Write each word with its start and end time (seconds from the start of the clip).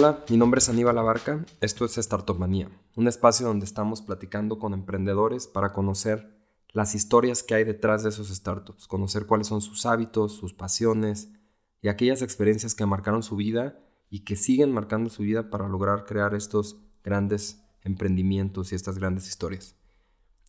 Hola, 0.00 0.24
mi 0.28 0.36
nombre 0.36 0.60
es 0.60 0.68
Aníbal 0.68 0.96
Abarca, 0.96 1.44
esto 1.60 1.84
es 1.84 1.98
Startup 1.98 2.38
Manía, 2.38 2.70
un 2.94 3.08
espacio 3.08 3.48
donde 3.48 3.64
estamos 3.64 4.00
platicando 4.00 4.60
con 4.60 4.72
emprendedores 4.72 5.48
para 5.48 5.72
conocer 5.72 6.38
las 6.68 6.94
historias 6.94 7.42
que 7.42 7.56
hay 7.56 7.64
detrás 7.64 8.04
de 8.04 8.10
esos 8.10 8.28
startups, 8.28 8.86
conocer 8.86 9.26
cuáles 9.26 9.48
son 9.48 9.60
sus 9.60 9.86
hábitos, 9.86 10.36
sus 10.36 10.54
pasiones 10.54 11.32
y 11.82 11.88
aquellas 11.88 12.22
experiencias 12.22 12.76
que 12.76 12.86
marcaron 12.86 13.24
su 13.24 13.34
vida 13.34 13.76
y 14.08 14.20
que 14.20 14.36
siguen 14.36 14.70
marcando 14.70 15.10
su 15.10 15.24
vida 15.24 15.50
para 15.50 15.66
lograr 15.66 16.04
crear 16.04 16.32
estos 16.32 16.80
grandes 17.02 17.64
emprendimientos 17.82 18.70
y 18.70 18.76
estas 18.76 19.00
grandes 19.00 19.26
historias. 19.26 19.74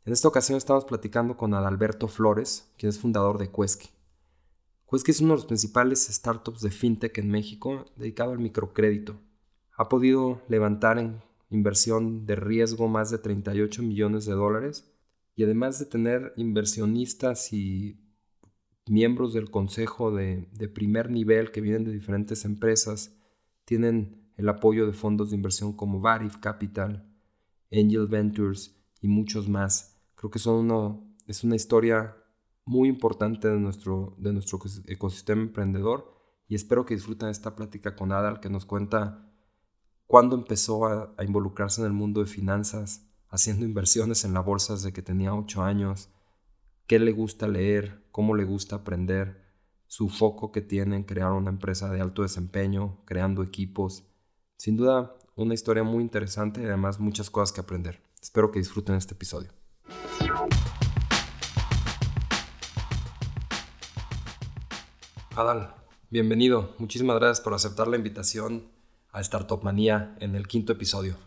En 0.06 0.14
esta 0.14 0.28
ocasión 0.28 0.60
estamos 0.60 0.86
platicando 0.86 1.38
con 1.38 1.56
Adalberto 1.56 2.08
Flores, 2.08 2.72
quien 2.78 2.92
es 2.92 3.00
fundador 3.00 3.40
de 3.40 3.52
Quesky. 3.52 3.90
Quesky 4.92 5.10
es 5.10 5.22
uno 5.22 5.34
de 5.34 5.38
los 5.38 5.48
principales 5.48 6.06
startups 6.06 6.62
de 6.62 6.70
fintech 6.70 7.18
en 7.18 7.32
México 7.32 7.86
dedicado 7.96 8.34
al 8.34 8.38
microcrédito 8.38 9.20
ha 9.80 9.88
podido 9.88 10.42
levantar 10.50 11.00
en 11.00 11.22
inversión 11.50 12.26
de 12.26 12.36
riesgo 12.36 12.90
más 12.90 13.12
de 13.12 13.18
38 13.18 13.82
millones 13.82 14.26
de 14.26 14.34
dólares 14.34 14.92
y 15.38 15.46
además 15.46 15.80
de 15.80 15.86
tener 15.86 16.34
inversionistas 16.36 17.54
y 17.54 17.98
miembros 18.88 19.34
del 19.34 19.50
consejo 19.50 20.14
de, 20.14 20.50
primer 20.74 21.10
nivel 21.10 21.52
que 21.52 21.62
vienen 21.62 21.86
de 21.86 21.94
diferentes 21.94 22.44
empresas, 22.44 23.16
tienen 23.64 24.30
el 24.36 24.50
apoyo 24.50 24.86
de 24.86 24.92
fondos 24.92 25.30
de 25.30 25.38
inversión 25.38 25.72
como 25.72 26.02
Varif 26.02 26.36
Capital, 26.40 27.10
Angel 27.72 28.08
Ventures 28.08 28.76
y 29.00 29.08
muchos 29.08 29.48
más. 29.48 29.98
Creo 30.16 30.30
que 30.30 30.40
son 30.40 31.16
es 31.26 31.46
una 31.46 31.56
historia 31.56 32.18
muy 32.66 32.90
importante 32.90 33.48
de 33.48 33.58
nuestro, 33.58 34.14
de 34.18 34.34
nuestro 34.34 34.60
ecosistema 34.88 35.42
emprendedor 35.42 36.20
y 36.50 36.56
espero 36.56 36.86
que 36.86 36.96
disfruten 36.96 37.30
esta 37.30 37.56
plática 37.56 37.96
con 37.96 38.12
Adal 38.12 38.42
que 38.42 38.50
nos 38.50 38.66
cuenta 38.66 39.29
cuándo 40.10 40.36
empezó 40.36 40.88
a, 40.88 41.14
involucrarse 41.24 41.82
en 41.82 41.86
el 41.86 41.94
mundo 41.94 42.22
de 42.22 42.26
finanzas, 42.26 43.06
haciendo 43.30 43.64
inversiones 43.64 44.26
en 44.26 44.34
la 44.34 44.40
bolsa 44.40 44.74
desde 44.74 44.92
que 44.92 45.04
tenía 45.04 45.36
8 45.36 45.62
años, 45.62 46.10
qué 46.88 46.98
le 46.98 47.12
gusta 47.12 47.48
leer, 47.48 48.04
cómo 48.12 48.34
le 48.34 48.44
gusta 48.44 48.78
aprender, 48.78 49.46
su 49.86 50.10
foco 50.10 50.52
que 50.52 50.62
tiene 50.62 50.96
en 50.96 51.04
crear 51.04 51.32
una 51.34 51.52
empresa 51.52 51.92
de 51.92 52.02
alto 52.02 52.24
desempeño, 52.24 52.98
creando 53.06 53.44
equipos. 53.44 54.04
Sin 54.58 54.78
duda, 54.78 55.16
una 55.36 55.54
historia 55.54 55.84
muy 55.84 56.02
interesante 56.02 56.64
y 56.64 56.66
además 56.66 57.00
muchas 57.00 57.30
cosas 57.30 57.54
que 57.54 57.62
aprender. 57.62 58.02
Espero 58.20 58.52
que 58.52 58.58
disfruten 58.58 58.96
este 58.96 59.14
episodio. 59.14 59.52
Adal, 65.36 65.76
bienvenido. 66.10 66.74
Muchísimas 66.80 67.20
gracias 67.20 67.42
por 67.42 67.54
aceptar 67.54 67.88
la 67.88 67.98
invitación 67.98 68.79
a 69.12 69.22
Startup 69.22 69.62
Manía 69.64 70.16
en 70.20 70.36
el 70.36 70.48
quinto 70.48 70.74
episodio. 70.74 71.18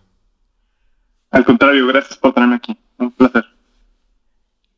Al 1.31 1.45
contrario, 1.45 1.87
gracias 1.87 2.19
por 2.19 2.35
tenerme 2.35 2.57
aquí. 2.57 2.79
Un 2.99 3.11
placer. 3.13 3.45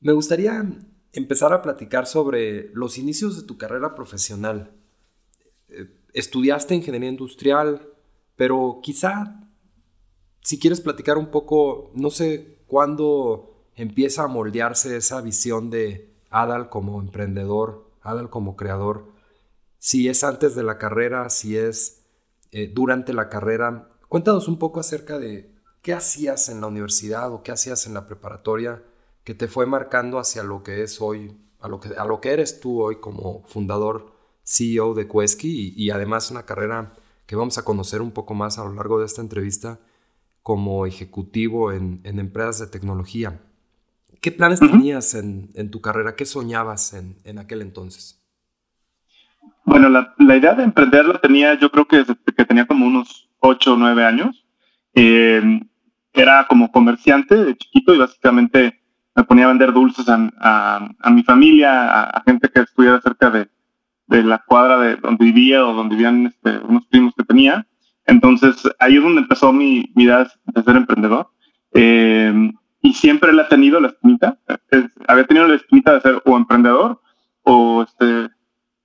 Me 0.00 0.12
gustaría 0.12 0.64
empezar 1.12 1.52
a 1.52 1.62
platicar 1.62 2.06
sobre 2.06 2.70
los 2.75 2.98
inicios 2.98 3.36
de 3.36 3.47
tu 3.47 3.56
carrera 3.58 3.94
profesional. 3.94 4.70
Eh, 5.69 5.88
estudiaste 6.12 6.75
ingeniería 6.75 7.08
industrial, 7.08 7.88
pero 8.36 8.80
quizá 8.82 9.41
si 10.44 10.58
quieres 10.58 10.80
platicar 10.80 11.16
un 11.16 11.30
poco, 11.30 11.91
no 11.94 12.10
sé 12.10 12.58
cuándo 12.66 13.66
empieza 13.76 14.25
a 14.25 14.28
moldearse 14.28 14.97
esa 14.97 15.21
visión 15.22 15.71
de 15.71 16.15
Adal 16.31 16.69
como 16.69 17.00
emprendedor, 17.00 17.91
Adal 18.03 18.28
como 18.28 18.54
creador, 18.54 19.10
si 19.78 20.09
es 20.09 20.22
antes 20.22 20.54
de 20.54 20.62
la 20.62 20.76
carrera, 20.76 21.31
si 21.31 21.56
es 21.56 22.03
eh, 22.56 22.70
durante 22.72 23.12
la 23.12 23.28
carrera. 23.28 23.88
Cuéntanos 24.09 24.47
un 24.47 24.60
poco 24.60 24.78
acerca 24.78 25.19
de 25.19 25.53
qué 25.82 25.92
hacías 25.92 26.48
en 26.48 26.60
la 26.60 26.69
universidad 26.69 27.32
o 27.32 27.42
qué 27.42 27.50
hacías 27.50 27.84
en 27.88 27.94
la 27.94 28.06
preparatoria 28.06 28.81
que 29.25 29.34
te 29.34 29.48
fue 29.48 29.66
marcando 29.66 30.20
hacia 30.20 30.44
lo 30.44 30.62
que 30.62 30.84
es 30.84 31.00
hoy, 31.00 31.37
a 31.59 31.66
lo 31.66 31.81
que, 31.81 31.88
a 31.97 32.04
lo 32.04 32.20
que 32.20 32.31
eres 32.31 32.60
tú 32.60 32.81
hoy 32.81 33.00
como 33.00 33.42
fundador 33.48 34.12
CEO 34.44 34.94
de 34.94 35.09
Quesky 35.09 35.75
y, 35.76 35.91
además 35.91 36.31
una 36.31 36.44
carrera 36.44 36.94
que 37.26 37.34
vamos 37.34 37.59
a 37.59 37.65
conocer 37.65 38.00
un 38.00 38.12
poco 38.12 38.34
más 38.34 38.56
a 38.60 38.65
lo 38.65 38.72
largo 38.72 39.00
de 39.00 39.06
esta 39.06 39.21
entrevista 39.21 39.81
como 40.41 40.86
ejecutivo 40.86 41.72
en, 41.72 42.03
empresas 42.04 42.60
de 42.60 42.66
tecnología. 42.69 43.41
¿Qué 44.21 44.31
planes 44.31 44.60
tenías 44.60 45.15
en, 45.15 45.71
tu 45.72 45.81
carrera? 45.81 46.15
¿Qué 46.15 46.25
soñabas 46.25 46.92
en, 46.92 47.19
en 47.25 47.41
aquel 47.41 47.62
entonces? 47.62 48.23
Bueno, 49.65 49.88
la, 49.88 50.15
la, 50.19 50.37
idea 50.37 50.55
de 50.55 50.65
emprender 50.65 51.06
la 51.06 51.21
tenía 51.21 51.55
yo 51.55 51.71
creo 51.71 51.87
que 51.87 51.99
desde 51.99 52.16
que 52.37 52.44
tenía 52.44 52.66
como 52.66 52.87
unos 52.87 53.28
8 53.41 53.75
o 53.75 53.77
9 53.77 54.05
años. 54.05 54.44
Eh, 54.94 55.60
era 56.15 56.47
como 56.47 56.71
comerciante 56.71 57.34
de 57.34 57.56
chiquito 57.56 57.94
y 57.94 57.99
básicamente 57.99 58.81
me 59.16 59.25
ponía 59.25 59.44
a 59.44 59.49
vender 59.49 59.72
dulces 59.72 60.09
a, 60.09 60.88
a, 61.00 61.10
mi 61.10 61.22
familia, 61.25 62.03
a, 62.03 62.22
gente 62.25 62.49
que 62.49 62.60
estuviera 62.60 63.00
cerca 63.00 63.31
de, 63.31 63.49
de, 64.06 64.22
la 64.22 64.38
cuadra 64.38 64.78
de 64.78 64.97
donde 64.97 65.25
vivía 65.25 65.66
o 65.66 65.72
donde 65.72 65.97
vivían 65.97 66.27
este, 66.27 66.59
unos 66.59 66.87
primos 66.87 67.15
que 67.16 67.25
tenía. 67.25 67.66
Entonces 68.06 68.56
ahí 68.78 68.97
es 68.97 69.03
donde 69.03 69.22
empezó 69.22 69.53
mi, 69.53 69.91
idea 69.97 70.28
de 70.47 70.62
ser 70.62 70.77
emprendedor. 70.77 71.28
Eh, 71.72 72.53
y 72.81 72.93
siempre 72.93 73.33
la 73.33 73.43
he 73.43 73.47
tenido, 73.47 73.81
la 73.81 73.88
espinita. 73.88 74.38
había 75.09 75.27
tenido 75.27 75.49
la 75.49 75.56
espinita 75.56 75.94
de 75.94 76.00
ser 76.00 76.22
o 76.25 76.37
emprendedor 76.37 77.00
o 77.43 77.83
este, 77.83 78.31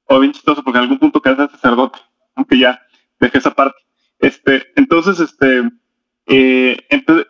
o 0.10 0.20
bien 0.20 0.34
chistoso 0.34 0.64
porque 0.64 0.80
en 0.80 0.84
algún 0.84 1.00
punto 1.00 1.22
quería 1.22 1.38
ser 1.38 1.52
sacerdote, 1.52 2.00
aunque 2.36 2.58
ya 2.58 2.82
dejé 3.20 3.38
esa 3.38 3.54
parte. 3.54 3.80
Este, 4.18 4.68
entonces, 4.76 5.20
este, 5.20 5.70
eh, 6.26 6.78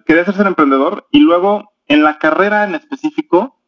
quería 0.05 0.25
ser, 0.25 0.47
emprendedor 0.47 1.07
y 1.11 1.19
luego 1.19 1.73
en 1.87 2.03
la 2.03 2.17
carrera 2.17 2.63
en 2.63 2.75
específico, 2.75 3.61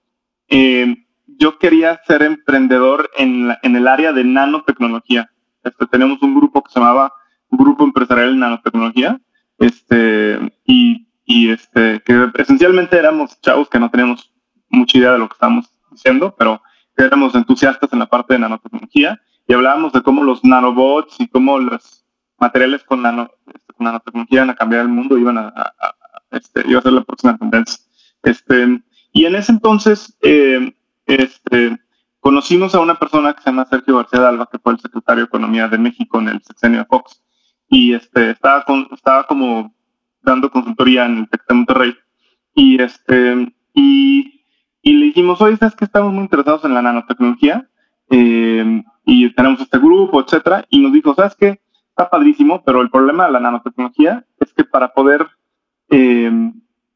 eh, 0.47 0.95
yo 1.27 1.59
quería 1.59 1.99
ser 2.07 2.23
emprendedor 2.23 3.09
en, 3.17 3.51
en 3.61 3.75
el 3.75 3.87
área 3.87 4.13
de 4.13 4.23
nanotecnología. 4.23 5.29
Este, 5.63 5.85
tenemos 5.87 6.21
un 6.21 6.35
grupo 6.35 6.63
que 6.63 6.71
se 6.71 6.79
llamaba 6.79 7.13
Grupo 7.49 7.83
Empresarial 7.83 8.31
de 8.31 8.37
Nanotecnología, 8.37 9.19
este, 9.59 10.39
y, 10.65 11.07
y 11.25 11.51
este, 11.51 12.01
que 12.05 12.31
esencialmente 12.35 12.97
éramos 12.97 13.39
chavos 13.41 13.69
que 13.69 13.79
no 13.79 13.91
teníamos 13.91 14.31
mucha 14.69 14.97
idea 14.97 15.11
de 15.11 15.19
lo 15.19 15.27
que 15.27 15.33
estábamos 15.33 15.69
diciendo, 15.91 16.33
pero 16.37 16.61
éramos 17.05 17.35
entusiastas 17.35 17.91
en 17.93 17.99
la 17.99 18.05
parte 18.07 18.33
de 18.33 18.39
nanotecnología 18.39 19.19
y 19.47 19.53
hablábamos 19.53 19.93
de 19.93 20.01
cómo 20.01 20.23
los 20.23 20.43
nanobots 20.43 21.19
y 21.19 21.27
cómo 21.27 21.59
los 21.59 22.05
materiales 22.39 22.83
con, 22.83 23.01
nano, 23.01 23.29
este, 23.47 23.73
nanotecnología 23.79 24.39
iban 24.39 24.49
a 24.49 24.55
cambiar 24.55 24.81
el 24.81 24.89
mundo, 24.89 25.17
iban 25.17 25.37
a, 25.37 25.53
este, 26.31 26.63
iba 26.67 26.79
a 26.79 26.83
ser 26.83 26.93
la 26.93 27.03
próxima 27.03 27.37
tendencia. 27.37 27.83
Este, 28.23 28.81
y 29.11 29.25
en 29.25 29.35
ese 29.35 29.51
entonces 29.51 30.17
eh, 30.21 30.73
este, 31.05 31.77
conocimos 32.19 32.73
a 32.75 32.79
una 32.79 32.97
persona 32.97 33.33
que 33.33 33.41
se 33.41 33.49
llama 33.49 33.65
Sergio 33.65 33.97
García 33.97 34.27
Alba, 34.27 34.47
que 34.51 34.59
fue 34.59 34.73
el 34.73 34.79
secretario 34.79 35.23
de 35.23 35.27
Economía 35.27 35.67
de 35.67 35.77
México 35.77 36.19
en 36.19 36.29
el 36.29 36.41
sexenio 36.43 36.79
de 36.79 36.85
Fox, 36.85 37.21
y 37.67 37.93
este, 37.93 38.31
estaba, 38.31 38.63
con, 38.63 38.87
estaba 38.91 39.25
como 39.25 39.73
dando 40.21 40.51
consultoría 40.51 41.05
en 41.05 41.19
el 41.19 41.29
TEC 41.29 41.41
de 41.47 41.55
Monterrey. 41.55 41.95
Y, 42.53 42.81
este, 42.81 43.53
y 43.73 44.40
y 44.81 44.93
le 44.93 45.05
dijimos, 45.07 45.41
oye, 45.41 45.57
¿sabes 45.57 45.75
que 45.75 45.85
estamos 45.85 46.11
muy 46.13 46.23
interesados 46.23 46.65
en 46.65 46.73
la 46.73 46.81
nanotecnología? 46.81 47.67
Eh, 48.09 48.83
y 49.05 49.33
tenemos 49.33 49.61
este 49.61 49.77
grupo, 49.77 50.21
etcétera. 50.21 50.65
Y 50.69 50.79
nos 50.79 50.93
dijo, 50.93 51.13
¿sabes 51.13 51.35
qué? 51.35 51.61
Está 51.89 52.09
padrísimo, 52.09 52.63
pero 52.63 52.81
el 52.81 52.89
problema 52.89 53.25
de 53.25 53.33
la 53.33 53.39
nanotecnología 53.39 54.25
es 54.39 54.53
que 54.53 54.63
para 54.63 54.93
poder 54.93 55.27
eh, 55.89 56.31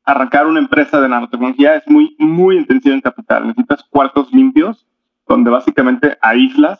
arrancar 0.03 0.47
una 0.47 0.59
empresa 0.59 0.99
de 0.99 1.09
nanotecnología 1.09 1.75
es 1.75 1.87
muy, 1.87 2.15
muy 2.17 2.57
intensivo 2.57 2.95
en 2.95 3.01
capital. 3.01 3.47
Necesitas 3.47 3.83
cuartos 3.83 4.31
limpios 4.31 4.87
donde 5.27 5.49
básicamente 5.49 6.17
aíslas 6.21 6.79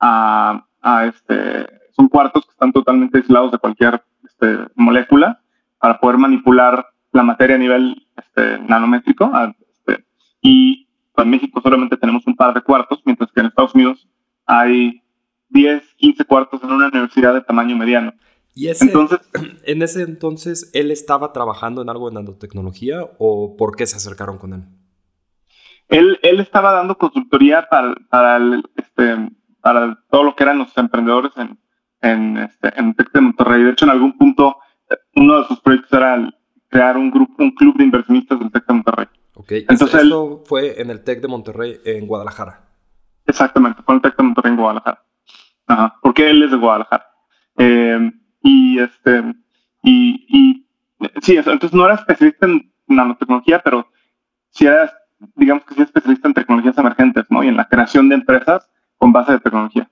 a 0.00 0.62
este, 1.06 1.66
son 1.92 2.08
cuartos 2.08 2.44
que 2.44 2.50
están 2.50 2.72
totalmente 2.72 3.18
aislados 3.18 3.52
de 3.52 3.58
cualquier 3.58 4.02
este, 4.24 4.58
molécula 4.74 5.40
para 5.78 5.98
poder 5.98 6.18
manipular 6.18 6.86
la 7.12 7.22
materia 7.22 7.56
a 7.56 7.58
nivel 7.58 8.06
este, 8.16 8.58
nanométrico, 8.58 9.30
y 10.44 10.86
en 11.16 11.30
México 11.30 11.60
solamente 11.62 11.96
tenemos 11.96 12.24
un 12.26 12.36
par 12.36 12.52
de 12.52 12.60
cuartos, 12.60 13.00
mientras 13.06 13.32
que 13.32 13.40
en 13.40 13.46
Estados 13.46 13.74
Unidos 13.74 14.06
hay 14.44 15.02
10, 15.48 15.82
15 15.96 16.24
cuartos 16.26 16.62
en 16.62 16.70
una 16.70 16.88
universidad 16.88 17.32
de 17.32 17.40
tamaño 17.40 17.74
mediano. 17.76 18.12
¿Y 18.54 18.68
ese, 18.68 18.84
entonces, 18.84 19.20
en 19.64 19.82
ese 19.82 20.02
entonces 20.02 20.70
él 20.74 20.90
estaba 20.90 21.32
trabajando 21.32 21.80
en 21.80 21.88
algo 21.88 22.10
de 22.10 22.16
nanotecnología 22.16 23.00
o 23.18 23.56
por 23.56 23.74
qué 23.74 23.86
se 23.86 23.96
acercaron 23.96 24.36
con 24.36 24.52
él? 24.52 24.64
Él, 25.88 26.18
él 26.22 26.40
estaba 26.40 26.72
dando 26.72 26.98
consultoría 26.98 27.66
para, 27.70 27.94
para, 28.10 28.38
este, 28.76 29.30
para 29.62 29.98
todo 30.10 30.24
lo 30.24 30.36
que 30.36 30.42
eran 30.42 30.58
los 30.58 30.76
emprendedores 30.76 31.32
en, 31.36 31.58
en, 32.02 32.36
este, 32.36 32.70
en 32.78 32.94
Tec 32.94 33.10
de 33.12 33.20
Monterrey. 33.22 33.62
De 33.62 33.70
hecho, 33.70 33.86
en 33.86 33.92
algún 33.92 34.18
punto, 34.18 34.58
uno 35.14 35.40
de 35.40 35.46
sus 35.46 35.60
proyectos 35.60 35.92
era 35.94 36.30
crear 36.68 36.98
un 36.98 37.10
grupo, 37.10 37.42
un 37.42 37.52
club 37.52 37.78
de 37.78 37.84
inversionistas 37.84 38.38
del 38.38 38.52
Tec 38.52 38.66
de 38.66 38.74
Monterrey. 38.74 39.06
Ok, 39.34 39.52
entonces 39.68 40.02
esto 40.02 40.42
fue 40.46 40.80
en 40.80 40.90
el 40.90 41.02
TEC 41.02 41.20
de 41.20 41.28
Monterrey 41.28 41.80
en 41.84 42.06
Guadalajara. 42.06 42.68
Exactamente, 43.26 43.82
fue 43.82 43.94
en 43.94 43.96
el 43.96 44.02
TEC 44.02 44.16
de 44.16 44.22
Monterrey 44.22 44.52
en 44.52 44.58
Guadalajara. 44.58 45.04
Ajá, 45.66 45.96
porque 46.02 46.30
él 46.30 46.42
es 46.42 46.50
de 46.50 46.56
Guadalajara. 46.56 47.06
Eh, 47.56 48.12
y 48.42 48.78
este, 48.78 49.34
y, 49.82 50.26
y 50.28 50.66
sí, 51.20 51.36
entonces 51.36 51.72
no 51.72 51.84
era 51.84 51.94
especialista 51.94 52.46
en 52.46 52.72
nanotecnología, 52.86 53.60
pero 53.64 53.88
sí 54.50 54.66
era, 54.66 54.92
digamos 55.34 55.64
que 55.64 55.74
sí 55.74 55.82
especialista 55.82 56.28
en 56.28 56.34
tecnologías 56.34 56.78
emergentes, 56.78 57.24
¿no? 57.28 57.42
Y 57.42 57.48
en 57.48 57.56
la 57.56 57.68
creación 57.68 58.08
de 58.08 58.16
empresas 58.16 58.68
con 58.98 59.12
base 59.12 59.32
de 59.32 59.40
tecnología. 59.40 59.90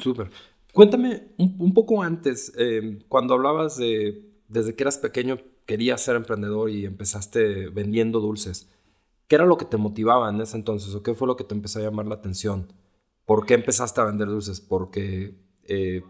Súper. 0.00 0.30
Cuéntame 0.72 1.28
un, 1.38 1.72
poco 1.72 2.02
antes, 2.02 2.52
eh, 2.58 3.04
cuando 3.08 3.34
hablabas 3.34 3.76
de 3.76 4.32
desde 4.48 4.74
que 4.74 4.82
eras 4.82 4.98
pequeño 4.98 5.38
querías 5.66 6.00
ser 6.00 6.16
emprendedor 6.16 6.70
y 6.70 6.84
empezaste 6.84 7.68
vendiendo 7.68 8.20
dulces. 8.20 8.70
¿Qué 9.28 9.36
era 9.36 9.46
lo 9.46 9.56
que 9.56 9.64
te 9.64 9.76
motivaba 9.76 10.28
en 10.28 10.40
ese 10.40 10.56
entonces 10.56 10.94
o 10.94 11.02
qué 11.02 11.14
fue 11.14 11.26
lo 11.26 11.36
que 11.36 11.44
te 11.44 11.54
empezó 11.54 11.78
a 11.78 11.82
llamar 11.82 12.06
la 12.06 12.16
atención? 12.16 12.72
¿Por 13.24 13.46
qué 13.46 13.54
empezaste 13.54 14.00
a 14.00 14.04
vender 14.04 14.28
dulces? 14.28 14.60
Porque 14.60 15.34
eh, 15.64 16.02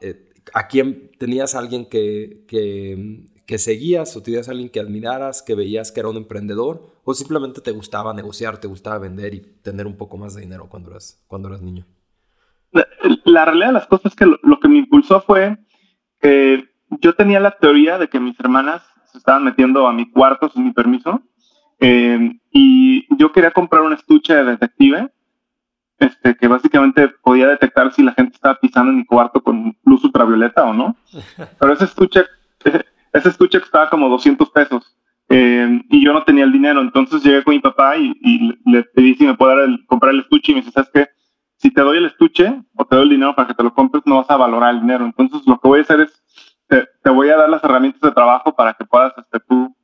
eh, 0.00 0.30
aquí 0.52 0.82
tenías 1.18 1.54
a 1.54 1.58
alguien 1.58 1.86
que, 1.86 2.44
que, 2.46 3.58
seguías 3.58 4.16
o 4.16 4.22
tenías 4.22 4.46
a 4.46 4.52
alguien 4.52 4.68
que 4.68 4.78
admiraras, 4.78 5.42
que 5.42 5.56
veías 5.56 5.90
que 5.90 6.00
era 6.00 6.08
un 6.08 6.16
emprendedor 6.16 6.86
o 7.02 7.14
simplemente 7.14 7.60
te 7.60 7.72
gustaba 7.72 8.14
negociar, 8.14 8.58
te 8.58 8.68
gustaba 8.68 8.98
vender 8.98 9.34
y 9.34 9.40
tener 9.40 9.88
un 9.88 9.96
poco 9.96 10.16
más 10.18 10.34
de 10.34 10.42
dinero 10.42 10.68
cuando 10.68 10.90
eras, 10.90 11.24
cuando 11.26 11.48
eras 11.48 11.60
niño. 11.60 11.84
La, 13.24 13.44
realidad 13.44 13.68
de 13.68 13.72
las 13.72 13.86
cosas 13.88 14.12
es 14.12 14.16
que 14.16 14.26
lo, 14.26 14.38
lo 14.42 14.60
que 14.60 14.68
me 14.68 14.78
impulsó 14.78 15.20
fue 15.20 15.58
que 16.20 16.64
yo 17.00 17.14
tenía 17.14 17.40
la 17.40 17.56
teoría 17.58 17.98
de 17.98 18.08
que 18.08 18.20
mis 18.20 18.38
hermanas 18.38 18.82
se 19.10 19.18
estaban 19.18 19.44
metiendo 19.44 19.86
a 19.86 19.92
mi 19.92 20.10
cuarto 20.10 20.48
sin 20.48 20.64
mi 20.64 20.72
permiso 20.72 21.22
eh, 21.80 22.38
y 22.52 23.06
yo 23.16 23.32
quería 23.32 23.50
comprar 23.50 23.82
un 23.82 23.94
estuche 23.94 24.34
de 24.34 24.44
detective 24.44 25.10
este, 25.98 26.34
que 26.34 26.48
básicamente 26.48 27.08
podía 27.22 27.46
detectar 27.46 27.92
si 27.92 28.02
la 28.02 28.12
gente 28.12 28.34
estaba 28.34 28.58
pisando 28.58 28.90
en 28.90 28.98
mi 28.98 29.04
cuarto 29.04 29.42
con 29.42 29.76
luz 29.84 30.02
ultravioleta 30.04 30.64
o 30.64 30.72
no. 30.72 30.96
Pero 31.60 31.72
ese 31.72 31.84
estuche, 31.84 32.24
ese 33.12 33.28
estuche 33.28 33.60
costaba 33.60 33.90
como 33.90 34.08
200 34.08 34.50
pesos 34.50 34.96
eh, 35.28 35.82
y 35.90 36.04
yo 36.04 36.12
no 36.12 36.24
tenía 36.24 36.44
el 36.44 36.52
dinero. 36.52 36.80
Entonces 36.80 37.22
llegué 37.22 37.44
con 37.44 37.54
mi 37.54 37.60
papá 37.60 37.96
y, 37.96 38.58
le 38.64 38.82
pedí 38.82 39.14
si 39.14 39.26
me 39.26 39.36
puede 39.36 39.78
comprar 39.86 40.14
el 40.14 40.20
estuche 40.20 40.52
y 40.52 40.54
me 40.54 40.60
dice, 40.62 40.72
¿sabes 40.72 40.90
qué? 40.92 41.08
Si 41.56 41.70
te 41.70 41.82
doy 41.82 41.98
el 41.98 42.06
estuche 42.06 42.62
o 42.76 42.84
te 42.86 42.96
doy 42.96 43.04
el 43.04 43.10
dinero 43.10 43.34
para 43.34 43.48
que 43.48 43.54
te 43.54 43.62
lo 43.62 43.74
compres, 43.74 44.02
no 44.06 44.16
vas 44.16 44.30
a 44.30 44.36
valorar 44.36 44.74
el 44.74 44.80
dinero. 44.80 45.04
Entonces 45.04 45.42
lo 45.46 45.58
que 45.58 45.68
voy 45.68 45.80
a 45.80 45.82
hacer 45.82 46.00
es 46.00 46.22
te, 46.70 47.10
voy 47.10 47.28
a 47.30 47.36
dar 47.36 47.48
las 47.48 47.62
herramientas 47.64 48.00
de 48.00 48.12
trabajo 48.12 48.54
para 48.54 48.74
que 48.74 48.84
puedas 48.84 49.12
este, 49.18 49.40
tú 49.40 49.74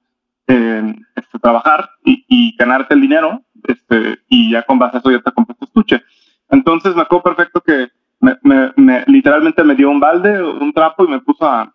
eh, 0.46 0.94
este, 1.16 1.38
trabajar 1.40 1.90
y, 2.04 2.54
ganarte 2.56 2.94
el 2.94 3.00
dinero 3.00 3.42
este, 3.64 4.20
y 4.28 4.52
ya 4.52 4.62
con 4.62 4.78
base 4.78 4.96
a 4.96 5.00
eso 5.00 5.10
ya 5.10 5.20
te 5.20 5.32
compras 5.32 5.58
tu 5.58 5.64
estuche. 5.64 6.02
Entonces 6.48 6.94
me 6.94 7.02
acuerdo 7.02 7.24
perfecto 7.24 7.60
que 7.60 7.88
me, 8.20 9.04
literalmente 9.06 9.62
me 9.64 9.74
dio 9.74 9.90
un 9.90 10.00
balde, 10.00 10.42
un 10.42 10.72
trapo 10.72 11.04
y 11.04 11.08
me 11.08 11.20
puso 11.20 11.44
a, 11.44 11.72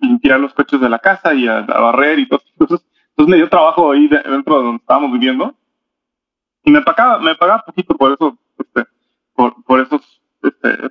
limpiar 0.00 0.40
los 0.40 0.54
coches 0.54 0.80
de 0.80 0.88
la 0.88 0.98
casa 0.98 1.34
y 1.34 1.46
a, 1.46 1.60
barrer 1.60 2.18
y 2.18 2.28
todo. 2.28 2.42
Entonces, 2.58 2.86
entonces 3.10 3.30
me 3.30 3.36
dio 3.36 3.48
trabajo 3.48 3.92
ahí 3.92 4.08
dentro 4.08 4.58
de 4.58 4.64
donde 4.64 4.80
estábamos 4.80 5.12
viviendo 5.12 5.54
y 6.64 6.70
me 6.70 6.82
pagaba, 6.82 7.18
me 7.20 7.34
pagaba 7.36 7.62
poquito 7.64 7.94
por 7.94 8.12
eso, 8.12 8.38
este, 8.58 8.84
por, 9.34 9.62
por 9.64 9.80
esos 9.80 10.22
este, 10.42 10.90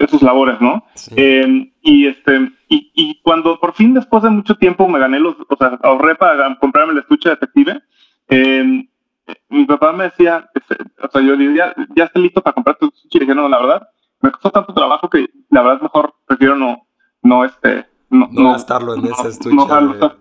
esos 0.00 0.22
labores, 0.22 0.60
¿no? 0.60 0.84
Eh, 1.16 1.72
y 1.82 2.06
este 2.06 2.52
y, 2.68 2.90
y, 2.94 3.20
cuando 3.22 3.58
por 3.58 3.74
fin 3.74 3.94
después 3.94 4.22
de 4.22 4.30
mucho 4.30 4.54
tiempo 4.54 4.88
me 4.88 4.98
gané 4.98 5.18
los, 5.18 5.34
o 5.48 5.56
sea, 5.56 5.78
ahorré 5.82 6.14
para 6.14 6.56
comprarme 6.58 6.92
el 6.92 7.00
estuche 7.00 7.30
detective, 7.30 7.80
eh, 8.28 8.88
mi 9.48 9.64
papá 9.64 9.92
me 9.92 10.04
decía, 10.04 10.48
este, 10.54 10.76
o 11.02 11.10
sea, 11.10 11.20
yo 11.20 11.34
le 11.34 11.48
dije, 11.48 11.56
ya, 11.56 11.74
ya 11.96 12.04
estoy 12.04 12.22
listo 12.22 12.42
para 12.42 12.54
comprar 12.54 12.76
tu 12.76 12.86
estuche 12.86 13.18
y 13.18 13.20
dije, 13.20 13.34
no, 13.34 13.48
la 13.48 13.58
verdad, 13.58 13.88
me 14.20 14.30
costó 14.30 14.50
tanto 14.50 14.72
trabajo 14.72 15.08
que 15.08 15.28
la 15.50 15.62
verdad 15.62 15.76
es 15.76 15.82
mejor, 15.82 16.14
prefiero 16.26 16.56
no, 16.56 16.86
no, 17.22 17.44
este, 17.44 17.86
no, 18.08 18.28
no 18.30 18.52
gastarlo 18.52 18.94
en 18.94 19.06
ese 19.06 19.28
estuche 19.28 19.56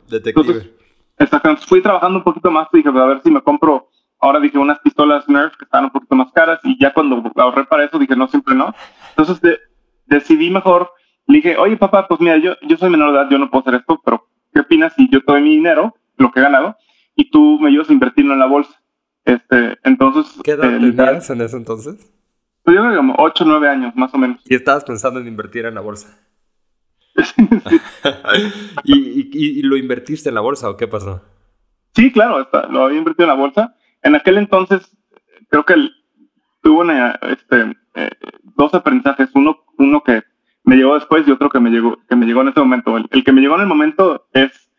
detective. 0.08 0.74
exactamente, 1.18 1.66
fui 1.68 1.82
trabajando 1.82 2.20
un 2.20 2.24
poquito 2.24 2.50
más 2.50 2.68
y 2.74 2.78
dije, 2.78 2.92
pues, 2.92 3.04
a 3.04 3.08
ver 3.08 3.22
si 3.24 3.32
me 3.32 3.42
compro 3.42 3.90
Ahora 4.22 4.40
dije 4.40 4.58
unas 4.58 4.80
pistolas 4.80 5.28
Nerf 5.30 5.56
que 5.56 5.64
estaban 5.64 5.86
un 5.86 5.92
poquito 5.92 6.16
más 6.16 6.32
caras 6.34 6.60
y 6.64 6.78
ya 6.80 6.94
cuando 6.94 7.32
ahorré 7.36 7.66
para 7.66 7.86
eso 7.86 7.98
dije 7.98 8.16
no, 8.16 8.28
siempre 8.28 8.54
no. 8.54 8.74
Entonces 9.12 9.60
decidí 10.08 10.50
mejor, 10.50 10.92
le 11.28 11.38
dije, 11.38 11.58
oye 11.58 11.78
papá, 11.78 12.08
pues 12.08 12.20
mira, 12.20 12.38
yo, 12.38 12.56
yo 12.68 12.78
soy 12.78 12.90
menor 12.90 13.14
de 13.14 13.20
edad, 13.20 13.30
yo 13.30 13.38
no 13.38 13.50
puedo 13.50 13.62
hacer 13.62 13.76
esto, 13.76 14.02
pero 14.04 14.28
¿qué 14.54 14.62
opinas 14.62 14.94
si 14.96 15.10
yo 15.10 15.24
te 15.24 15.32
doy 15.32 15.42
mi 15.42 15.52
dinero, 15.52 15.96
lo 16.18 16.32
que 16.32 16.40
he 16.40 16.44
ganado, 16.44 16.76
y 17.16 17.30
tú 17.30 17.60
me 17.62 17.70
ayudas 17.70 17.90
a 17.90 17.94
invertirlo 17.94 18.34
en 18.34 18.40
la 18.40 18.48
bolsa? 18.48 18.82
Este, 19.24 19.78
entonces... 19.84 20.42
¿Qué 20.44 20.52
edad 20.52 20.74
eh, 20.74 20.80
tenías 20.80 21.30
en 21.30 21.42
ese 21.42 21.58
entonces? 21.58 22.12
Pues 22.64 22.76
yo 22.76 22.84
como 22.96 23.16
8 23.18 23.44
o 23.44 23.48
9 23.48 23.70
años, 23.70 23.96
más 23.96 24.14
o 24.14 24.18
menos. 24.18 24.42
¿Y 24.46 24.56
estabas 24.56 24.84
pensando 24.84 25.20
en 25.20 25.28
invertir 25.28 25.66
en 25.66 25.76
la 25.76 25.82
bolsa? 25.82 26.20
¿Y, 28.84 29.60
y, 29.60 29.62
lo 29.62 29.78
invertiste 29.78 30.30
en 30.30 30.36
la 30.36 30.42
bolsa 30.42 30.70
o 30.70 30.78
qué 30.78 30.88
pasó? 30.88 31.22
Sí, 31.96 32.12
claro, 32.12 32.48
lo 32.70 32.86
había 32.86 32.98
invertido 32.98 33.26
en 33.26 33.30
la 33.30 33.42
bolsa 33.42 33.76
en 34.04 34.16
aquel 34.16 34.38
entonces, 34.38 34.96
creo 35.50 35.66
que 35.66 35.76
tuvo 36.62 36.84
este, 36.84 37.76
eh, 37.96 38.10
dos 38.56 38.74
aprendizajes, 38.74 39.30
uno, 39.34 40.04
que 40.04 40.24
me 40.64 40.76
llegó 40.76 40.96
después 40.96 41.28
y 41.28 41.32
otro 41.32 41.50
que 41.50 41.60
me 41.60 41.70
llegó, 41.70 41.98
que 42.08 42.16
me 42.16 42.26
llegó 42.26 42.42
en 42.42 42.50
ese 42.50 42.60
momento. 42.60 42.98
El, 42.98 43.24
que 43.24 43.32
me 43.32 43.42
llegó 43.42 43.56
en 43.56 43.62
el 43.62 43.68
momento 43.68 44.28
es 44.34 44.70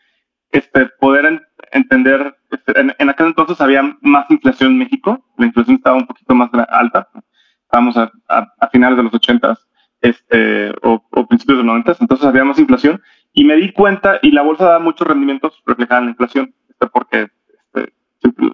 este, 0.52 0.87
poder 1.00 1.46
entender, 1.72 2.37
este, 2.50 2.81
en, 2.81 3.08
aquel 3.08 3.28
entonces 3.28 3.61
había 3.61 3.96
más 4.00 4.31
inflación 4.31 4.72
en 4.72 4.78
México, 4.78 5.25
la 5.38 5.46
inflación 5.46 5.76
estaba 5.76 5.96
un 5.96 6.06
poquito 6.06 6.34
más 6.34 6.50
alta, 6.69 7.08
estábamos 7.62 7.96
a, 7.96 8.11
finales 8.72 8.96
de 8.96 9.05
los 9.05 9.14
80 9.14 9.58
este, 10.00 10.72
o, 10.82 11.02
principios 11.28 11.58
de 11.58 11.64
los 11.64 11.67
90, 11.67 11.96
entonces 12.00 12.26
había 12.26 12.44
más 12.44 12.58
inflación. 12.58 13.00
Y 13.32 13.44
me 13.44 13.56
di 13.56 13.72
cuenta 13.72 14.19
y 14.22 14.32
la 14.32 14.43
bolsa 14.43 14.64
da 14.64 14.78
muchos 14.81 15.06
rendimientos 15.06 15.62
reflejados 15.64 16.00
en 16.00 16.06
la 16.06 16.11
inflación, 16.11 16.55
este, 16.69 16.87
porque 16.88 17.28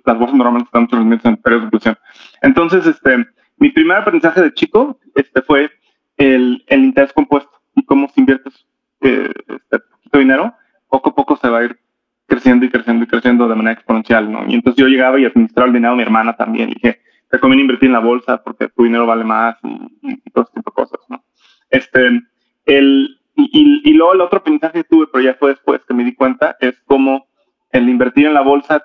las 0.05 0.19
bolsas 0.19 0.37
normalmente 0.37 0.69
están 0.69 0.83
muchos 1.07 1.25
en 1.25 1.37
periodos 1.37 1.63
de 1.63 1.77
inflación. 1.77 1.99
Entonces, 2.43 2.87
este, 2.87 3.27
mi 3.59 3.71
primer 3.71 3.99
aprendizaje 3.99 4.43
de 4.43 4.55
chico 4.55 4.99
este, 5.15 5.43
fue 5.43 5.71
el, 6.17 6.65
el 6.69 6.85
interés 6.85 7.13
compuesto 7.13 7.51
y 7.75 7.85
cómo 7.85 8.09
si 8.09 8.21
inviertes 8.21 8.67
eh, 9.01 9.31
este 9.49 9.79
poquito 9.79 10.19
dinero, 10.19 10.55
poco 10.89 11.11
a 11.11 11.15
poco 11.15 11.37
se 11.37 11.49
va 11.49 11.59
a 11.59 11.65
ir 11.65 11.79
creciendo 12.27 12.67
y 12.67 12.71
creciendo 12.71 13.05
y 13.05 13.07
creciendo 13.07 13.49
de 13.49 13.55
manera 13.55 13.75
exponencial, 13.75 14.31
¿no? 14.31 14.45
Y 14.49 14.55
entonces 14.55 14.83
yo 14.83 14.89
llegaba 14.89 15.19
y 15.21 15.25
administraba 15.25 15.69
el 15.69 15.75
dinero 15.75 15.93
a 15.93 15.97
mi 15.97 16.03
hermana 16.03 16.37
también. 16.37 16.71
Y 16.71 16.75
dije, 16.75 17.01
te 17.31 17.39
conviene 17.39 17.63
invertir 17.63 17.89
en 17.89 17.93
la 17.93 18.01
bolsa 18.01 18.43
porque 18.43 18.69
tu 18.69 18.85
dinero 18.85 19.07
vale 19.07 19.25
más 19.25 19.57
y, 19.63 20.31
todo 20.31 20.45
ese 20.45 20.55
tipo 20.55 20.71
de 20.71 20.75
cosas, 20.75 21.01
¿no? 21.09 21.25
Este, 21.71 22.21
el, 22.67 23.21
y, 23.35 23.83
y, 23.85 23.93
luego 23.95 24.15
el 24.15 24.21
otro 24.21 24.39
aprendizaje 24.39 24.83
que 24.83 24.89
tuve, 24.89 25.07
pero 25.13 25.23
ya 25.23 25.35
fue 25.35 25.51
después 25.51 25.81
que 25.87 25.95
me 25.95 26.05
di 26.05 26.15
cuenta, 26.15 26.57
es 26.61 26.81
cómo 26.87 27.27
el 27.71 27.89
invertir 27.89 28.27
en 28.27 28.35
la 28.35 28.43
bolsa 28.43 28.83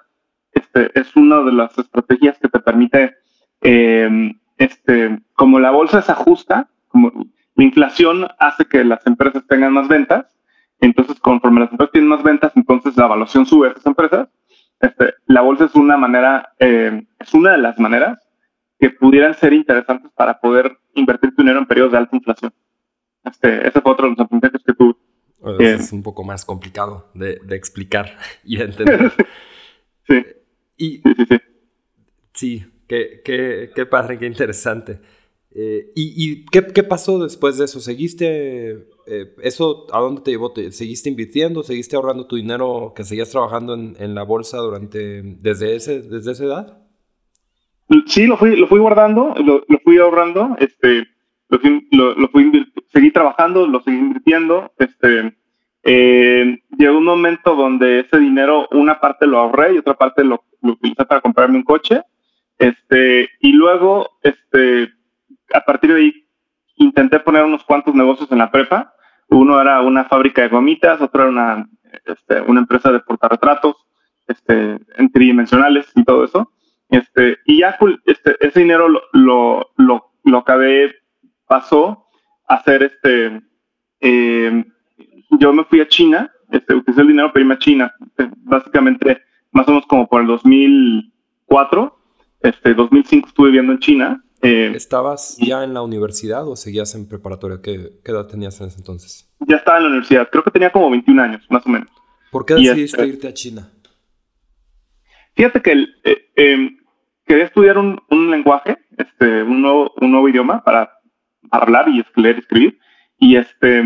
este, 0.74 1.00
es 1.00 1.16
una 1.16 1.42
de 1.42 1.52
las 1.52 1.78
estrategias 1.78 2.38
que 2.40 2.48
te 2.48 2.60
permite, 2.60 3.16
em, 3.62 4.40
este, 4.58 5.20
como 5.34 5.60
la 5.60 5.72
bolsa 5.72 6.02
se 6.02 6.12
ajusta, 6.12 6.70
como 6.88 7.12
la 7.56 7.64
inflación 7.64 8.28
hace 8.40 8.66
que 8.66 8.84
las 8.84 9.06
empresas 9.06 9.46
tengan 9.48 9.74
más 9.74 9.88
ventas, 9.88 10.26
entonces 10.80 11.20
conforme 11.20 11.62
las 11.62 11.72
empresas 11.72 11.92
tienen 11.92 12.10
más 12.10 12.24
ventas, 12.24 12.54
entonces 12.56 12.96
la 12.98 13.06
evaluación 13.06 13.46
sube 13.46 13.68
a 13.68 13.72
esas 13.72 13.86
empresas. 13.86 14.30
Este, 14.80 15.14
la 15.28 15.42
bolsa 15.42 15.66
es 15.66 15.76
una 15.76 15.98
manera, 15.98 16.54
em, 16.58 17.06
es 17.20 17.34
una 17.34 17.52
de 17.52 17.60
las 17.60 17.78
maneras 17.78 18.20
que 18.80 18.90
pudieran 18.90 19.34
ser 19.36 19.54
interesantes 19.54 20.12
para 20.16 20.40
poder 20.40 20.78
invertir 20.96 21.36
tu 21.36 21.44
dinero 21.44 21.60
en 21.60 21.68
periodos 21.68 21.92
de 21.92 21.98
alta 22.00 22.16
inflación. 22.16 22.54
Este, 23.24 23.68
ese 23.68 23.82
fue 23.82 23.92
otro 23.92 24.06
de 24.06 24.12
los 24.12 24.20
aprendizajes 24.20 24.64
que 24.66 24.74
tú. 24.74 24.98
es 25.60 25.92
un 25.92 26.04
poco 26.04 26.24
más 26.24 26.46
complicado 26.46 27.10
de, 27.14 27.40
de 27.44 27.56
explicar 27.56 28.18
y 28.44 28.58
de 28.58 28.64
entender. 28.64 29.12
sí. 30.08 30.26
Y, 30.82 31.00
sí, 32.34 32.66
qué, 32.88 33.22
qué, 33.24 33.86
padre, 33.86 34.18
qué 34.18 34.26
interesante. 34.26 35.00
Eh, 35.54 35.92
¿Y, 35.96 36.46
qué, 36.46 36.64
pasó 36.82 37.20
después 37.20 37.60
de 37.60 37.66
eso? 37.66 37.80
¿Seguiste 37.80 38.88
eh, 39.06 39.36
eso? 39.44 39.86
¿A 39.94 40.00
dónde 40.00 40.22
te 40.22 40.32
llevó? 40.32 40.52
¿Seguiste 40.72 41.08
invirtiendo? 41.08 41.62
¿Seguiste 41.62 41.96
ahorrando 41.96 42.26
tu 42.26 42.36
dinero 42.36 42.94
que 42.96 43.04
seguías 43.04 43.30
trabajando 43.30 43.76
en, 43.76 44.16
la 44.16 44.24
bolsa 44.24 44.58
durante 44.58 45.22
desde, 45.22 45.76
ese, 45.76 46.02
desde 46.02 46.32
esa 46.32 46.46
edad? 46.46 46.78
Sí, 48.08 48.26
lo 48.26 48.38
fui, 48.38 48.56
lo 48.56 48.66
fui 48.66 48.80
guardando, 48.80 49.36
lo, 49.38 49.64
fui 49.84 50.00
ahorrando, 50.00 50.56
este, 50.60 51.08
lo, 51.92 52.16
lo, 52.16 52.28
fui 52.30 52.50
seguí 52.92 53.12
trabajando, 53.12 53.68
lo 53.68 53.82
seguí 53.82 53.98
invirtiendo, 53.98 54.72
este, 54.80 55.36
eh, 55.84 56.58
llegó 56.78 56.98
un 56.98 57.04
momento 57.04 57.54
donde 57.54 58.00
ese 58.00 58.18
dinero, 58.18 58.68
una 58.72 59.00
parte 59.00 59.28
lo 59.28 59.40
ahorré 59.40 59.76
y 59.76 59.78
otra 59.78 59.96
parte 59.96 60.24
lo, 60.24 60.42
utilicé 60.62 61.06
para 61.06 61.22
comprarme 61.22 61.58
un 61.58 61.64
coche. 61.64 62.02
Este, 62.58 63.30
y 63.40 63.54
luego, 63.54 64.10
este, 64.22 64.92
a 65.54 65.62
partir 65.62 65.94
de 65.94 66.00
ahí, 66.00 66.28
intenté 66.76 67.20
poner 67.20 67.44
unos 67.44 67.64
cuantos 67.64 67.96
negocios 67.96 68.32
en 68.32 68.38
la 68.40 68.52
prepa. 68.52 68.94
Uno 69.30 69.60
era 69.62 69.82
una 69.82 70.06
fábrica 70.06 70.42
de 70.42 70.50
gomitas, 70.50 71.02
otro 71.02 71.24
era 71.24 71.32
una, 71.32 71.70
este, 72.06 72.42
una 72.42 72.62
empresa 72.62 72.92
de 72.92 73.00
portarretratos 73.00 73.76
este, 74.28 74.78
en 74.98 75.12
tridimensionales 75.12 75.92
y 75.96 76.04
todo 76.04 76.26
eso. 76.26 76.52
Este, 76.90 77.38
y 77.46 77.60
ya 77.60 77.78
este, 78.06 78.36
ese 78.46 78.60
dinero 78.60 78.90
lo, 78.90 79.02
lo, 79.14 79.72
lo, 79.78 80.12
lo 80.24 80.38
acabé, 80.38 80.96
pasó 81.48 82.06
hacer 82.48 82.84
este, 82.84 83.42
eh, 84.02 84.66
yo 85.40 85.54
me 85.54 85.64
fui 85.64 85.80
a 85.80 85.88
China, 85.88 86.32
este, 86.52 86.76
utilicé 86.76 87.02
el 87.02 87.08
dinero 87.08 87.30
para 87.30 87.42
irme 87.42 87.54
a 87.54 87.60
China, 87.60 87.94
básicamente 88.44 89.24
más 89.52 89.68
o 89.68 89.72
menos 89.72 89.86
como 89.88 90.08
por 90.08 90.22
el 90.22 90.28
2004, 90.28 91.98
este, 92.42 92.74
2005 92.74 93.28
estuve 93.28 93.48
viviendo 93.48 93.74
en 93.74 93.80
China. 93.80 94.24
Eh, 94.42 94.72
¿Estabas 94.76 95.38
ya 95.38 95.64
en 95.64 95.74
la 95.74 95.82
universidad 95.84 96.48
o 96.48 96.56
seguías 96.56 96.96
en 96.96 97.08
preparatoria? 97.08 97.60
¿Qué, 97.62 97.92
¿Qué, 98.04 98.12
edad 98.12 98.28
tenías 98.28 98.60
en 98.62 98.68
ese 98.68 98.80
entonces? 98.80 99.30
Ya 99.40 99.58
estaba 99.58 99.78
en 99.78 99.84
la 99.84 99.90
universidad, 99.90 100.30
creo 100.32 100.44
que 100.44 100.52
tenía 100.52 100.72
como 100.72 100.90
21 100.90 101.22
años, 101.22 101.46
más 101.50 101.66
o 101.66 101.70
menos. 101.70 101.90
¿Por 102.32 102.46
qué 102.46 102.56
decidiste 102.56 103.06
irte 103.06 103.28
a 103.28 103.34
China? 103.34 103.70
Fíjate 105.36 105.62
que 105.62 105.86
eh, 106.04 106.32
em, 106.36 106.78
quería 107.26 107.46
estudiar 107.46 107.78
un, 107.78 108.02
un, 108.10 108.32
lenguaje, 108.32 108.78
este, 108.98 109.44
un 109.44 109.62
nuevo, 109.62 109.92
un 110.02 110.12
nuevo 110.12 110.30
idioma 110.30 110.64
para 110.64 110.92
hablar 111.52 111.88
y 111.90 112.04
leer 112.16 112.38
y 112.38 112.40
escribir. 112.40 112.80
Y, 113.18 113.36
este, 113.36 113.82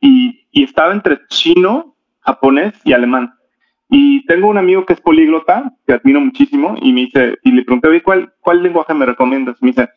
y, 0.00 0.48
y, 0.50 0.64
estaba 0.64 0.92
entre 0.92 1.20
chino, 1.28 1.96
japonés 2.20 2.74
y 2.84 2.92
alemán. 2.92 3.37
Y 3.90 4.24
tengo 4.26 4.48
un 4.48 4.58
amigo 4.58 4.84
que 4.84 4.92
es 4.92 5.00
políglota, 5.00 5.72
que 5.86 5.94
admiro 5.94 6.20
muchísimo, 6.20 6.76
y 6.80 6.92
me 6.92 7.02
dice, 7.02 7.38
y 7.42 7.52
le 7.52 7.64
pregunté, 7.64 8.02
¿cuál, 8.02 8.34
cuál 8.40 8.62
lenguaje 8.62 8.92
me 8.92 9.06
recomiendas? 9.06 9.56
Me 9.62 9.68
dice, 9.68 9.88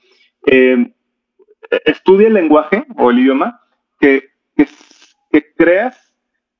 eh, 0.46 0.94
estudia 1.86 2.28
el 2.28 2.34
lenguaje 2.34 2.86
o 2.98 3.12
el 3.12 3.20
idioma 3.20 3.60
que, 4.00 4.30
que, 4.56 4.68
que, 5.32 5.54
creas 5.56 6.16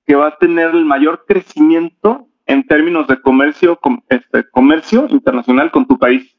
que 0.06 0.16
va 0.16 0.28
a 0.28 0.38
tener 0.38 0.72
el 0.72 0.86
mayor 0.86 1.26
crecimiento 1.26 2.28
en 2.46 2.68
términos 2.68 3.08
de 3.08 3.22
comercio, 3.22 3.80
este, 4.10 4.50
comercio 4.50 5.08
internacional 5.10 5.72
con 5.72 5.88
tu 5.88 5.98
país. 5.98 6.38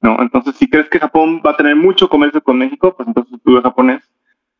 ¿no? 0.00 0.20
Entonces, 0.20 0.56
si 0.56 0.68
crees 0.68 0.88
que 0.88 1.00
Japón 1.00 1.42
va 1.44 1.52
a 1.52 1.56
tener 1.56 1.74
mucho 1.74 2.08
comercio 2.08 2.42
con 2.42 2.58
México, 2.58 2.94
pues 2.96 3.08
entonces 3.08 3.34
estudia 3.34 3.62
japonés. 3.62 4.02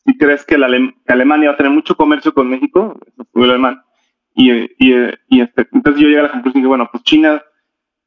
Si 0.04 0.16
crees 0.16 0.44
que, 0.44 0.56
la 0.56 0.68
Alemania 1.06 1.50
va 1.50 1.54
a 1.54 1.58
tener 1.58 1.72
mucho 1.72 1.94
comercio 1.94 2.32
con 2.32 2.48
México, 2.48 2.98
estudia 3.18 3.50
alemán. 3.50 3.82
Y, 4.38 4.52
y, 4.78 4.94
y 5.30 5.40
este, 5.40 5.66
entonces 5.72 6.00
yo 6.00 6.06
llegué 6.06 6.20
a 6.20 6.22
la 6.22 6.30
conclusión 6.30 6.62
que, 6.62 6.68
bueno, 6.68 6.88
pues 6.92 7.02
China, 7.02 7.42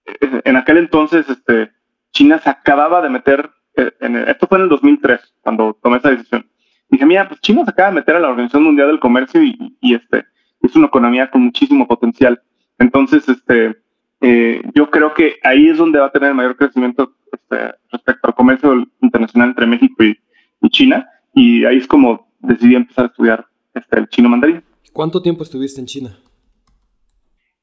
eh, 0.05 0.41
en 0.45 0.55
aquel 0.55 0.77
entonces, 0.77 1.27
este, 1.29 1.71
China 2.13 2.39
se 2.39 2.49
acababa 2.49 3.01
de 3.01 3.09
meter, 3.09 3.51
eh, 3.75 3.91
en 3.99 4.15
esto 4.15 4.47
fue 4.47 4.57
en 4.57 4.63
el 4.63 4.69
2003, 4.69 5.19
cuando 5.41 5.77
tomé 5.83 5.97
esa 5.97 6.11
decisión. 6.11 6.49
Dije, 6.87 7.05
mira, 7.05 7.27
pues 7.27 7.41
China 7.41 7.65
se 7.65 7.71
acaba 7.71 7.89
de 7.89 7.95
meter 7.95 8.15
a 8.15 8.21
la 8.21 8.29
Organización 8.29 8.63
Mundial 8.63 8.87
del 8.87 9.01
Comercio 9.01 9.43
y, 9.43 9.93
este, 9.93 10.23
es 10.61 10.73
una 10.77 10.87
economía 10.87 11.29
con 11.29 11.41
muchísimo 11.41 11.85
potencial. 11.85 12.41
Entonces, 12.79 13.27
este, 13.27 13.75
eh, 14.21 14.61
yo 14.73 14.89
creo 14.89 15.13
que 15.13 15.35
ahí 15.43 15.67
es 15.67 15.77
donde 15.79 15.99
va 15.99 16.05
a 16.05 16.11
tener 16.13 16.29
el 16.29 16.35
mayor 16.35 16.55
crecimiento 16.55 17.13
este, 17.29 17.75
respecto 17.91 18.29
al 18.29 18.35
comercio 18.35 18.87
internacional 19.01 19.49
entre 19.49 19.67
México 19.67 20.01
y, 20.01 20.17
y, 20.61 20.69
China. 20.69 21.09
Y 21.33 21.65
ahí 21.65 21.75
es 21.75 21.87
como 21.87 22.31
decidí 22.39 22.75
empezar 22.75 23.03
a 23.03 23.07
estudiar 23.09 23.45
este, 23.73 23.99
el 23.99 24.07
chino 24.07 24.29
mandarín. 24.29 24.63
¿Cuánto 24.93 25.21
tiempo 25.21 25.43
estuviste 25.43 25.79
en 25.79 25.87
China? 25.87 26.19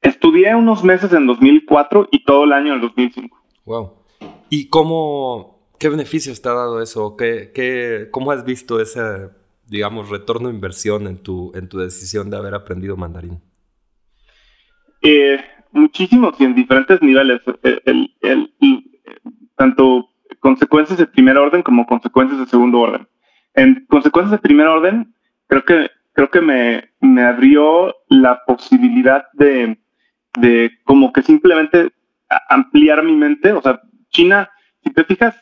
Estudié 0.01 0.55
unos 0.55 0.83
meses 0.85 1.13
en 1.13 1.27
2004 1.27 2.09
y 2.11 2.25
todo 2.25 2.45
el 2.45 2.53
año 2.53 2.75
en 2.75 2.81
2005. 2.81 3.37
Wow. 3.65 3.93
¿Y 4.49 4.69
cómo, 4.69 5.73
qué 5.79 5.89
beneficios 5.89 6.41
te 6.41 6.49
ha 6.49 6.55
dado 6.55 6.81
eso? 6.81 7.17
¿Qué, 7.17 7.51
qué, 7.55 8.09
¿Cómo 8.11 8.31
has 8.31 8.45
visto 8.45 8.81
ese, 8.81 9.29
digamos, 9.67 10.09
retorno 10.09 10.49
de 10.49 10.55
inversión 10.55 11.07
en 11.07 11.19
tu, 11.19 11.53
en 11.55 11.69
tu 11.69 11.79
decisión 11.79 12.31
de 12.31 12.39
haber 12.39 12.55
aprendido 12.55 12.97
mandarín? 12.97 13.41
Eh, 15.03 15.39
muchísimos 15.73 16.35
y 16.41 16.45
en 16.45 16.55
diferentes 16.55 17.03
niveles. 17.03 17.43
El, 17.85 18.15
el, 18.23 18.55
tanto 19.57 20.09
consecuencias 20.41 20.99
de 20.99 21.07
primer 21.07 21.37
orden 21.37 21.63
como 21.63 21.87
consecuencias 21.87 22.41
de 22.41 22.47
segundo 22.47 22.79
orden. 22.79 23.07
En 23.55 23.85
consecuencias 23.87 24.31
de 24.33 24.39
primer 24.39 24.69
orden, 24.69 25.15
creo 25.49 25.65
que 25.65 25.91
creo 26.19 26.31
que 26.33 26.41
me, 26.41 26.91
me 27.01 27.23
abrió 27.23 27.95
la 28.09 28.43
posibilidad 28.45 29.27
de, 29.35 29.79
de 30.37 30.73
como 30.83 31.13
que 31.13 31.23
simplemente 31.23 31.93
ampliar 32.49 33.05
mi 33.05 33.15
mente. 33.15 33.53
O 33.53 33.63
sea, 33.63 33.81
China, 34.11 34.51
si 34.83 34.93
te 34.93 35.05
fijas, 35.05 35.37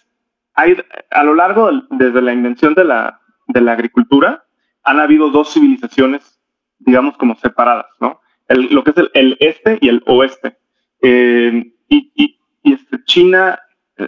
hay, 0.52 0.76
a 1.11 1.25
lo 1.25 1.35
largo 1.35 1.71
desde 1.92 2.21
la 2.21 2.35
invención 2.35 2.75
de 2.75 2.85
la, 2.85 3.23
de 3.47 3.62
la 3.62 3.73
agricultura, 3.73 4.45
han 4.85 5.00
habido 5.00 5.30
dos 5.30 5.54
civilizaciones, 5.54 6.42
digamos, 6.80 7.16
como 7.16 7.37
separadas, 7.37 7.87
¿no? 7.99 8.21
Lo 8.50 8.85
que 8.85 8.90
es 8.90 8.99
el, 8.99 9.11
el, 9.14 9.37
este 9.40 9.78
y 9.80 9.88
el 9.88 10.02
oeste. 10.04 10.59
Eh, 11.00 11.73
y, 11.88 12.12
y, 12.14 12.38
y, 12.64 12.75
este, 12.75 13.02
China, 13.04 13.59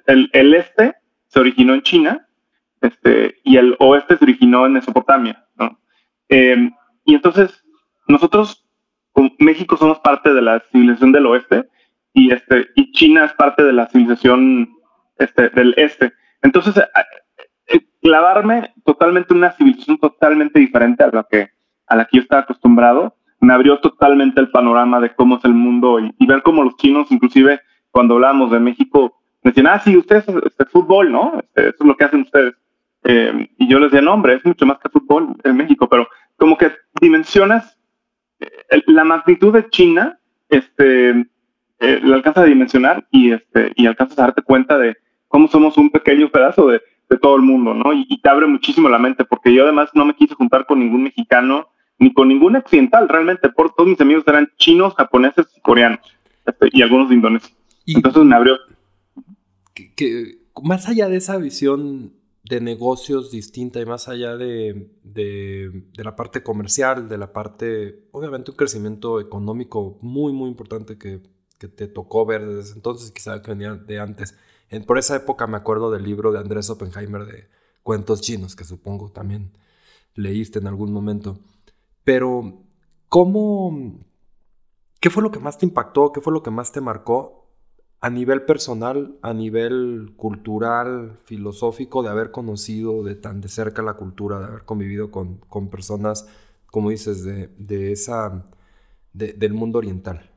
el, 0.05 0.29
el, 0.35 0.53
este 0.53 0.97
se 1.29 1.41
originó 1.41 1.73
en 1.73 1.81
China 1.81 2.29
este, 2.83 3.37
y 3.43 3.57
el 3.57 3.75
oeste 3.79 4.19
se 4.19 4.25
originó 4.25 4.67
en 4.67 4.75
Mesopotamia, 4.75 5.47
¿no? 5.57 5.79
Eh, 6.29 6.71
y 7.05 7.15
entonces, 7.15 7.65
nosotros, 8.07 8.67
México, 9.39 9.77
somos 9.77 9.99
parte 10.01 10.33
de 10.33 10.43
la 10.43 10.61
civilización 10.71 11.13
del 11.13 11.27
oeste 11.27 11.69
y, 12.13 12.33
este, 12.33 12.69
y 12.75 12.93
China 12.93 13.25
es 13.25 13.33
parte 13.35 13.63
de 13.63 13.73
la 13.73 13.87
civilización 13.87 14.69
este, 15.19 15.49
del 15.51 15.75
este. 15.77 16.13
Entonces, 16.43 16.77
eh, 17.67 17.81
clavarme 18.03 18.73
totalmente 18.85 19.33
en 19.33 19.39
una 19.39 19.53
civilización 19.53 19.99
totalmente 19.99 20.59
diferente 20.59 21.05
a 21.05 21.11
la 21.13 21.27
que, 21.29 21.51
a 21.87 21.97
la 21.97 22.05
que 22.05 22.19
yo 22.19 22.23
estaba 22.23 22.43
acostumbrado, 22.43 23.17
me 23.41 23.53
abrió 23.53 23.79
totalmente 23.81 24.41
el 24.41 24.51
panorama 24.51 25.01
de 25.01 25.15
cómo 25.15 25.37
es 25.37 25.45
el 25.45 25.55
mundo 25.55 26.01
y, 26.01 26.27
ver 26.27 26.43
cómo 26.43 26.63
los 26.63 26.77
chinos, 26.77 27.11
inclusive 27.11 27.61
cuando 27.91 28.15
hablábamos 28.15 28.51
de 28.51 28.61
México, 28.61 29.15
decían, 29.43 29.69
ah, 29.69 29.79
sí, 29.79 29.97
ustedes, 29.97 30.27
este 30.29 30.65
fútbol, 30.67 31.13
¿no? 31.13 31.39
Este, 31.39 31.69
eso 31.69 31.77
es 31.81 31.87
lo 31.87 31.97
que 31.97 32.05
hacen 32.05 32.23
ustedes. 32.23 32.55
Eh, 33.05 33.51
y 33.59 33.69
yo 33.69 33.79
les 33.79 33.91
decía, 33.91 34.05
no, 34.05 34.15
hombre, 34.15 34.35
es 34.35 34.45
mucho 34.45 34.67
más 34.67 34.79
que 34.79 34.89
fútbol 34.89 35.37
en 35.45 35.57
México, 35.57 35.89
pero 35.89 36.09
como 36.37 36.59
que 36.59 36.73
dimensionas 37.01 37.79
eh, 38.41 38.83
la 38.87 39.05
magnitud 39.05 39.53
de 39.53 39.69
China, 39.69 40.19
este, 40.49 41.11
eh, 41.81 42.01
la 42.03 42.17
alcanzas 42.17 42.45
a 42.45 42.49
dimensionar 42.49 43.07
y, 43.11 43.33
este, 43.33 43.73
y 43.77 43.87
alcanzas 43.87 44.19
a 44.19 44.23
darte 44.23 44.43
cuenta 44.43 44.79
de 44.79 44.97
cómo 45.29 45.49
somos 45.49 45.77
un 45.77 45.91
pequeño 45.91 46.31
pedazo 46.31 46.69
de, 46.69 46.83
de 47.09 47.19
todo 47.19 47.37
el 47.37 47.43
mundo, 47.43 47.75
¿no? 47.75 47.93
Y, 47.93 48.07
y, 48.09 48.21
te 48.21 48.29
abre 48.29 48.47
muchísimo 48.47 48.89
la 48.89 48.99
mente, 48.99 49.25
porque 49.25 49.53
yo 49.53 49.65
además 49.65 49.91
no 49.95 50.05
me 50.05 50.15
quise 50.15 50.35
juntar 50.35 50.67
con 50.67 50.79
ningún 50.79 51.05
mexicano 51.05 51.69
ni 51.99 52.13
con 52.13 52.29
ningún 52.29 52.55
occidental, 52.57 53.09
realmente, 53.09 53.49
por 53.49 53.75
todos 53.75 53.89
mis 53.89 54.01
amigos 54.01 54.25
eran 54.27 54.49
chinos, 54.57 54.95
japoneses 54.95 55.47
y 55.57 55.61
coreanos, 55.61 56.01
este, 56.47 56.69
y 56.73 56.83
algunos 56.83 57.09
de 57.09 57.17
Indonesia. 57.17 57.55
Entonces 57.87 58.23
me 58.23 58.37
abrió. 58.37 58.57
que, 59.75 60.39
más 60.63 60.89
allá 60.89 61.09
de 61.09 61.17
esa 61.17 61.37
visión 61.39 62.13
de 62.49 62.61
negocios 62.63 63.31
distinta 63.31 63.79
y 63.79 63.85
más 63.85 64.09
allá 64.09 64.37
de, 64.37 64.91
de, 65.03 65.85
la 65.97 66.17
parte 66.17 66.43
comercial, 66.43 67.09
de 67.09 67.19
la 67.19 67.33
parte, 67.33 68.09
obviamente 68.11 68.51
un 68.51 68.57
crecimiento 68.57 69.21
económico 69.21 69.99
muy, 70.01 70.33
muy 70.33 70.49
importante 70.49 70.97
que, 70.97 71.21
que 71.59 71.69
te 71.69 71.89
tocó 71.89 72.25
ver 72.25 72.47
desde 72.47 72.75
entonces, 72.75 73.11
quizá 73.11 73.43
que 73.43 73.51
venía 73.51 73.75
de 73.75 74.01
antes. 74.01 74.35
En, 74.71 74.85
por 74.85 74.99
esa 74.99 75.17
época 75.17 75.47
me 75.47 75.59
acuerdo 75.59 75.91
del 75.91 76.05
libro 76.05 76.33
de 76.33 76.39
Andrés 76.39 76.71
Oppenheimer 76.71 77.27
de 77.27 77.49
Cuentos 77.83 78.23
Chinos, 78.23 78.57
que 78.57 78.65
supongo 78.65 79.11
también 79.13 79.53
leíste 80.15 80.59
en 80.59 80.69
algún 80.69 80.91
momento. 80.91 81.39
Pero, 82.03 82.65
¿cómo... 83.09 84.01
¿Qué 85.01 85.11
fue 85.11 85.23
lo 85.23 85.31
que 85.31 85.39
más 85.39 85.59
te 85.59 85.67
impactó? 85.67 86.13
¿Qué 86.13 86.23
fue 86.23 86.33
lo 86.33 86.43
que 86.43 86.51
más 86.51 86.73
te 86.73 86.81
marcó 86.81 87.48
a 88.01 88.11
nivel 88.11 88.43
personal, 88.43 89.17
a 89.23 89.33
nivel 89.33 90.13
cultural, 90.17 91.19
filosófico, 91.25 92.03
de 92.03 92.11
haber 92.11 92.31
conocido 92.31 93.03
de 93.03 93.17
tan 93.17 93.41
de 93.41 93.49
cerca 93.49 93.83
la 93.83 93.95
cultura, 93.95 94.39
de 94.39 94.47
haber 94.47 94.65
convivido 94.65 95.11
con, 95.11 95.39
con 95.49 95.69
personas, 95.69 96.29
como 96.67 96.91
dices, 96.91 97.25
de, 97.25 97.49
de 97.59 97.93
esa, 97.93 98.45
de, 99.13 99.33
del 99.33 99.53
mundo 99.53 99.79
oriental? 99.79 100.31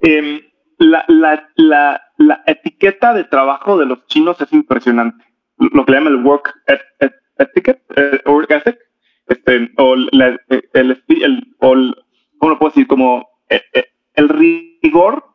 Eh, 0.00 0.40
la, 0.78 1.04
la, 1.08 2.02
la, 2.16 2.42
etiqueta 2.46 3.12
de 3.12 3.24
trabajo 3.24 3.78
de 3.78 3.84
los 3.84 4.06
chinos 4.06 4.40
es 4.40 4.50
impresionante. 4.54 5.22
Lo 5.58 5.84
que 5.84 5.92
le 5.92 5.98
llaman 5.98 6.14
el 6.14 6.24
work 6.24 6.54
et, 6.66 6.80
et, 7.00 7.12
etiquette, 7.38 7.82
eh, 7.96 8.22
work 8.24 8.50
ethic, 8.50 8.78
este, 9.26 9.70
o 9.76 9.96
la, 9.96 10.38
el, 10.48 11.02
el, 11.08 11.54
o 11.58 11.74
el, 11.74 11.94
¿cómo 12.38 12.52
lo 12.52 12.58
puedo 12.58 12.70
decir? 12.70 12.86
Como 12.86 13.28
eh, 13.50 13.60
eh, 13.74 13.84
el 14.14 14.30
rigor 14.30 15.29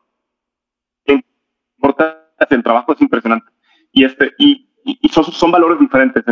el 2.38 2.62
trabajo 2.62 2.92
es 2.92 3.00
impresionante. 3.00 3.46
Y, 3.92 4.04
este, 4.04 4.32
y, 4.38 4.68
y 4.84 5.08
son, 5.08 5.50
valores 5.50 5.78
diferentes. 5.80 6.24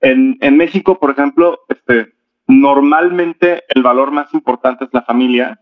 En, 0.00 0.38
en, 0.40 0.56
México, 0.56 0.98
por 0.98 1.10
ejemplo, 1.10 1.60
este, 1.68 2.12
normalmente 2.46 3.62
el 3.68 3.82
valor 3.82 4.10
más 4.10 4.32
importante 4.34 4.84
es 4.84 4.90
la 4.92 5.02
familia 5.02 5.60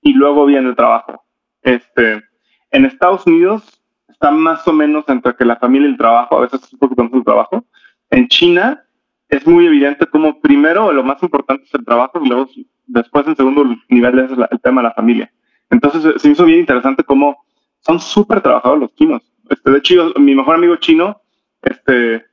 y 0.00 0.12
luego 0.12 0.46
viene 0.46 0.68
el 0.68 0.76
trabajo. 0.76 1.24
Este, 1.62 2.22
en 2.70 2.84
Estados 2.84 3.26
Unidos 3.26 3.80
está 4.08 4.30
más 4.30 4.66
o 4.66 4.72
menos 4.72 5.04
entre 5.08 5.34
que 5.34 5.44
la 5.44 5.56
familia 5.56 5.88
y 5.88 5.92
el 5.92 5.98
trabajo, 5.98 6.36
a 6.36 6.40
veces 6.42 6.62
es 6.62 6.72
un 6.72 6.78
poquito 6.78 7.04
más 7.04 7.12
el 7.12 7.24
trabajo. 7.24 7.64
En 8.10 8.28
China 8.28 8.82
es 9.28 9.46
muy 9.46 9.66
evidente 9.66 10.06
como 10.06 10.40
primero 10.40 10.92
lo 10.92 11.02
más 11.02 11.22
importante 11.22 11.64
es 11.64 11.74
el 11.74 11.84
trabajo 11.84 12.20
y 12.22 12.28
luego 12.28 12.48
después 12.86 13.26
en 13.26 13.36
segundo 13.36 13.64
nivel 13.88 14.18
es 14.18 14.30
el 14.30 14.60
tema 14.60 14.82
de 14.82 14.88
la 14.88 14.94
familia. 14.94 15.32
Entonces 15.70 16.20
se 16.20 16.30
hizo 16.30 16.44
bien 16.44 16.60
interesante 16.60 17.02
cómo 17.02 17.44
son 17.80 17.98
súper 18.00 18.40
trabajados 18.40 18.78
los 18.78 18.94
chinos. 18.94 19.22
Este, 19.50 19.70
de 19.70 19.78
hecho, 19.78 20.12
mi 20.16 20.34
mejor 20.34 20.56
amigo 20.56 20.76
chino, 20.76 21.20
este, 21.62 22.24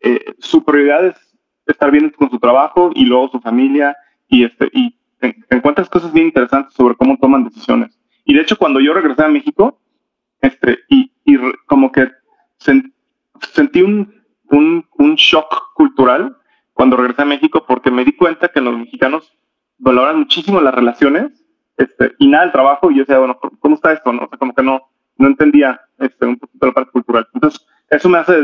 eh, 0.00 0.34
su 0.38 0.64
prioridad 0.64 1.06
es 1.06 1.16
estar 1.66 1.90
bien 1.90 2.10
con 2.10 2.30
su 2.30 2.38
trabajo 2.38 2.90
y 2.94 3.04
luego 3.04 3.28
su 3.28 3.40
familia 3.40 3.96
y, 4.28 4.44
este, 4.44 4.68
y 4.72 4.96
encuentras 5.50 5.88
cosas 5.88 6.12
bien 6.12 6.26
interesantes 6.26 6.74
sobre 6.74 6.94
cómo 6.94 7.18
toman 7.18 7.44
decisiones. 7.44 7.98
Y 8.24 8.34
de 8.34 8.42
hecho, 8.42 8.56
cuando 8.56 8.80
yo 8.80 8.92
regresé 8.92 9.24
a 9.24 9.28
México, 9.28 9.80
este, 10.40 10.78
y, 10.88 11.12
y 11.24 11.36
como 11.66 11.92
que 11.92 12.10
sentí 12.58 13.82
un, 13.82 14.22
un, 14.50 14.86
un, 14.98 15.14
shock 15.14 15.74
cultural 15.74 16.36
cuando 16.72 16.96
regresé 16.96 17.22
a 17.22 17.26
México 17.26 17.64
porque 17.66 17.90
me 17.90 18.04
di 18.04 18.12
cuenta 18.12 18.48
que 18.48 18.60
los 18.60 18.76
mexicanos 18.78 19.36
valoran 19.78 20.18
muchísimo 20.18 20.60
las 20.60 20.74
relaciones 20.74 21.44
este, 21.76 22.12
y 22.18 22.28
nada 22.28 22.44
el 22.44 22.52
trabajo. 22.52 22.90
Y 22.90 22.96
yo 22.96 23.00
decía, 23.00 23.18
bueno, 23.18 23.38
¿cómo 23.58 23.74
está 23.74 23.92
esto? 23.92 24.12
No? 24.12 24.28
Como 24.28 24.54
que 24.54 24.62
no, 24.62 24.90
no 25.20 25.28
entendía 25.28 25.80
este, 25.98 26.26
un 26.26 26.38
poquito 26.38 26.66
la 26.66 26.72
parte 26.72 26.92
cultural. 26.92 27.28
Entonces, 27.34 27.66
eso 27.88 28.08
me 28.08 28.18
hace 28.18 28.34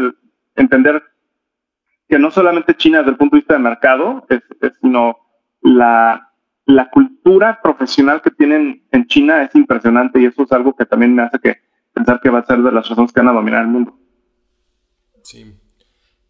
entender 0.55 1.03
que 2.09 2.19
no 2.19 2.31
solamente 2.31 2.77
China 2.77 2.99
desde 2.99 3.13
el 3.13 3.17
punto 3.17 3.37
de 3.37 3.41
vista 3.41 3.55
de 3.55 3.61
mercado, 3.61 4.27
es, 4.29 4.43
sino 4.81 5.17
la, 5.61 6.33
la 6.67 6.91
cultura 6.91 7.61
profesional 7.63 8.23
que 8.23 8.31
tienen 8.31 8.87
en 8.93 9.07
China 9.07 9.43
es 9.43 9.55
impresionante 9.55 10.21
y 10.21 10.27
eso 10.27 10.43
es 10.43 10.53
algo 10.53 10.75
que 10.75 10.87
también 10.87 11.15
me 11.15 11.23
hace 11.23 11.39
que 11.39 11.57
pensar 11.93 12.21
que 12.21 12.31
va 12.31 12.41
a 12.41 12.47
ser 12.47 12.59
de 12.59 12.73
las 12.73 12.89
razones 12.89 13.13
que 13.13 13.21
van 13.21 13.31
a 13.31 13.33
dominar 13.33 13.63
el 13.63 13.69
mundo. 13.69 13.99
Sí. 15.23 15.59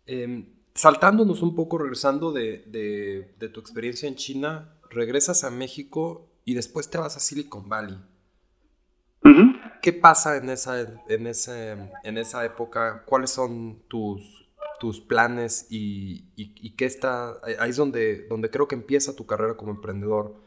Em, 0.06 0.46
saltándonos 0.74 1.42
un 1.42 1.54
poco, 1.54 1.78
regresando 1.78 2.32
de, 2.32 2.64
de, 3.38 3.48
tu 3.48 3.60
experiencia 3.60 4.08
en 4.08 4.14
China, 4.14 4.78
regresas 4.90 5.42
a 5.44 5.50
México 5.50 6.30
y 6.44 6.54
después 6.54 6.88
te 6.88 6.98
vas 6.98 7.16
a 7.16 7.20
Silicon 7.20 7.68
Valley. 7.68 7.98
¿Qué 9.86 9.92
pasa 9.92 10.36
en 10.36 10.50
esa, 10.50 10.80
en, 11.08 11.28
ese, 11.28 11.76
en 12.02 12.18
esa 12.18 12.44
época? 12.44 13.04
¿Cuáles 13.06 13.30
son 13.30 13.84
tus, 13.86 14.44
tus 14.80 15.00
planes 15.00 15.68
y, 15.70 16.74
qué 16.76 16.86
está? 16.86 17.34
Ahí 17.60 17.70
es 17.70 17.76
donde, 17.76 18.26
donde 18.26 18.50
creo 18.50 18.66
que 18.66 18.74
empieza 18.74 19.14
tu 19.14 19.26
carrera 19.26 19.56
como 19.56 19.70
emprendedor. 19.70 20.42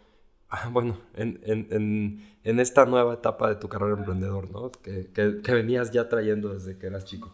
Ah, 0.49 0.67
bueno, 0.69 0.99
en, 1.15 1.39
en, 1.45 2.21
en, 2.43 2.59
esta 2.59 2.85
nueva 2.85 3.13
etapa 3.13 3.47
de 3.47 3.55
tu 3.55 3.69
carrera 3.69 3.97
emprendedor, 3.97 4.51
¿no? 4.51 4.73
Que, 4.73 5.09
que, 5.13 5.41
que 5.41 5.53
venías 5.53 5.91
ya 5.91 6.09
trayendo 6.09 6.53
desde 6.53 6.77
que 6.77 6.87
eras 6.87 7.05
chico. 7.05 7.33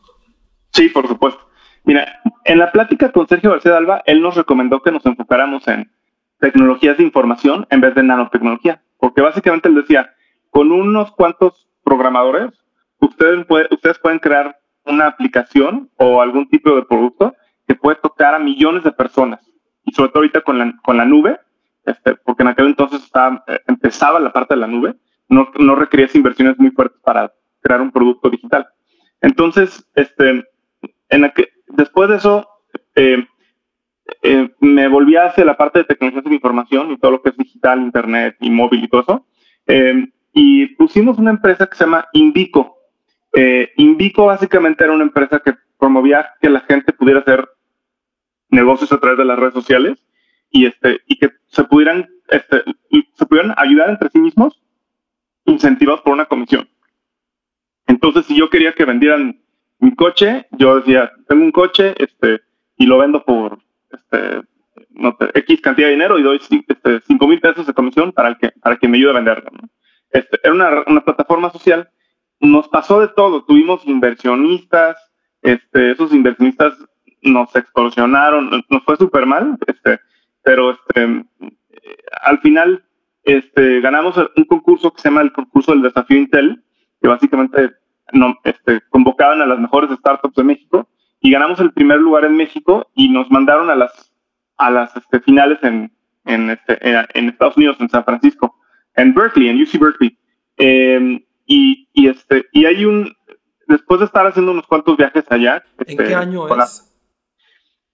Sí, 0.74 0.90
por 0.90 1.08
supuesto. 1.08 1.50
Mira, 1.86 2.22
en 2.44 2.60
la 2.60 2.72
plática 2.72 3.12
con 3.12 3.28
Sergio 3.28 3.50
García 3.50 3.76
Alba, 3.78 4.04
él 4.06 4.22
nos 4.22 4.36
recomendó 4.36 4.84
que 4.84 4.92
nos 4.92 5.04
enfocáramos 5.08 5.68
en 5.68 5.92
tecnologías 6.40 7.00
de 7.00 7.04
información 7.04 7.66
en 7.72 7.82
vez 7.82 7.96
de 7.96 8.04
nanotecnología, 8.04 8.84
porque 9.00 9.22
básicamente 9.22 9.70
él 9.70 9.74
decía, 9.74 10.14
con 10.52 10.72
unos 10.72 11.12
cuantos 11.12 11.66
programadores, 11.86 12.52
ustedes, 13.00 13.46
ustedes 13.72 14.00
pueden 14.00 14.20
crear 14.20 14.58
una 14.86 15.08
aplicación 15.08 15.90
o 15.98 16.22
algún 16.22 16.50
tipo 16.50 16.76
de 16.76 16.84
producto 16.84 17.34
que 17.68 17.76
puede 17.76 17.98
tocar 17.98 18.36
a 18.36 18.40
millones 18.40 18.84
de 18.84 18.92
personas. 18.92 19.40
Y 19.84 19.94
sobre 19.94 20.10
todo 20.10 20.20
ahorita 20.20 20.42
con 20.42 20.58
la, 20.58 20.74
con 20.84 20.98
la 20.98 21.06
nube, 21.06 21.40
este, 21.86 22.16
porque 22.16 22.44
en 22.44 22.50
aquel 22.50 22.68
entonces 22.68 23.04
estaba, 23.04 23.44
eh, 23.48 23.60
empezaba 23.68 24.20
la 24.20 24.34
parte 24.34 24.56
de 24.56 24.60
la 24.60 24.68
nube, 24.68 24.96
no, 25.30 25.50
no 25.58 25.76
requerías 25.76 26.16
inversiones 26.16 26.58
muy 26.58 26.72
fuertes 26.72 27.00
para 27.04 27.32
crear 27.62 27.82
un 27.82 27.92
producto 27.92 28.30
digital. 28.30 28.68
Entonces, 29.22 29.88
este, 29.96 30.44
en 31.10 31.34
después 31.70 32.10
de 32.10 32.16
eso, 32.18 32.48
eh, 32.96 33.26
eh, 34.22 34.50
me 34.60 34.88
volví 34.88 35.16
hacia 35.16 35.46
la 35.46 35.58
parte 35.58 35.80
de 35.80 35.86
tecnologías 35.86 36.24
de 36.26 36.36
información 36.36 36.92
y 36.92 36.98
todo 36.98 37.12
lo 37.12 37.22
que 37.22 37.30
es 37.30 37.38
digital, 37.38 37.82
internet 37.82 38.36
y 38.40 38.50
móvil 38.50 38.84
y 38.84 38.88
todo 38.88 39.02
eso. 39.02 39.26
Eh, 39.68 40.10
y 40.36 40.68
pusimos 40.76 41.18
una 41.18 41.32
empresa 41.32 41.66
que 41.66 41.78
se 41.78 41.86
llama 41.86 42.08
Invico. 42.12 42.78
Invico 43.78 44.26
básicamente 44.26 44.84
era 44.84 44.94
una 44.94 45.06
empresa 45.06 45.40
que 45.40 45.56
promovía 45.80 46.34
que 46.42 46.50
la 46.50 46.60
gente 46.60 46.94
pudiera 46.94 47.22
hacer 47.22 47.50
negocios 48.50 48.92
a 48.92 49.00
través 49.00 49.18
de 49.18 49.26
las 49.26 49.40
redes 49.40 49.54
sociales 49.54 49.98
y, 50.52 50.66
este, 50.66 51.02
y 51.08 51.18
que 51.18 51.32
se 51.48 51.64
pudieran, 51.64 52.10
este, 52.30 52.64
se 53.14 53.26
pudieran 53.26 53.54
ayudar 53.58 53.90
entre 53.90 54.10
sí 54.10 54.20
mismos 54.20 54.62
incentivados 55.46 56.02
por 56.02 56.14
una 56.14 56.26
comisión. 56.26 56.68
Entonces, 57.88 58.26
si 58.26 58.36
yo 58.38 58.50
quería 58.50 58.74
que 58.74 58.84
vendieran 58.84 59.42
mi 59.80 59.96
coche, 59.96 60.48
yo 60.52 60.78
decía, 60.78 61.12
tengo 61.30 61.44
un 61.44 61.52
coche 61.52 61.96
este, 61.98 62.42
y 62.78 62.86
lo 62.88 62.98
vendo 62.98 63.24
por 63.24 63.60
este, 63.90 64.42
no 64.90 65.18
X 65.34 65.62
cantidad 65.62 65.88
de 65.88 65.94
dinero 65.94 66.20
y 66.20 66.24
doy 66.24 66.42
este, 66.68 67.02
5 67.08 67.28
mil 67.28 67.40
pesos 67.40 67.66
de 67.68 67.74
comisión 67.74 68.12
para, 68.12 68.30
el 68.30 68.38
que, 68.38 68.52
para 68.62 68.76
que 68.76 68.88
me 68.88 68.98
ayude 68.98 69.12
a 69.12 69.16
venderlo. 69.16 69.50
Este, 70.16 70.40
era 70.44 70.54
una, 70.54 70.84
una, 70.88 71.04
plataforma 71.04 71.50
social. 71.52 71.90
Nos 72.40 72.68
pasó 72.70 73.02
de 73.02 73.10
todo. 73.10 73.44
Tuvimos 73.44 73.86
inversionistas, 73.86 74.98
este, 75.42 75.92
esos 75.92 76.14
inversionistas 76.14 76.74
nos 77.22 77.56
extorsionaron, 77.56 78.64
nos 78.70 78.84
fue 78.84 78.98
súper 78.98 79.26
mal, 79.26 79.58
este, 79.68 80.00
pero 80.44 80.72
este, 80.72 81.26
al 82.22 82.40
final 82.40 82.86
este, 83.24 83.82
ganamos 83.82 84.16
un 84.18 84.46
concurso 84.46 84.94
que 84.94 85.02
se 85.02 85.10
llama 85.10 85.22
el 85.22 85.34
concurso 85.34 85.72
del 85.72 85.82
desafío 85.82 86.18
Intel, 86.18 86.64
que 87.02 87.08
básicamente 87.08 87.72
este, 88.44 88.82
convocaban 88.90 89.42
a 89.42 89.48
las 89.48 89.60
mejores 89.60 89.90
startups 89.98 90.36
de 90.36 90.44
México 90.44 90.88
y 91.20 91.32
ganamos 91.32 91.60
el 91.60 91.74
primer 91.74 92.00
lugar 92.00 92.26
en 92.26 92.38
México 92.38 92.88
y 92.94 93.10
nos 93.10 93.30
mandaron 93.32 93.70
a 93.70 93.76
las, 93.76 94.14
a 94.58 94.70
las 94.70 94.96
este, 94.96 95.20
finales 95.20 95.58
en, 95.64 95.92
en, 96.26 96.52
este, 96.52 96.78
en, 96.88 97.30
Estados 97.30 97.58
Unidos, 97.58 97.78
en 97.80 97.90
San 97.90 98.06
Francisco, 98.06 98.55
en 98.96 99.14
Berkeley, 99.14 99.50
en 99.50 99.62
UC 99.62 99.80
Berkeley. 99.80 100.18
Em, 100.58 101.24
y, 101.46 101.90
y, 101.94 102.08
este, 102.08 102.46
y 102.52 102.66
hay 102.66 102.86
un, 102.86 103.14
después 103.68 104.00
de 104.00 104.06
estar 104.06 104.26
haciendo 104.26 104.52
unos 104.52 104.68
cuantos 104.68 104.98
viajes 104.98 105.26
allá. 105.30 105.64
¿En 105.86 105.98
qué 105.98 106.04
este, 106.04 106.16
año 106.16 106.48
es? 106.48 106.92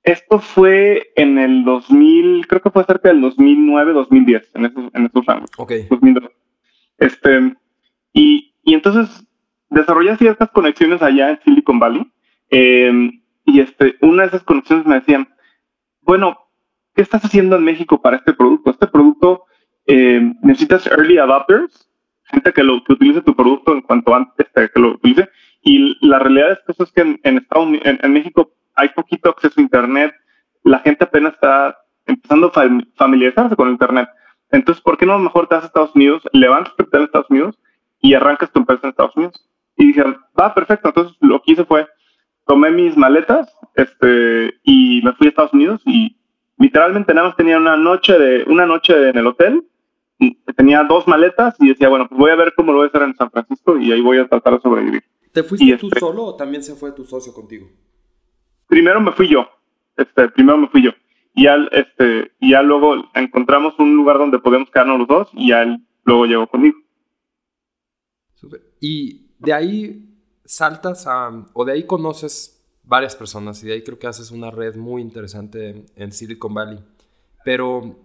esto 0.04 0.40
fue 0.40 1.12
en 1.16 1.38
el 1.38 1.64
2000, 1.64 2.48
creo 2.48 2.62
que 2.62 2.72
fue 2.72 2.84
cerca 2.86 3.10
del 3.10 3.22
2009, 3.22 3.94
2010, 3.94 4.56
en 4.56 4.66
esos, 4.66 4.94
en 4.94 5.06
esos 5.06 5.30
años. 5.30 5.50
Ok. 5.58 5.74
Este, 6.98 7.56
y, 8.14 8.56
y 8.64 8.74
entonces 8.74 9.28
desarrollé 9.70 10.16
ciertas 10.18 10.50
conexiones 10.52 11.02
allá 11.02 11.32
en 11.32 11.40
Silicon 11.44 11.80
Valley. 11.80 12.12
Em, 12.50 13.22
y 13.46 13.60
este, 13.60 13.96
una 14.02 14.24
de 14.24 14.30
esas 14.30 14.44
conexiones 14.44 14.86
me 14.86 14.96
decían, 14.96 15.34
bueno, 16.02 16.38
¿qué 16.96 17.02
estás 17.02 17.24
haciendo 17.24 17.56
en 17.56 17.64
México 17.64 18.02
para 18.02 18.18
este 18.18 18.34
producto? 18.34 18.72
Este 18.72 18.88
producto 18.88 19.46
em, 19.92 20.36
necesitas 20.42 20.88
early 20.88 21.18
adopters, 21.18 21.90
gente 22.26 22.54
que, 22.54 22.64
lo, 22.64 22.84
que 22.84 22.94
utilice 22.94 23.22
tu 23.22 23.36
producto 23.36 23.74
en 23.74 23.82
cuanto 23.82 24.16
antes 24.16 24.46
este, 24.46 24.70
que 24.70 24.80
lo 24.80 24.92
utilice. 24.92 25.30
Y 25.64 25.98
la 26.06 26.20
realidad 26.20 26.52
es 26.54 26.60
que, 26.66 26.84
es 26.84 26.92
que 26.92 27.02
en, 27.02 27.38
Estados 27.38 27.70
en, 27.84 28.14
México 28.14 28.52
hay 28.76 28.90
poquito 28.90 29.30
acceso 29.30 29.60
a 29.60 29.64
Internet. 29.64 30.14
La 30.64 30.80
gente 30.80 31.04
apenas 31.04 31.34
está 31.34 31.78
empezando 32.06 32.48
a 32.48 32.70
familiarizarse 32.96 33.56
con 33.56 33.70
Internet. 33.70 34.10
Entonces, 34.52 34.82
¿por 34.82 34.98
qué 34.98 35.06
no 35.06 35.18
mejor 35.20 35.48
te 35.48 35.56
vas 35.56 35.64
a 35.64 35.68
Estados 35.68 35.96
Unidos, 35.96 36.24
levantas 36.34 36.76
tu 36.76 36.88
en 36.92 37.04
Estados 37.04 37.30
Unidos 37.30 37.60
y 38.02 38.14
arrancas 38.14 38.52
tu 38.52 38.60
empresa 38.60 38.82
en 38.84 38.90
Estados 38.90 39.16
Unidos? 39.16 39.50
Y 39.78 39.88
dijeron, 39.88 40.18
va, 40.40 40.54
perfecto. 40.54 40.90
Entonces 40.90 41.16
lo 41.22 41.42
que 41.42 41.54
hice 41.54 41.66
fue, 41.66 41.88
tomé 42.46 42.72
mis 42.72 42.98
maletas 42.98 43.54
este, 43.76 44.54
y 44.64 45.02
me 45.04 45.14
fui 45.14 45.28
a 45.28 45.30
Estados 45.30 45.54
Unidos 45.54 45.82
y 45.86 46.18
literalmente 46.58 47.14
nada 47.14 47.28
más 47.28 47.38
tenía 47.38 47.58
una 47.58 47.78
noche, 47.78 48.18
de, 48.18 48.44
una 48.44 48.66
noche 48.66 49.10
en 49.10 49.18
el 49.18 49.28
hotel. 49.28 49.64
Tenía 50.56 50.84
dos 50.84 51.08
maletas 51.08 51.56
y 51.60 51.70
decía, 51.70 51.90
bueno, 51.90 52.08
pues 52.08 52.20
voy 52.20 52.32
a 52.32 52.36
ver 52.36 52.54
cómo 52.56 52.72
lo 52.72 52.80
voy 52.80 52.86
a 52.86 52.90
hacer 52.90 53.04
en 53.04 53.16
San 53.16 53.32
Francisco 53.32 53.78
y 53.78 53.92
ahí 53.92 54.02
voy 54.02 54.18
a 54.18 54.28
tratar 54.28 54.54
de 54.54 54.62
sobrevivir. 54.62 55.04
¿Te 55.32 55.44
fuiste 55.44 55.78
tú 55.78 55.88
este 55.88 56.00
solo 56.00 56.26
o 56.26 56.36
también 56.36 56.64
se 56.64 56.76
fue 56.76 56.92
tu 56.92 57.06
socio 57.06 57.34
contigo? 57.34 57.68
Primero 58.68 59.02
me 59.02 59.12
fui 59.12 59.28
yo. 59.28 59.48
Este, 59.98 60.30
primero 60.30 60.58
me 60.58 60.68
fui 60.68 60.84
yo. 60.84 60.92
Y 61.34 61.44
ya, 61.44 61.56
este, 61.72 62.32
y 62.40 62.52
ya 62.52 62.62
luego 62.62 63.10
encontramos 63.14 63.74
un 63.80 63.96
lugar 63.96 64.18
donde 64.18 64.40
podemos 64.40 64.70
quedarnos 64.70 65.00
los 65.00 65.08
dos 65.08 65.30
y 65.34 65.50
ya 65.50 65.64
él 65.64 65.86
luego 66.04 66.26
llegó 66.26 66.48
conmigo. 66.48 66.78
Y 68.80 69.28
de 69.40 69.54
ahí 69.54 70.12
saltas 70.44 71.08
a, 71.08 71.32
o 71.54 71.66
de 71.66 71.74
ahí 71.74 71.84
conoces 71.86 72.62
varias 72.84 73.16
personas 73.16 73.64
y 73.64 73.68
de 73.68 73.74
ahí 73.74 73.84
creo 73.84 74.00
que 74.00 74.08
haces 74.08 74.32
una 74.32 74.52
red 74.52 74.76
muy 74.76 75.02
interesante 75.02 75.86
en 75.96 76.12
Silicon 76.12 76.54
Valley. 76.54 76.80
Pero, 77.46 77.98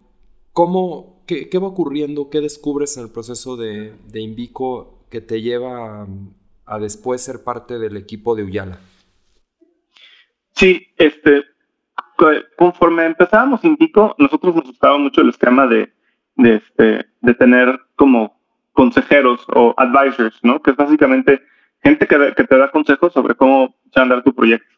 ¿cómo, 0.53 1.16
qué, 1.27 1.59
va 1.59 1.67
ocurriendo? 1.67 2.31
¿Qué 2.31 2.41
descubres 2.41 2.97
en 2.97 3.05
el 3.05 3.11
proceso 3.11 3.57
de, 3.57 3.95
Invico 4.15 5.05
que 5.11 5.21
te 5.21 5.43
lleva 5.43 6.07
a, 6.65 6.79
después 6.79 7.23
ser 7.23 7.43
parte 7.45 7.79
del 7.79 7.97
equipo 7.97 8.35
de 8.35 8.45
Uyala? 8.45 8.79
Sí, 10.53 10.87
este, 10.97 11.45
conforme 12.57 13.05
empezábamos 13.05 13.65
Invico, 13.65 14.15
nosotros 14.19 14.55
nos 14.55 14.65
gustaba 14.65 14.99
mucho 14.99 15.21
el 15.21 15.31
esquema 15.31 15.69
este, 16.37 17.07
de 17.21 17.35
tener 17.35 17.81
como 17.97 18.41
consejeros 18.73 19.45
o 19.55 19.75
advisors, 19.77 20.39
¿no? 20.43 20.61
Que 20.61 20.71
es 20.71 20.77
básicamente 20.77 21.43
gente 21.83 22.07
que, 22.07 22.45
te 22.45 22.59
da 22.59 22.71
consejos 22.71 23.13
sobre 23.13 23.35
cómo 23.35 23.75
andar 23.95 24.23
tu 24.23 24.35
proyecto. 24.35 24.75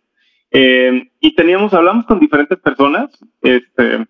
Eh, 0.51 1.11
y 1.21 1.35
teníamos, 1.35 1.75
hablamos 1.75 2.07
con 2.07 2.21
diferentes 2.21 2.59
personas, 2.59 3.11
este, 3.43 4.07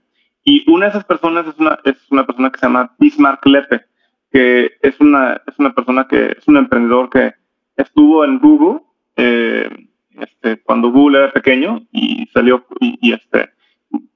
y 0.49 0.65
una 0.67 0.87
de 0.87 0.91
esas 0.93 1.05
personas 1.05 1.47
es 1.47 1.59
una, 1.59 1.79
es 1.85 1.97
una 2.11 2.25
persona 2.25 2.51
que 2.51 2.59
se 2.59 2.65
llama 2.65 2.95
Bismarck 2.99 3.45
Lepe, 3.45 3.85
que 4.33 4.73
es 4.81 4.99
una, 4.99 5.43
es 5.47 5.59
una 5.59 5.75
persona 5.75 6.09
que 6.09 6.37
es 6.39 6.49
un 6.49 6.57
emprendedor 6.57 7.11
que 7.11 7.35
estuvo 7.77 8.25
en 8.25 8.39
Google 8.39 8.81
eh, 9.17 9.69
este, 10.13 10.57
cuando 10.63 10.91
Google 10.91 11.19
era 11.19 11.33
pequeño 11.33 11.83
y 11.93 12.27
salió 12.33 12.65
y, 12.81 13.13
este 13.13 13.51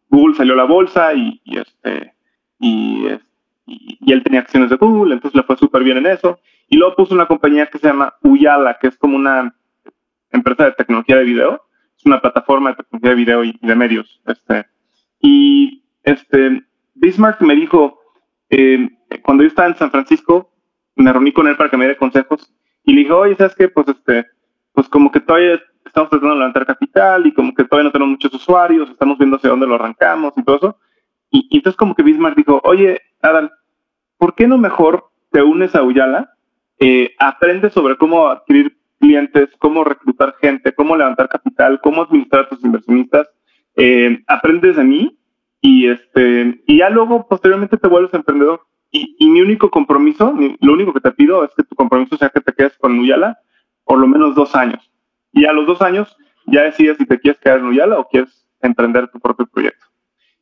Google 0.09 0.35
salió 0.35 0.55
a 0.55 0.57
la 0.57 0.64
bolsa 0.64 1.12
y, 1.12 1.38
este, 1.45 2.14
y, 2.59 3.09
y, 3.66 4.11
él 4.11 4.23
tenía 4.23 4.40
acciones 4.40 4.71
de 4.71 4.77
Google, 4.77 5.12
entonces 5.12 5.37
le 5.37 5.42
fue 5.42 5.59
súper 5.59 5.85
bien 5.85 5.99
en 5.99 6.07
eso. 6.07 6.40
Y 6.66 6.79
luego 6.79 6.97
puso 6.97 7.14
una 7.14 7.27
compañía 7.27 7.66
que 7.66 7.77
se 7.77 7.88
llama 7.88 8.14
Uyala, 8.23 8.79
que 8.81 8.88
es 8.88 8.97
como 8.97 9.16
una 9.16 9.55
empresa 10.31 10.64
de 10.64 10.73
tecnología 10.73 11.16
de 11.16 11.25
video. 11.25 11.62
Es 11.95 12.07
una 12.07 12.23
plataforma 12.23 12.71
de 12.71 12.77
tecnología 12.77 13.11
de 13.11 13.16
video 13.16 13.45
y, 13.45 13.59
de 13.61 13.77
medios. 13.77 14.23
Este, 14.27 14.64
y 15.21 15.82
este, 16.03 16.65
Bismarck 16.95 17.41
me 17.41 17.55
dijo, 17.55 18.01
eh, 18.51 18.88
cuando 19.23 19.43
yo 19.43 19.49
estaba 19.49 19.69
en 19.69 19.77
San 19.77 19.91
Francisco, 19.91 20.53
me 20.97 21.12
reuní 21.12 21.33
con 21.33 21.49
él 21.49 21.57
para 21.57 21.71
que 21.71 21.77
me 21.77 21.85
diera 21.85 21.99
consejos 21.99 22.53
y 22.85 22.93
le 22.93 23.01
dije, 23.01 23.12
oye, 23.12 23.35
¿sabes 23.37 23.55
qué? 23.55 23.69
Pues, 23.69 23.88
este, 23.88 24.27
pues 24.73 24.88
como 24.88 25.11
que 25.11 25.21
todavía 25.21 25.61
estamos 25.85 26.11
tratando 26.11 26.35
de 26.35 26.41
levantar 26.41 26.67
capital 26.67 27.27
y 27.27 27.35
como 27.35 27.55
que 27.55 27.65
todavía 27.65 27.88
no 27.88 27.93
tenemos 27.93 28.12
muchos 28.12 28.35
usuarios, 28.35 28.91
estamos 28.91 29.19
viendo 29.19 29.37
hacia 29.37 29.51
dónde 29.51 29.67
lo 29.67 29.75
arrancamos 29.75 30.33
y 30.37 30.43
todo 30.43 30.57
eso. 30.57 30.77
Y, 31.31 31.57
entonces 31.57 31.77
como 31.77 31.95
que 31.95 32.03
Bismarck 32.03 32.37
dijo, 32.37 32.61
oye, 32.65 33.01
Adam, 33.21 33.51
¿por 34.19 34.35
qué 34.35 34.47
no 34.47 34.59
mejor 34.59 35.11
te 35.31 35.43
unes 35.43 35.75
a 35.75 35.83
Uyala? 35.83 36.35
Eh, 36.79 37.15
aprendes 37.19 37.73
sobre 37.73 37.97
cómo 37.97 38.29
adquirir 38.29 38.77
clientes, 38.99 39.51
cómo 39.59 39.85
reclutar 39.85 40.35
gente, 40.41 40.73
cómo 40.73 40.97
levantar 40.97 41.29
capital, 41.29 41.81
cómo 41.83 42.03
administrar 42.03 42.45
a 42.45 42.49
tus 42.49 42.62
inversionistas. 42.65 43.29
Eh, 43.77 44.23
aprendes 44.27 44.77
de 44.77 44.85
mí 44.85 45.19
y, 45.62 45.88
este, 45.88 46.61
y 46.66 46.79
ya 46.79 46.90
luego 46.90 47.27
posteriormente 47.29 47.79
te 47.79 47.88
vuelves 47.88 48.12
emprendedor. 48.12 48.61
Y, 48.90 49.16
y 49.18 49.31
mi 49.31 49.40
único 49.40 49.70
compromiso, 49.70 50.35
lo 50.61 50.72
único 50.75 50.92
que 50.92 51.01
te 51.01 51.12
pido 51.12 51.44
es 51.44 51.51
que 51.57 51.62
tu 51.62 51.75
compromiso 51.75 52.18
sea 52.18 52.29
que 52.29 52.42
te 52.42 52.53
quedes 52.53 52.77
con 52.77 52.98
Uyala 52.98 53.38
por 53.85 53.98
lo 53.98 54.07
menos 54.07 54.35
dos 54.35 54.55
años. 54.55 54.90
Y 55.33 55.46
a 55.46 55.53
los 55.53 55.66
dos 55.66 55.81
años 55.81 56.14
ya 56.46 56.62
decides 56.62 56.98
si 56.98 57.07
te 57.07 57.18
quieres 57.18 57.40
quedar 57.40 57.61
en 57.61 57.66
Uyala 57.66 57.98
o 57.98 58.09
quieres 58.09 58.44
emprender 58.61 59.09
tu 59.09 59.18
propio 59.20 59.46
proyecto. 59.46 59.87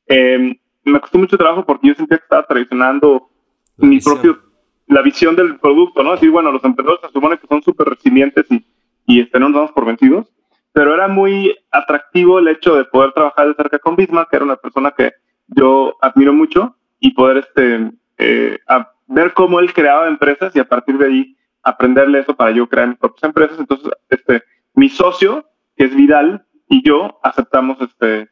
Eh, 0.08 0.58
me 0.84 1.00
costó 1.00 1.18
mucho 1.18 1.38
trabajo 1.38 1.64
porque 1.64 1.88
yo 1.88 1.94
sentía 1.94 2.18
que 2.18 2.24
estaba 2.24 2.46
traicionando 2.46 3.28
mi 3.76 4.00
propio 4.00 4.38
la 4.86 5.02
visión 5.02 5.36
del 5.36 5.58
producto, 5.60 6.02
¿no? 6.02 6.12
Decir, 6.12 6.30
bueno, 6.30 6.50
los 6.50 6.64
emprendedores 6.64 7.06
se 7.06 7.12
supone 7.12 7.38
que 7.38 7.46
son 7.46 7.62
súper 7.62 7.88
resilientes 7.88 8.46
y, 8.50 8.66
y 9.06 9.20
este, 9.20 9.38
no 9.38 9.48
nos 9.48 9.54
damos 9.54 9.72
por 9.72 9.84
vencidos, 9.84 10.26
pero 10.72 10.94
era 10.94 11.08
muy 11.08 11.56
atractivo 11.70 12.38
el 12.38 12.48
hecho 12.48 12.76
de 12.76 12.84
poder 12.84 13.12
trabajar 13.12 13.48
de 13.48 13.54
cerca 13.54 13.78
con 13.78 13.96
Bismarck, 13.96 14.30
que 14.30 14.36
era 14.36 14.44
una 14.44 14.56
persona 14.56 14.92
que 14.92 15.12
yo 15.48 15.96
admiro 16.00 16.32
mucho, 16.32 16.76
y 17.00 17.12
poder 17.12 17.38
este, 17.38 17.90
eh, 18.18 18.58
ver 19.06 19.34
cómo 19.34 19.58
él 19.58 19.72
creaba 19.72 20.06
empresas 20.06 20.54
y 20.54 20.60
a 20.60 20.68
partir 20.68 20.98
de 20.98 21.06
ahí 21.06 21.36
aprenderle 21.62 22.20
eso 22.20 22.34
para 22.36 22.52
yo 22.52 22.68
crear 22.68 22.88
mis 22.88 22.98
propias 22.98 23.24
empresas. 23.24 23.58
Entonces, 23.58 23.90
este, 24.08 24.42
mi 24.74 24.88
socio, 24.88 25.46
que 25.76 25.84
es 25.84 25.94
Vidal, 25.94 26.46
y 26.68 26.86
yo 26.86 27.18
aceptamos 27.22 27.80
este, 27.80 28.30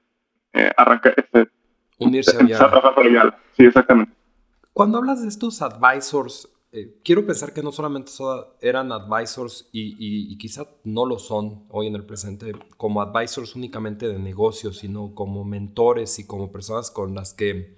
eh, 0.52 0.70
arrancar, 0.76 1.14
este, 1.16 1.48
unirse 1.98 2.36
a, 2.36 2.44
a 2.44 2.70
trabajar 2.70 2.94
para 2.94 3.08
Vidal. 3.08 3.34
Sí, 3.56 3.64
exactamente. 3.64 4.12
Cuando 4.72 4.98
hablas 4.98 5.22
de 5.22 5.28
estos 5.28 5.60
advisors, 5.60 6.48
eh, 6.70 7.00
quiero 7.02 7.24
pensar 7.26 7.54
que 7.54 7.62
no 7.62 7.72
solamente 7.72 8.12
eran 8.60 8.92
advisors 8.92 9.68
y, 9.72 10.36
quizá 10.38 10.68
no 10.84 11.06
lo 11.06 11.18
son 11.18 11.66
hoy 11.70 11.86
en 11.86 11.94
el 11.96 12.04
presente 12.04 12.52
como 12.76 13.00
advisors 13.00 13.56
únicamente 13.56 14.08
de 14.08 14.18
negocios, 14.18 14.78
sino 14.78 15.14
como 15.14 15.44
mentores 15.44 16.18
y 16.18 16.26
como 16.26 16.52
personas 16.52 16.90
con 16.90 17.14
las 17.14 17.32
que 17.34 17.76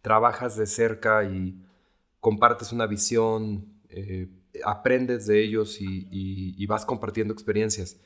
trabajas 0.00 0.56
de 0.56 0.66
cerca 0.66 1.24
y 1.24 1.62
compartes 2.20 2.72
una 2.72 2.86
visión, 2.86 3.80
eh, 3.90 4.28
aprendes 4.64 5.26
de 5.26 5.42
ellos 5.42 5.78
y, 5.80 6.66
vas 6.66 6.86
compartiendo 6.86 7.34
experiencias. 7.34 8.00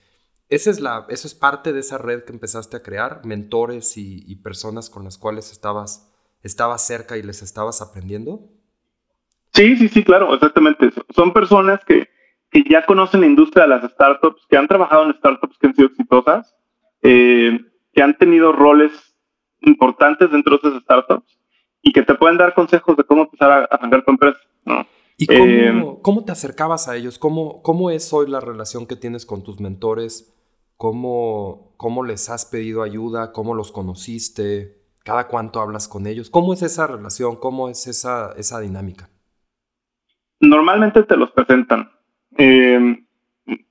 ¿Esa 0.48 0.70
es 0.70 0.80
la, 0.80 1.06
¿Eso 1.08 1.28
es 1.28 1.34
parte 1.34 1.72
de 1.72 1.80
esa 1.80 1.98
red 1.98 2.24
que 2.24 2.32
empezaste 2.32 2.76
a 2.76 2.82
crear? 2.82 3.24
Mentores 3.24 3.96
y 3.96 4.36
personas 4.36 4.90
con 4.90 5.04
las 5.04 5.18
cuales 5.18 5.52
estabas 5.52 6.12
estabas 6.42 6.86
cerca 6.86 7.18
y 7.18 7.22
les 7.22 7.42
estabas 7.42 7.82
aprendiendo? 7.82 8.55
Sí, 9.56 9.74
sí, 9.76 9.88
sí, 9.88 10.04
claro, 10.04 10.34
exactamente. 10.34 10.90
Son 11.14 11.32
personas 11.32 11.82
que, 11.86 12.10
que 12.50 12.62
ya 12.68 12.84
conocen 12.84 13.22
la 13.22 13.26
industria 13.26 13.62
de 13.62 13.70
las 13.70 13.90
startups, 13.90 14.44
que 14.50 14.58
han 14.58 14.68
trabajado 14.68 15.04
en 15.04 15.14
startups 15.14 15.56
que 15.56 15.66
han 15.66 15.74
sido 15.74 15.88
exitosas, 15.88 16.54
eh, 17.00 17.58
que 17.94 18.02
han 18.02 18.18
tenido 18.18 18.52
roles 18.52 18.92
importantes 19.62 20.30
dentro 20.30 20.58
de 20.58 20.68
esas 20.68 20.82
startups 20.82 21.38
y 21.80 21.92
que 21.92 22.02
te 22.02 22.14
pueden 22.16 22.36
dar 22.36 22.52
consejos 22.52 22.98
de 22.98 23.04
cómo 23.04 23.22
empezar 23.22 23.50
a 23.50 23.64
arrancar 23.64 24.04
tu 24.04 24.10
empresa. 24.10 24.38
¿Y 25.16 25.26
cómo, 25.26 25.44
eh, 25.46 25.98
cómo, 26.02 26.24
te 26.26 26.32
acercabas 26.32 26.86
a 26.88 26.96
ellos? 26.96 27.18
¿Cómo, 27.18 27.62
¿Cómo 27.62 27.90
es 27.90 28.12
hoy 28.12 28.28
la 28.28 28.40
relación 28.40 28.86
que 28.86 28.96
tienes 28.96 29.24
con 29.24 29.42
tus 29.42 29.58
mentores? 29.58 30.36
¿Cómo, 30.76 31.72
¿Cómo 31.78 32.04
les 32.04 32.28
has 32.28 32.44
pedido 32.44 32.82
ayuda? 32.82 33.32
¿Cómo 33.32 33.54
los 33.54 33.72
conociste? 33.72 34.82
¿Cada 35.02 35.28
cuánto 35.28 35.62
hablas 35.62 35.88
con 35.88 36.06
ellos? 36.06 36.28
¿Cómo 36.28 36.52
es 36.52 36.60
esa 36.60 36.86
relación? 36.86 37.36
¿Cómo 37.36 37.70
es 37.70 37.86
esa, 37.86 38.34
esa 38.36 38.60
dinámica? 38.60 39.08
Normalmente 40.48 41.02
te 41.02 41.16
los 41.16 41.30
presentan. 41.32 41.90
Eh, 42.38 43.04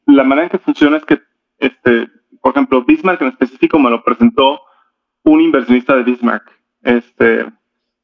la 0.06 0.24
manera 0.24 0.46
en 0.46 0.50
que 0.50 0.60
funciona 0.60 0.98
es 0.98 1.06
que, 1.06 1.20
este, 1.60 2.08
por 2.42 2.52
ejemplo, 2.52 2.84
Bismarck 2.84 3.22
en 3.22 3.30
específico 3.30 3.80
me 3.80 3.90
lo 3.90 4.04
presentó 4.04 4.62
un 5.24 5.42
inversionista 5.42 5.96
de 5.96 6.04
Bismarck. 6.04 6.52
Este, 6.84 7.46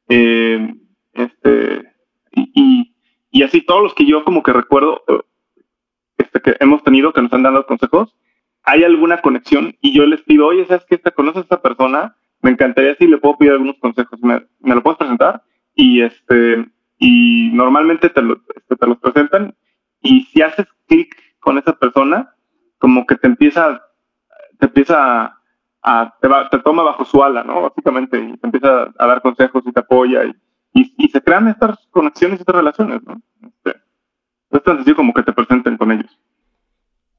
eh, 0.08 0.74
este, 1.12 1.92
y, 2.32 3.42
así 3.42 3.62
todos 3.62 3.82
los 3.82 3.94
que 3.94 4.06
yo 4.06 4.24
como 4.24 4.42
que 4.42 4.52
recuerdo 4.52 5.02
este, 6.16 6.40
que 6.40 6.56
hemos 6.60 6.82
tenido, 6.82 7.12
que 7.12 7.22
nos 7.22 7.32
han 7.32 7.42
dado 7.42 7.66
consejos, 7.66 8.14
hay 8.62 8.84
alguna 8.84 9.20
conexión 9.20 9.76
y 9.80 9.92
yo 9.92 10.06
les 10.06 10.22
pido, 10.22 10.46
oye, 10.46 10.64
¿sabes 10.66 10.84
qué? 10.88 10.98
¿Te 10.98 11.10
conoces 11.10 11.38
a 11.38 11.42
esta 11.42 11.62
persona? 11.62 12.16
me 12.42 12.50
encantaría 12.50 12.96
si 12.96 13.06
le 13.06 13.18
puedo 13.18 13.38
pedir 13.38 13.52
algunos 13.52 13.78
consejos. 13.78 14.20
¿Me, 14.20 14.42
lo 14.60 14.82
puedes 14.82 14.98
presentar? 14.98 15.42
Y 15.74 16.02
este 16.02 16.66
y 17.02 17.50
normalmente 17.52 18.10
te, 18.10 18.20
este, 18.54 18.76
te 18.76 18.86
los 18.86 18.96
presentan 18.98 19.56
y 20.02 20.22
si 20.26 20.40
haces 20.40 20.68
clic 20.86 21.12
con 21.40 21.58
esa 21.58 21.72
persona, 21.72 22.32
como 22.78 23.06
que 23.06 23.16
te 23.16 23.26
empieza, 23.26 23.82
te 24.60 24.66
empieza 24.66 25.36
a, 25.82 26.14
te, 26.20 26.58
toma 26.60 26.84
bajo 26.84 27.04
su 27.04 27.20
ala, 27.24 27.42
¿no? 27.42 27.62
Básicamente, 27.62 28.20
y 28.20 28.36
te 28.36 28.46
empieza 28.46 28.92
a 28.96 29.06
dar 29.08 29.20
consejos 29.20 29.64
y 29.66 29.72
te 29.72 29.80
apoya 29.80 30.24
y, 30.72 30.94
y, 30.96 31.08
se 31.08 31.20
crean 31.20 31.48
estas 31.48 31.88
conexiones 31.90 32.38
y 32.38 32.42
estas 32.42 32.54
relaciones, 32.54 33.02
¿no? 33.02 33.20
Este, 33.48 33.80
es 34.50 34.62
tan 34.62 34.76
sencillo 34.76 34.96
como 34.96 35.12
que 35.12 35.24
te 35.24 35.32
presenten 35.32 35.76
con 35.76 35.90
ellos. 35.90 36.20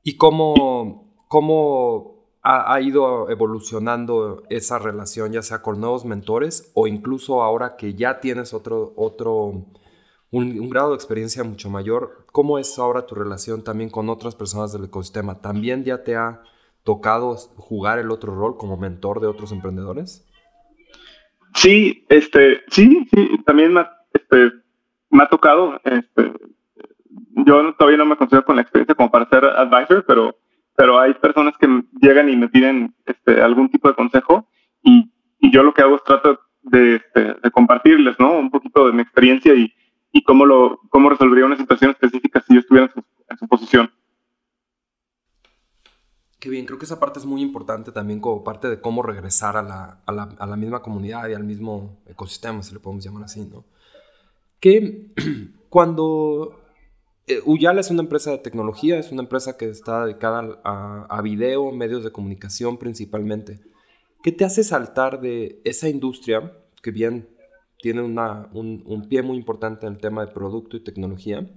¿Y 0.01 0.15
cómo, 0.15 1.13
cómo 1.27 2.12
ha, 2.43 2.81
ido 2.81 3.29
evolucionando 3.29 4.43
esa 4.49 4.77
relación, 4.77 5.31
ya 5.31 5.41
sea 5.41 5.61
con 5.61 5.79
nuevos 5.79 6.03
mentores 6.03 6.71
o 6.73 6.87
incluso 6.87 7.41
ahora 7.41 7.77
que 7.77 7.93
ya 7.93 8.19
tienes 8.19 8.53
otro, 8.53 8.93
otro 8.97 9.65
un, 10.29 10.69
grado 10.69 10.89
de 10.89 10.95
experiencia 10.95 11.43
mucho 11.45 11.69
mayor, 11.69 12.25
¿cómo 12.33 12.59
es 12.59 12.77
ahora 12.77 13.05
tu 13.05 13.15
relación 13.15 13.63
también 13.63 13.89
con 13.89 14.09
otras 14.09 14.35
personas 14.35 14.73
del 14.73 14.85
ecosistema? 14.85 15.39
¿También 15.39 15.85
ya 15.85 16.03
te 16.03 16.17
ha 16.17 16.41
tocado 16.83 17.37
jugar 17.55 17.99
el 17.99 18.11
otro 18.11 18.35
rol 18.35 18.57
como 18.57 18.75
mentor 18.75 19.21
de 19.21 19.27
otros 19.27 19.53
emprendedores? 19.53 20.27
Sí, 21.55 22.05
este, 22.09 22.61
sí, 22.67 23.07
sí, 23.09 23.37
también 23.45 23.73
me, 23.73 23.85
este, 24.11 24.51
ha 25.11 25.29
tocado, 25.29 25.79
este, 25.85 26.33
yo 27.45 27.73
todavía 27.75 27.99
no 27.99 28.05
me 28.05 28.17
considero 28.17 28.43
con 28.43 28.57
la 28.57 28.63
experiencia 28.63 28.95
como 28.95 29.11
para 29.11 29.29
ser 29.29 29.45
advisor, 29.45 30.03
pero 30.05 30.35
pero 30.75 30.99
hay 30.99 31.13
personas 31.15 31.55
que 31.57 31.67
llegan 32.01 32.29
y 32.29 32.35
me 32.35 32.49
piden 32.49 32.95
este, 33.05 33.41
algún 33.41 33.69
tipo 33.69 33.87
de 33.87 33.95
consejo 33.95 34.47
y, 34.81 35.11
y 35.39 35.51
yo 35.51 35.63
lo 35.63 35.73
que 35.73 35.81
hago 35.81 35.95
es 35.95 36.03
trato 36.03 36.39
de, 36.63 36.95
este, 36.95 37.35
de, 37.35 37.51
compartirles, 37.51 38.15
¿no? 38.19 38.37
Un 38.37 38.49
poquito 38.49 38.87
de 38.87 38.93
mi 38.93 39.01
experiencia 39.01 39.53
y, 39.53 39.73
y 40.11 40.23
cómo, 40.23 40.45
lo, 40.45 40.79
cómo 40.89 41.09
resolvería 41.09 41.45
una 41.45 41.57
situación 41.57 41.91
específica 41.91 42.43
si 42.47 42.53
yo 42.53 42.59
estuviera 42.61 42.87
en 42.87 42.93
su, 42.93 43.03
en 43.29 43.37
su 43.37 43.47
posición. 43.47 43.91
Qué 46.39 46.49
bien, 46.49 46.65
creo 46.65 46.77
que 46.77 46.85
esa 46.85 46.99
parte 46.99 47.19
es 47.19 47.25
muy 47.25 47.41
importante 47.41 47.91
también 47.91 48.19
como 48.19 48.43
parte 48.43 48.69
de 48.69 48.81
cómo 48.81 49.01
regresar 49.01 49.55
a 49.55 49.61
la, 49.61 50.01
a 50.05 50.11
la, 50.11 50.23
a 50.37 50.45
la 50.45 50.57
misma 50.57 50.81
comunidad 50.81 51.29
y 51.29 51.33
al 51.33 51.43
mismo 51.43 52.01
ecosistema, 52.05 52.61
si 52.63 52.73
le 52.73 52.79
podemos 52.79 53.03
llamar 53.03 53.23
así, 53.23 53.45
¿no? 53.45 53.63
Que 54.59 55.07
cuando 55.69 56.62
eh, 57.25 57.41
Uyala 57.45 57.79
es 57.79 57.89
una 57.89 58.01
empresa 58.01 58.31
de 58.31 58.37
tecnología, 58.39 58.99
es 58.99 59.11
una 59.11 59.23
empresa 59.23 59.57
que 59.57 59.69
está 59.69 60.05
dedicada 60.05 60.59
a, 60.63 61.21
video, 61.21 61.71
medios 61.71 62.03
de 62.03 62.11
comunicación 62.11 62.77
principalmente. 62.77 63.61
¿Qué 64.21 64.31
te 64.31 64.43
hace 64.43 64.63
saltar 64.63 65.21
de 65.21 65.61
esa 65.63 65.87
industria, 65.87 66.53
que 66.81 66.91
bien 66.91 67.29
tiene 67.77 68.01
un, 68.01 69.07
pie 69.09 69.21
muy 69.21 69.37
importante 69.37 69.85
en 69.85 69.93
el 69.93 69.99
tema 69.99 70.25
de 70.25 70.33
producto 70.33 70.75
y 70.75 70.83
tecnología, 70.83 71.47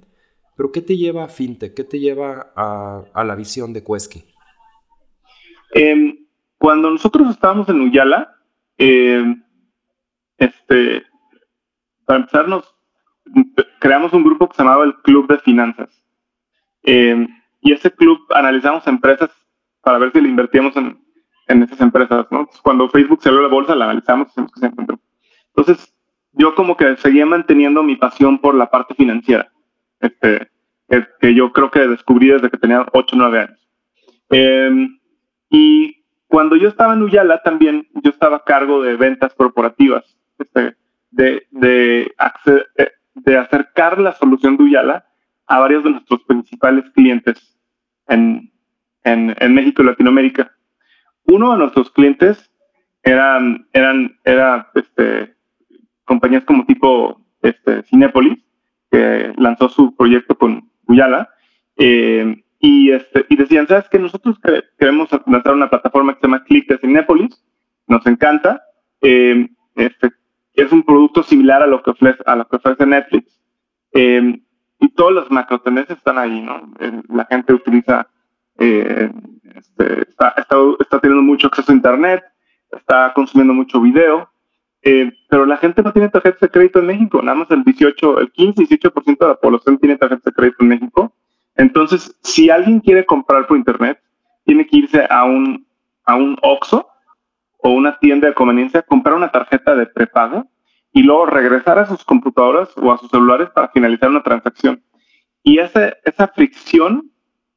pero 0.56 0.70
qué 0.70 0.82
te 0.82 0.96
lleva 0.96 1.24
a 1.24 1.28
FinTech? 1.28 1.74
¿Qué 1.74 1.84
te 1.84 1.98
lleva 1.98 2.52
a, 2.54 3.24
la 3.24 3.34
visión 3.34 3.72
de 3.72 3.82
Quesky? 3.82 4.24
Em, 5.74 6.26
cuando 6.58 6.90
nosotros 6.90 7.28
estábamos 7.30 7.68
en 7.68 7.80
Uyala, 7.80 8.36
em, 8.78 9.42
este, 10.38 11.02
para 12.04 12.20
empezarnos 12.20 12.76
creamos 13.78 14.12
un 14.12 14.24
grupo 14.24 14.48
que 14.48 14.56
se 14.56 14.62
llamaba 14.62 14.84
el 14.84 14.94
Club 14.96 15.28
de 15.28 15.38
Finanzas. 15.38 16.02
Eh, 16.82 17.26
y 17.60 17.72
ese 17.72 17.90
club 17.90 18.20
analizamos 18.30 18.86
empresas 18.86 19.30
para 19.82 19.98
ver 19.98 20.12
si 20.12 20.20
le 20.20 20.28
invertíamos 20.28 20.76
en, 20.76 20.98
en 21.48 21.62
esas 21.62 21.80
empresas, 21.80 22.26
¿no? 22.30 22.48
Cuando 22.62 22.88
Facebook 22.88 23.22
salió 23.22 23.40
a 23.40 23.42
la 23.42 23.48
bolsa, 23.48 23.74
la 23.74 23.86
analizamos 23.86 24.28
y 24.36 24.60
se 24.60 24.66
encontró. 24.66 24.98
Entonces, 25.48 25.92
yo 26.32 26.54
como 26.54 26.76
que 26.76 26.96
seguía 26.96 27.26
manteniendo 27.26 27.82
mi 27.82 27.96
pasión 27.96 28.38
por 28.38 28.54
la 28.54 28.70
parte 28.70 28.94
financiera, 28.94 29.50
este, 30.00 30.50
que 31.20 31.34
yo 31.34 31.52
creo 31.52 31.70
que 31.70 31.88
descubrí 31.88 32.28
desde 32.28 32.50
que 32.50 32.58
tenía 32.58 32.86
8 32.92 33.16
o 33.16 33.18
9 33.18 33.40
años. 33.40 33.68
Em, 34.30 34.98
y 35.48 36.04
cuando 36.26 36.56
yo 36.56 36.68
estaba 36.68 36.94
en 36.94 37.02
Uyala 37.02 37.42
también, 37.42 37.88
yo 37.94 38.10
estaba 38.10 38.36
a 38.38 38.44
cargo 38.44 38.82
de 38.82 38.96
ventas 38.96 39.34
corporativas, 39.34 40.04
este, 40.38 40.76
de, 41.10 41.46
de, 41.50 42.14
eh, 42.76 42.90
de 43.16 43.36
acercar 43.36 43.98
la 43.98 44.12
solución 44.12 44.56
de 44.56 44.64
Uyala 44.64 45.06
a 45.46 45.58
varios 45.58 45.84
de 45.84 45.90
nuestros 45.90 46.22
principales 46.24 46.84
clientes 46.90 47.58
en, 48.08 48.52
en, 49.04 49.34
en 49.38 49.54
México 49.54 49.82
y 49.82 49.86
Latinoamérica. 49.86 50.52
Uno 51.24 51.52
de 51.52 51.58
nuestros 51.58 51.90
clientes 51.90 52.50
eran, 53.02 53.66
eran, 53.72 54.18
era 54.24 54.70
este, 54.74 55.34
compañías 56.04 56.44
como 56.44 56.66
tipo 56.66 57.20
este, 57.42 57.82
Cinepolis, 57.84 58.38
que 58.90 59.32
lanzó 59.36 59.68
su 59.68 59.94
proyecto 59.96 60.36
con 60.36 60.70
Uyala, 60.86 61.30
eh, 61.76 62.42
y, 62.58 62.90
este, 62.90 63.26
y 63.28 63.36
decían, 63.36 63.66
¿sabes 63.66 63.88
que 63.88 63.98
Nosotros 63.98 64.38
queremos 64.78 65.08
lanzar 65.26 65.54
una 65.54 65.68
plataforma 65.68 66.14
que 66.14 66.20
se 66.20 66.26
llama 66.26 66.44
Click 66.44 66.68
de 66.68 66.78
Cinepolis, 66.78 67.44
nos 67.86 68.06
encanta, 68.06 68.62
eh, 69.00 69.48
este, 69.74 70.10
es 70.56 70.72
un 70.72 70.82
producto 70.82 71.22
similar 71.22 71.62
a 71.62 71.66
lo 71.66 71.82
que 71.82 71.90
ofrece, 71.90 72.22
a 72.26 72.36
lo 72.36 72.46
que 72.48 72.56
ofrece 72.56 72.86
Netflix, 72.86 73.40
eh, 73.92 74.40
y 74.78 74.88
todos 74.90 75.12
los 75.12 75.30
macro 75.30 75.60
tendencias 75.60 75.98
están 75.98 76.18
ahí, 76.18 76.40
¿no? 76.40 76.72
La 77.08 77.24
gente 77.26 77.54
utiliza, 77.54 78.08
este, 78.58 80.02
está, 80.08 80.34
está, 80.36 80.56
está 80.80 81.00
teniendo 81.00 81.22
mucho 81.22 81.46
acceso 81.46 81.72
a 81.72 81.74
Internet, 81.74 82.22
está 82.70 83.12
consumiendo 83.14 83.54
mucho 83.54 83.80
video, 83.80 84.28
eh, 84.82 85.10
pero 85.28 85.46
la 85.46 85.56
gente 85.56 85.82
no 85.82 85.92
tiene 85.92 86.08
tarjetas 86.08 86.40
de 86.40 86.50
crédito 86.50 86.78
en 86.78 86.86
México, 86.86 87.20
nada 87.22 87.38
más 87.38 87.50
el 87.50 87.64
18, 87.64 88.20
el 88.20 88.30
15, 88.30 88.62
18% 88.64 89.18
de 89.18 89.26
la 89.26 89.34
población 89.36 89.78
tiene 89.78 89.96
tarjetas 89.96 90.24
de 90.24 90.32
crédito 90.32 90.58
en 90.60 90.68
México. 90.68 91.12
Entonces, 91.56 92.16
si 92.22 92.50
alguien 92.50 92.80
quiere 92.80 93.04
comprar 93.04 93.46
por 93.46 93.56
internet, 93.56 93.98
tiene 94.44 94.66
que 94.66 94.76
irse 94.76 95.06
a 95.08 95.24
un, 95.24 95.66
a 96.04 96.14
un 96.14 96.36
OXXO 96.42 96.86
o 97.58 97.70
una 97.70 97.98
tienda 97.98 98.28
de 98.28 98.34
conveniencia, 98.34 98.82
comprar 98.82 99.14
una 99.14 99.30
tarjeta 99.30 99.74
de 99.74 99.86
prepago 99.86 100.46
y 100.92 101.02
luego 101.02 101.26
regresar 101.26 101.78
a 101.78 101.86
sus 101.86 102.04
computadoras 102.04 102.70
o 102.76 102.92
a 102.92 102.98
sus 102.98 103.10
celulares 103.10 103.50
para 103.50 103.68
finalizar 103.68 104.08
una 104.08 104.22
transacción. 104.22 104.82
Y 105.42 105.58
ese, 105.58 105.94
esa 106.04 106.28
fricción 106.28 107.12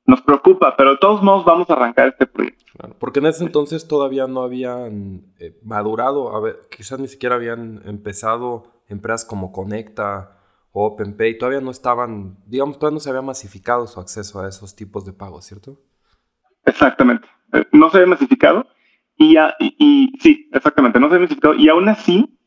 nos 0.10 0.22
preocupa, 0.22 0.76
pero 0.76 0.92
de 0.92 0.98
todos 0.98 1.22
modos 1.22 1.46
vamos 1.46 1.70
a 1.70 1.74
arrancar 1.74 2.10
este 2.10 2.26
proyecto. 2.26 2.66
porque 2.98 3.20
en 3.20 3.28
ese 3.28 3.44
entonces 3.44 3.88
todavía 3.88 4.28
no 4.28 4.42
habían 4.42 5.34
eh, 5.40 5.58
madurado, 5.64 6.36
a 6.36 6.42
ver, 6.42 6.62
quizás 6.70 7.00
ni 7.00 7.08
siquiera 7.08 7.36
habían 7.36 7.82
empezado 7.86 8.84
empresas 8.88 9.24
como 9.24 9.52
Conecta 9.52 10.38
o 10.72 10.86
OpenPay, 10.88 11.38
todavía 11.38 11.62
no 11.62 11.72
estaban, 11.72 12.38
digamos, 12.48 12.80
todavía 12.80 12.96
no 12.96 13.00
se 13.00 13.10
había 13.10 13.22
masificado 13.22 13.86
su 13.88 14.00
acceso 14.00 14.42
a 14.42 14.50
esos 14.50 14.76
tipos 14.76 15.06
de 15.06 15.14
pagos, 15.14 15.46
¿cierto? 15.46 15.80
Exactamente, 16.66 17.28
eh, 17.54 17.66
no 17.72 17.90
se 17.90 17.98
había 17.98 18.10
masificado 18.10 18.66
y, 19.20 19.34
ya, 19.34 19.54
y, 19.60 20.14
sí, 20.22 20.50
exactamente, 20.54 21.00
no 21.00 21.10
se 21.10 21.16
había 21.16 21.26
masificado 21.26 21.54
y 21.54 21.68
aún 21.68 21.90
así 21.90 22.38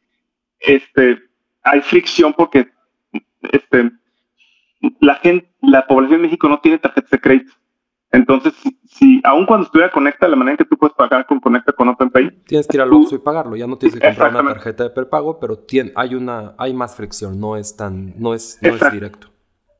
este, 0.59 1.19
hay 1.63 1.83
fricción 1.83 2.33
porque 2.33 2.69
este, 3.53 3.93
la 5.01 5.17
gente, 5.17 5.53
la 5.61 5.87
población 5.87 6.23
de 6.23 6.29
México 6.29 6.49
no 6.49 6.61
tiene 6.61 6.79
tarjetas 6.79 7.11
de 7.11 7.21
crédito. 7.21 7.53
Entonces, 8.11 8.55
si, 8.87 9.21
aun 9.25 9.47
cuando 9.47 9.67
estuviera 9.67 9.91
Conecta, 9.91 10.29
la 10.29 10.37
manera 10.37 10.53
en 10.53 10.57
que 10.59 10.65
tú 10.65 10.77
puedes 10.77 10.95
pagar 10.95 11.27
con 11.27 11.41
Conecta 11.41 11.73
con 11.73 11.89
OpenPay. 11.89 12.43
Tienes 12.45 12.67
que 12.67 12.77
ir 12.77 12.83
al 12.83 12.93
Oxxo 12.93 13.17
y 13.17 13.19
pagarlo. 13.19 13.57
Ya 13.57 13.67
no 13.67 13.77
tienes 13.77 13.99
que 13.99 14.07
comprar 14.07 14.31
una 14.31 14.55
tarjeta 14.55 14.85
de 14.85 14.91
prepago, 14.91 15.41
pero 15.41 15.59
tiene, 15.59 15.93
hay 15.95 16.15
una, 16.15 16.55
hay 16.59 16.75
más 16.75 16.97
fricción. 16.97 17.39
No 17.41 17.57
es 17.57 17.77
tan, 17.77 18.15
no 18.19 18.35
es, 18.35 18.59
no 18.63 18.75
es 18.75 18.93
directo. 18.93 19.29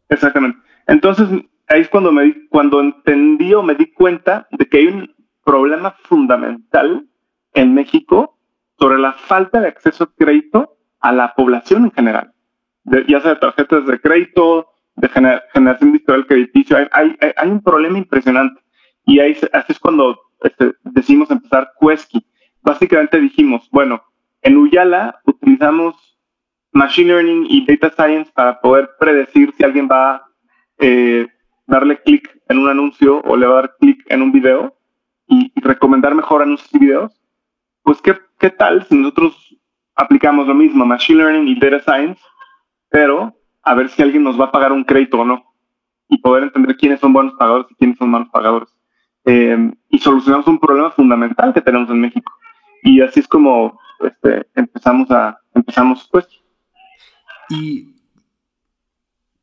Exactamente. 0.09 0.59
Entonces, 0.87 1.29
ahí 1.69 1.83
es 1.83 1.89
cuando 1.89 2.11
me 2.13 2.49
cuando 2.49 2.81
entendí 2.81 3.53
o 3.55 3.63
me 3.63 3.75
di 3.75 3.93
cuenta 3.93 4.47
de 4.51 4.67
que 4.67 4.79
hay 4.79 4.87
un 4.87 5.12
problema 5.45 5.93
fundamental 6.05 7.07
en 7.55 7.75
México 7.75 8.39
sobre 8.79 8.99
la 8.99 9.13
falta 9.13 9.61
de 9.61 9.69
acceso 9.69 10.05
a 10.05 10.13
crédito 10.17 10.77
a 11.01 11.13
la 11.13 11.35
población 11.35 11.85
en 11.85 11.93
general. 11.93 12.33
ya 12.85 13.21
sea 13.21 13.35
de 13.35 13.41
tarjetas 13.41 13.87
de 13.87 14.01
crédito, 14.01 14.69
de 14.97 15.09
generación 15.09 15.93
de 15.93 15.97
historial 15.97 16.27
crediticio. 16.27 16.77
Hay, 16.77 17.17
hay, 17.37 17.49
un 17.49 17.63
problema 17.63 17.99
impresionante. 17.99 18.61
Y 19.05 19.21
ahí, 19.21 19.37
así 19.53 19.73
es 19.73 19.79
cuando 19.79 20.19
este, 20.43 20.73
decimos 20.83 21.31
empezar 21.31 21.73
Quesky. 21.81 22.25
Básicamente 22.63 23.21
dijimos, 23.21 23.69
bueno, 23.71 24.03
en 24.43 24.57
Uyala 24.57 25.21
utilizamos 25.25 26.19
Machine 26.73 27.09
Learning 27.09 27.47
y 27.49 27.67
Data 27.67 27.91
Science 27.91 28.31
para 28.35 28.61
poder 28.61 28.91
predecir 28.99 29.53
si 29.57 29.65
alguien 29.65 29.89
va 29.91 30.15
a 30.15 30.29
eh, 30.79 31.29
darle 31.67 32.01
clic 32.03 32.41
en 32.49 32.59
un 32.59 32.69
anuncio 32.69 33.21
o 33.25 33.37
le 33.37 33.47
va 33.47 33.59
a 33.59 33.63
dar 33.63 33.77
clic 33.79 34.05
en 34.09 34.23
un 34.23 34.33
video 34.33 34.77
y, 35.33 35.53
recomendar 35.61 36.15
mejor 36.15 36.43
anuncios 36.43 36.73
y 36.75 36.79
videos. 36.79 37.21
Pues, 37.83 38.01
¿qué, 38.01 38.17
¿qué 38.39 38.51
tal 38.51 38.85
si 38.87 38.97
nosotros 38.97 39.57
aplicamos 39.95 40.47
lo 40.47 40.55
mismo, 40.55 40.85
Machine 40.85 41.19
Learning 41.19 41.49
y 41.49 41.59
Data 41.59 41.81
Science, 41.81 42.21
pero 42.91 43.35
a 43.63 43.75
ver 43.75 43.89
si 43.89 44.03
alguien 44.03 44.23
nos 44.23 44.41
va 44.41 44.47
a 44.47 44.53
pagar 44.53 44.73
un 44.73 44.85
crédito 44.85 45.21
o 45.21 45.25
no 45.25 45.45
y 46.09 46.19
poder 46.19 46.45
entender 46.45 46.77
quiénes 46.77 47.01
son 47.01 47.13
buenos 47.13 47.35
pagadores 47.35 47.67
y 47.71 47.75
quiénes 47.77 47.99
son 47.99 48.11
malos 48.11 48.29
pagadores. 48.29 48.69
Eh, 49.25 49.73
y 49.89 49.99
solucionamos 49.99 50.47
un 50.47 50.59
problema 50.59 50.91
fundamental 50.91 51.55
que 51.55 51.61
tenemos 51.61 51.89
en 51.91 52.01
México. 52.01 52.33
Y 52.83 53.01
así 53.01 53.21
es 53.21 53.29
como 53.29 53.79
este, 54.01 54.47
empezamos 54.55 55.11
a 55.11 55.39
empezamos 55.55 56.09
pues. 56.11 56.27
Y 57.49 57.95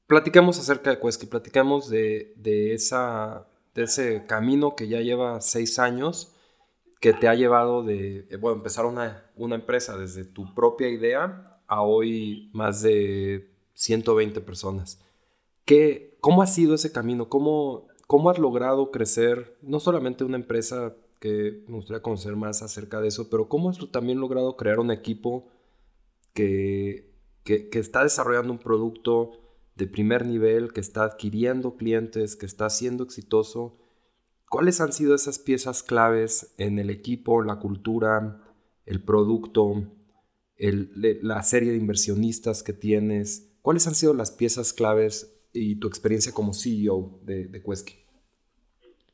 platicamos 0.08 0.60
acerca 0.60 0.90
de 0.90 1.00
Quesky, 1.00 1.28
platicamos 1.28 1.90
de, 1.90 2.34
de, 2.36 2.74
esa, 2.74 3.46
de 3.76 3.84
ese 3.84 4.26
camino 4.26 4.76
que 4.76 4.88
ya 4.88 5.02
lleva 5.02 5.42
seis 5.42 5.80
años, 5.80 6.36
que 7.00 7.14
te 7.14 7.28
ha 7.28 7.36
llevado 7.36 7.84
de 7.84 8.28
bueno, 8.40 8.58
empezar 8.58 8.86
una, 8.86 9.26
una 9.36 9.56
empresa 9.56 9.98
desde 9.98 10.26
tu 10.26 10.54
propia 10.54 10.90
idea 10.90 11.62
a 11.68 11.82
hoy 11.82 12.50
más 12.54 12.82
de 12.82 13.50
120 13.76 14.42
personas. 14.42 15.00
¿Qué, 15.66 16.18
¿Cómo 16.20 16.42
ha 16.42 16.48
sido 16.48 16.76
ese 16.76 16.92
camino? 16.92 17.30
¿Cómo, 17.30 17.88
¿Cómo 18.08 18.30
has 18.30 18.40
logrado 18.40 18.92
crecer 18.92 19.58
no 19.62 19.80
solamente 19.80 20.24
una 20.24 20.38
empresa 20.38 20.96
que 21.20 21.64
me 21.68 21.76
gustaría 21.76 22.02
conocer 22.02 22.36
más 22.36 22.62
acerca 22.62 23.02
de 23.02 23.10
eso, 23.10 23.30
pero 23.30 23.50
cómo 23.50 23.70
has 23.70 23.78
también 23.92 24.20
logrado 24.20 24.56
crear 24.56 24.80
un 24.80 24.90
equipo 24.90 25.48
que, 26.34 27.12
que, 27.44 27.70
que, 27.70 27.80
está 27.80 28.04
desarrollando 28.04 28.54
un 28.54 28.60
producto 28.60 29.32
de 29.80 29.88
primer 29.88 30.26
nivel, 30.26 30.74
que 30.74 30.82
está 30.82 31.06
adquiriendo 31.06 31.78
clientes, 31.78 32.36
que 32.36 32.46
está 32.46 32.70
siendo 32.70 33.04
exitoso? 33.04 33.78
¿Cuáles 34.50 34.82
han 34.82 34.92
sido 34.92 35.16
esas 35.16 35.40
piezas 35.40 35.84
claves 35.84 36.54
en 36.58 36.80
el 36.80 36.90
equipo, 36.90 37.42
la 37.42 37.60
cultura, 37.60 38.42
el 38.86 39.02
producto, 39.02 39.86
la 40.58 41.42
serie 41.44 41.72
de 41.72 41.78
inversionistas 41.78 42.62
que 42.62 42.74
tienes? 42.74 43.58
¿Cuáles 43.62 43.88
han 43.88 43.96
sido 43.96 44.14
las 44.14 44.32
piezas 44.32 44.74
claves 44.74 45.34
y 45.54 45.78
tu 45.78 45.88
experiencia 45.88 46.34
como 46.34 46.54
CEO 46.54 47.20
de, 47.24 47.46
de 47.46 47.64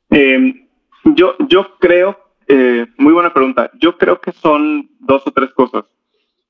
em, 0.10 0.68
yo, 1.16 1.36
yo 1.48 1.78
creo, 1.80 2.18
eh, 2.48 2.88
muy 2.98 3.14
buena 3.14 3.34
pregunta, 3.34 3.70
yo 3.80 3.98
creo 3.98 4.20
que 4.20 4.32
son 4.32 4.90
dos 5.00 5.22
o 5.28 5.32
tres 5.32 5.52
cosas. 5.54 5.86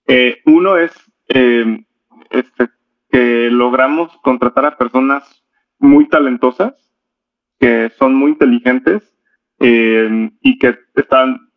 Eh, 0.08 0.38
uno 0.45 0.78
es 0.78 0.91
em, 1.28 1.84
este, 2.30 2.69
que 3.10 3.50
logramos 3.52 4.15
contratar 4.22 4.65
a 4.65 4.78
personas 4.78 5.44
muy 5.80 6.08
talentosas, 6.08 6.74
que 7.60 7.91
son 7.98 8.15
muy 8.15 8.32
inteligentes 8.32 9.15
em, 9.60 10.32
y 10.41 10.60
que 10.60 10.78
están, 10.96 11.50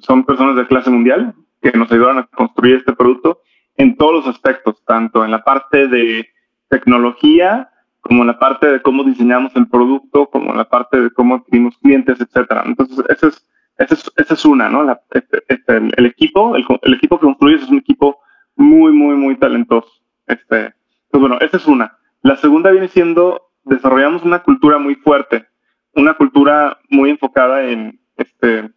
son 0.00 0.24
personas 0.24 0.56
de 0.56 0.66
clase 0.66 0.90
mundial, 0.90 1.34
que 1.62 1.72
nos 1.72 1.90
ayudaron 1.90 2.18
a 2.18 2.26
construir 2.26 2.76
este 2.76 2.92
producto 2.92 3.40
en 3.76 3.96
todos 3.96 4.14
los 4.14 4.26
aspectos, 4.26 4.82
tanto 4.84 5.24
en 5.24 5.30
la 5.30 5.44
parte 5.44 5.88
de 5.88 6.28
tecnología, 6.68 7.70
como 8.00 8.22
en 8.22 8.28
la 8.28 8.38
parte 8.38 8.66
de 8.70 8.82
cómo 8.82 9.04
diseñamos 9.04 9.54
el 9.56 9.68
producto, 9.68 10.26
como 10.26 10.52
en 10.52 10.58
la 10.58 10.68
parte 10.68 11.00
de 11.00 11.10
cómo 11.10 11.36
adquirimos 11.36 11.76
clientes, 11.78 12.20
etcétera. 12.20 12.62
Entonces, 12.64 13.04
esa 13.08 13.28
es, 13.28 13.46
esa 13.78 14.34
es, 14.34 14.44
una, 14.44 14.68
¿no? 14.68 14.90
Este, 15.10 15.42
este, 15.48 15.76
el, 15.76 16.06
equipo, 16.06 16.56
el, 16.56 16.94
equipo 16.94 17.18
que 17.18 17.26
construyes 17.26 17.62
es 17.62 17.68
un 17.68 17.78
equipo 17.78 18.18
muy, 18.54 18.92
muy, 18.92 19.16
muy 19.16 19.36
talentoso. 19.36 19.90
Este, 20.26 20.72
pues 21.16 21.30
bueno, 21.30 21.38
esa 21.40 21.56
es 21.56 21.66
una. 21.66 21.96
La 22.20 22.36
segunda 22.36 22.70
viene 22.70 22.88
siendo, 22.88 23.48
desarrollamos 23.64 24.22
una 24.22 24.42
cultura 24.42 24.78
muy 24.78 24.96
fuerte, 24.96 25.46
una 25.94 26.14
cultura 26.14 26.78
muy 26.90 27.08
enfocada 27.08 27.70
en, 27.70 28.02
este, 28.18 28.70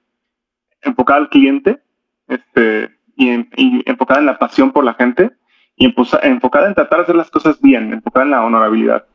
enfocada 0.81 1.19
al 1.19 1.29
cliente, 1.29 1.83
este, 2.29 2.97
y, 3.17 3.27
enfocada 3.89 4.21
en 4.21 4.25
la 4.25 4.39
pasión 4.39 4.71
por 4.71 4.85
la 4.85 4.93
gente 4.93 5.31
y 5.75 5.93
enfocada 6.23 6.67
en 6.69 6.75
tratar 6.75 6.99
de 6.99 7.03
hacer 7.03 7.15
las 7.17 7.29
cosas 7.29 7.59
bien, 7.59 7.91
enfocada 7.91 8.23
en 8.23 8.31
la 8.31 8.45
honorabilidad. 8.45 9.05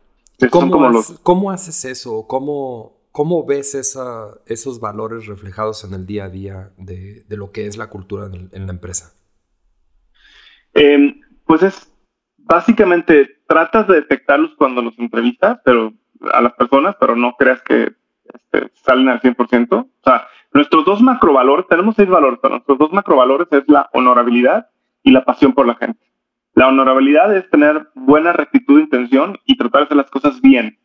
¿Cómo, 0.51 1.03
¿Cómo 1.23 1.51
haces 1.51 1.83
eso? 1.87 2.27
¿Cómo, 2.29 3.09
¿Cómo 3.11 3.47
ves 3.47 3.75
esos 3.75 4.81
valores 4.81 5.25
reflejados 5.29 5.83
en 5.85 5.95
el 5.95 6.05
día 6.05 6.25
a 6.25 6.29
día 6.29 6.73
de, 6.77 7.25
lo 7.31 7.53
que 7.53 7.69
es 7.69 7.79
la 7.79 7.89
cultura 7.89 8.27
en, 8.27 8.67
la 8.67 8.73
empresa? 8.75 9.15
Em, 10.75 11.23
pues 11.47 11.63
es 11.63 11.94
básicamente 12.45 13.39
tratas 13.47 13.87
de 13.89 13.97
detectarlos 13.97 14.55
cuando 14.57 14.83
los 14.83 14.99
entrevistas, 14.99 15.59
pero 15.65 15.93
a 16.33 16.41
las 16.41 16.53
personas, 16.55 16.97
pero 16.99 17.17
no 17.17 17.35
creas 17.37 17.63
que 17.63 17.93
este, 18.33 18.71
salen 18.75 19.09
al 19.09 19.21
100%. 19.21 19.73
O 19.73 19.89
sea, 20.03 20.27
nuestros 20.53 20.85
dos 20.85 21.03
macrovalores, 21.03 21.67
tenemos 21.69 21.97
seis 21.97 22.09
valores, 22.09 22.39
pero 22.41 22.55
nuestros 22.55 22.79
dos 22.79 22.93
macrovalores 22.93 23.49
es 23.51 23.65
la 23.69 23.89
honorabilidad 23.93 24.69
y 25.03 25.11
la 25.11 25.25
pasión 25.25 25.53
por 25.53 25.67
la 25.67 25.75
gente. 25.75 26.01
La 26.55 26.69
honorabilidad 26.69 27.37
es 27.37 27.49
tener 27.51 27.89
buena 27.95 28.33
rectitud 28.33 28.77
de 28.77 28.85
intención 28.85 29.39
y 29.45 29.57
tratar 29.57 29.89
de 29.89 29.97
las 29.97 30.11
cosas 30.11 30.41
bien, 30.41 30.79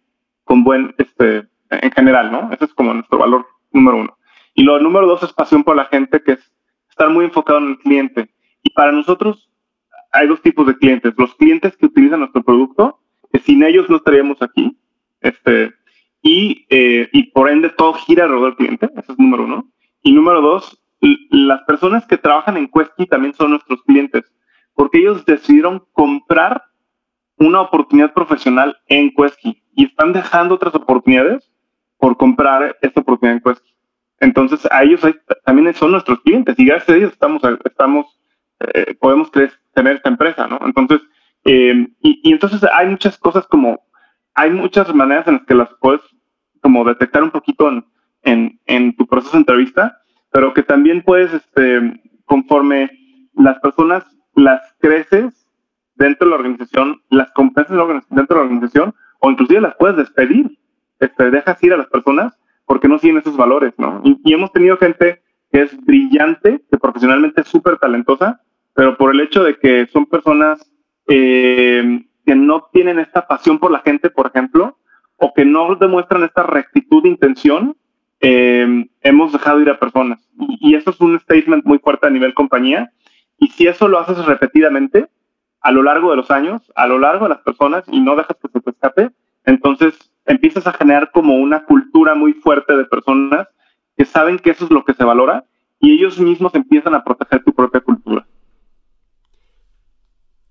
con 0.44 0.64
buen, 0.64 0.96
este, 0.98 1.48
en 1.70 1.92
general, 1.92 2.32
¿no? 2.32 2.50
Ese 2.52 2.66
es 2.66 2.74
como 2.74 2.94
nuestro 2.94 3.20
valor 3.20 3.46
número 3.72 3.98
uno. 3.98 4.18
Y 4.56 4.64
lo 4.64 4.80
número 4.80 5.06
dos 5.06 5.22
es 5.24 5.32
pasión 5.32 5.64
por 5.64 5.76
la 5.76 5.86
gente, 5.86 6.24
que 6.24 6.34
es 6.34 6.52
estar 6.90 7.10
muy 7.10 7.26
enfocado 7.26 7.60
en 7.60 7.70
el 7.70 7.78
cliente. 7.78 8.30
Y 8.64 8.72
para 8.72 8.92
nosotros 8.92 9.49
hay 10.12 10.28
dos 10.28 10.42
tipos 10.42 10.66
de 10.68 10.78
clientes. 10.78 11.14
Los 11.18 11.36
clientes 11.36 11.76
que 11.78 11.86
utilizan 11.86 12.20
nuestro 12.20 12.44
producto, 12.44 13.00
que 13.32 13.40
sin 13.40 13.64
ellos 13.64 13.90
no 13.90 13.98
estaríamos 13.98 14.42
aquí. 14.42 14.78
Este, 15.22 15.74
y, 16.22 16.66
eh, 16.70 17.10
y 17.14 17.32
por 17.32 17.50
ende 17.50 17.70
todo 17.70 17.94
gira 17.94 18.24
alrededor 18.24 18.50
del 18.50 18.58
cliente. 18.58 18.90
Ese 18.96 19.12
es 19.12 19.20
número 19.20 19.44
uno. 19.44 19.70
Y 20.02 20.14
número 20.14 20.42
dos, 20.42 20.80
las 21.30 21.62
personas 21.64 22.06
que 22.06 22.18
trabajan 22.18 22.58
en 22.58 22.70
Questy 22.70 23.06
también 23.06 23.34
son 23.34 23.52
nuestros 23.52 23.82
clientes, 23.84 24.26
porque 24.74 25.00
ellos 25.00 25.26
decidieron 25.26 25.86
comprar 25.94 26.64
una 27.38 27.62
oportunidad 27.62 28.14
profesional 28.14 28.78
en 28.88 29.14
Questy 29.14 29.64
y 29.76 29.86
están 29.86 30.12
dejando 30.14 30.56
otras 30.56 30.76
oportunidades 30.76 31.50
por 31.98 32.18
comprar 32.18 32.78
esta 32.82 33.02
oportunidad 33.02 33.38
en 33.38 33.44
Quest. 33.44 33.66
Entonces, 34.20 34.68
a 34.72 34.84
ellos 34.84 35.02
también 35.46 35.74
son 35.74 35.92
nuestros 35.92 36.20
clientes 36.22 36.58
y 36.58 36.66
gracias 36.66 36.90
a 36.90 36.96
ellos 36.96 37.14
estamos, 37.14 37.42
estamos 37.64 38.19
eh, 38.60 38.96
podemos 39.00 39.32
tener 39.32 39.96
esta 39.96 40.10
empresa, 40.10 40.48
¿no? 40.48 40.60
Entonces, 40.64 41.02
eh, 41.46 41.88
y, 42.02 42.32
entonces 42.32 42.62
hay 42.74 42.88
muchas 42.88 43.18
cosas 43.18 43.48
como, 43.48 43.82
hay 44.36 44.52
muchas 44.52 44.94
maneras 44.94 45.28
en 45.28 45.36
las 45.36 45.46
que 45.46 45.56
las 45.56 45.70
puedes 45.80 46.02
como 46.62 46.84
detectar 46.84 47.24
un 47.24 47.32
poquito 47.32 47.70
en, 48.24 48.60
en, 48.66 48.96
tu 48.96 49.08
proceso 49.08 49.34
de 49.34 49.40
entrevista, 49.40 50.02
pero 50.32 50.54
que 50.54 50.64
también 50.64 51.02
puedes, 51.02 51.34
este, 51.34 52.02
conforme 52.26 52.92
las 53.34 53.60
personas 53.60 54.04
las 54.36 54.62
creces 54.80 55.48
dentro 55.96 56.26
de 56.26 56.32
la 56.32 56.38
organización, 56.38 57.02
las 57.10 57.32
compensas 57.32 57.76
dentro 58.10 58.36
de 58.36 58.36
la 58.36 58.42
organización, 58.42 58.94
o 59.20 59.32
inclusive 59.32 59.62
las 59.62 59.76
puedes 59.76 59.98
despedir 59.98 60.60
este, 61.00 61.32
dejas 61.32 61.62
ir 61.64 61.74
a 61.74 61.78
las 61.78 61.88
personas 61.88 62.38
porque 62.66 62.88
no 62.88 63.00
siguen 63.00 63.18
esos 63.18 63.36
valores, 63.36 63.74
¿no? 63.78 64.02
Y, 64.04 64.34
hemos 64.34 64.52
tenido 64.52 64.78
gente 64.78 65.22
que 65.52 65.64
es 65.64 65.86
brillante, 65.86 66.62
que 66.70 66.78
profesionalmente 66.78 67.42
es 67.42 67.48
súper 67.48 67.78
talentosa, 67.78 68.42
pero 68.74 68.98
por 68.98 69.14
el 69.14 69.22
hecho 69.22 69.44
de 69.44 69.58
que 69.58 69.88
son 69.88 70.06
personas 70.06 70.72
eh, 71.08 72.06
que 72.26 72.36
no 72.36 72.70
tienen 72.72 73.00
esta 73.00 73.28
pasión 73.28 73.60
por 73.60 73.72
la 73.72 73.80
gente, 73.80 74.10
por 74.10 74.28
ejemplo, 74.28 74.78
o 75.18 75.34
que 75.34 75.46
no 75.46 75.76
demuestran 75.76 76.24
esta 76.24 76.44
rectitud 76.44 77.04
de 77.04 77.10
intención, 77.10 77.76
eh, 78.22 78.88
hemos 79.02 79.34
dejado 79.34 79.62
ir 79.62 79.70
a 79.70 79.80
personas. 79.80 80.20
Y, 80.40 80.72
y, 80.72 80.76
eso 80.76 80.92
es 80.92 81.00
un 81.02 81.20
statement 81.20 81.66
muy 81.66 81.80
fuerte 81.80 82.08
a 82.08 82.10
nivel 82.10 82.34
compañía. 82.34 82.92
Y 83.38 83.48
si 83.48 83.68
eso 83.68 83.88
lo 83.88 84.00
haces 84.00 84.26
repetidamente, 84.26 85.08
a 85.62 85.72
lo 85.72 85.84
largo 85.84 86.12
de 86.12 86.18
los 86.18 86.32
años, 86.32 86.62
a 86.76 86.88
lo 86.88 87.00
largo 87.00 87.26
de 87.26 87.30
las 87.30 87.42
personas, 87.42 87.84
y 87.92 88.00
no 88.00 88.16
dejas 88.16 88.38
que 88.42 88.48
se 88.48 88.62
te 88.62 88.70
escape, 88.70 89.10
entonces 89.46 90.12
empiezas 90.26 90.68
a 90.68 90.74
generar 90.74 91.12
como 91.12 91.36
una 91.36 91.66
cultura 91.66 92.16
muy 92.16 92.34
fuerte 92.34 92.78
de 92.78 92.86
personas 92.86 93.48
que 93.98 94.06
saben 94.06 94.38
que 94.38 94.52
eso 94.52 94.66
es 94.66 94.72
lo 94.72 94.86
que 94.86 94.94
se 94.94 95.04
valora 95.04 95.44
y 95.80 95.94
ellos 95.94 96.20
mismos 96.20 96.54
empiezan 96.56 96.96
a 96.96 97.04
proteger 97.04 97.44
tu 97.44 97.54
propia 97.54 97.82
cultura. 97.82 98.26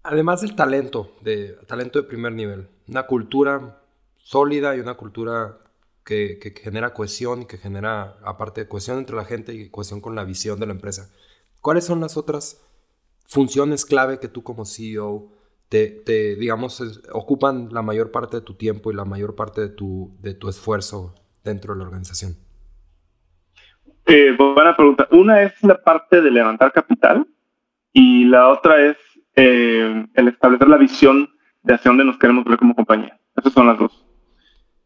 Además 0.03 0.41
del 0.41 0.55
talento, 0.55 1.17
de 1.21 1.57
talento 1.67 2.01
de 2.01 2.09
primer 2.09 2.33
nivel, 2.33 2.69
una 2.89 3.05
cultura 3.05 3.83
sólida 4.17 4.77
y 4.77 4.81
una 4.81 4.95
cultura 4.95 5.59
que, 6.05 6.55
genera 6.63 6.95
cohesión 6.95 7.43
y 7.43 7.47
que 7.47 7.59
genera, 7.59 8.17
aparte 8.25 8.63
de 8.63 8.69
cohesión 8.69 8.99
entre 8.99 9.17
la 9.17 9.25
gente 9.25 9.53
y 9.53 9.69
cohesión 9.69 10.01
con 10.01 10.15
la 10.15 10.25
visión 10.25 10.59
de 10.59 10.67
la 10.67 10.73
empresa. 10.73 11.11
¿Cuáles 11.61 11.85
son 11.85 12.01
las 12.01 12.17
otras 12.17 12.65
funciones 13.27 13.85
clave 13.85 14.19
que 14.19 14.29
tú 14.29 14.43
como 14.43 14.65
CEO 14.65 15.29
te, 15.69 16.03
digamos, 16.37 16.83
ocupan 17.13 17.69
la 17.73 17.83
mayor 17.83 18.11
parte 18.11 18.39
de 18.39 18.43
tu 18.43 18.55
tiempo 18.55 18.91
y 18.91 18.95
la 18.95 19.05
mayor 19.05 19.35
parte 19.35 19.61
de 19.61 19.69
tu, 19.69 20.17
de 20.21 20.33
tu 20.33 20.49
esfuerzo 20.49 21.15
dentro 21.45 21.75
de 21.75 21.81
la 21.81 21.85
organización? 21.85 22.37
Eh, 24.07 24.35
buena 24.39 24.75
pregunta. 24.75 25.07
Una 25.11 25.43
es 25.43 25.63
la 25.63 25.83
parte 25.83 26.23
de 26.23 26.31
levantar 26.31 26.73
capital 26.73 27.27
y 27.93 28.25
la 28.25 28.49
otra 28.49 28.81
es 28.81 28.97
eh, 29.39 30.07
el 30.15 30.29
establecer 30.29 30.69
la 30.69 30.77
visión 30.77 31.31
de 31.63 31.75
hacia 31.75 31.91
dónde 31.91 32.05
nos 32.05 32.19
queremos 32.19 32.45
ver 32.45 32.59
como 32.59 32.75
compañía. 32.75 33.19
Esas 33.37 33.53
son 33.53 33.67
las 33.67 33.79
dos. 33.79 34.05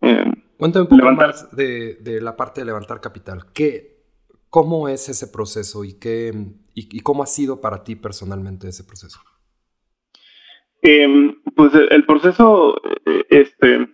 Eh, 0.01 0.31
Cuéntame 0.59 0.83
un 0.83 0.99
poco 0.99 1.13
más 1.13 1.55
de, 1.57 1.97
de, 1.97 2.21
la 2.21 2.37
parte 2.37 2.61
de 2.61 2.67
levantar 2.67 3.01
capital. 3.01 3.47
¿Qué, 3.53 4.05
¿Cómo 4.49 4.89
es 4.89 5.09
ese 5.09 5.29
proceso 5.29 5.85
y, 5.85 5.99
qué, 5.99 6.33
y 6.75 7.01
cómo 7.01 7.23
ha 7.23 7.27
sido 7.27 7.61
para 7.61 7.83
ti 7.83 7.97
personalmente 7.97 8.69
ese 8.69 8.85
proceso? 8.85 9.21
Em, 10.83 11.41
pues 11.55 11.73
el 11.75 12.05
proceso 12.05 12.77
eh, 13.07 13.25
este, 13.31 13.89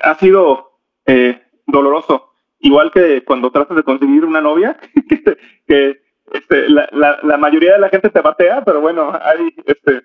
ha 0.00 0.14
sido 0.18 0.80
eh, 1.04 1.42
doloroso. 1.66 2.32
Igual 2.60 2.90
que 2.90 3.22
cuando 3.24 3.50
tratas 3.50 3.76
de 3.76 3.82
conseguir 3.82 4.24
una 4.24 4.40
novia, 4.40 4.78
que 5.66 6.00
este, 6.32 6.68
la, 6.68 6.88
la, 7.22 7.36
mayoría 7.38 7.74
de 7.74 7.78
la 7.78 7.88
gente 7.88 8.10
te 8.10 8.20
batea, 8.20 8.64
pero 8.64 8.80
bueno, 8.80 9.12
hay, 9.22 9.54
este, 9.64 10.02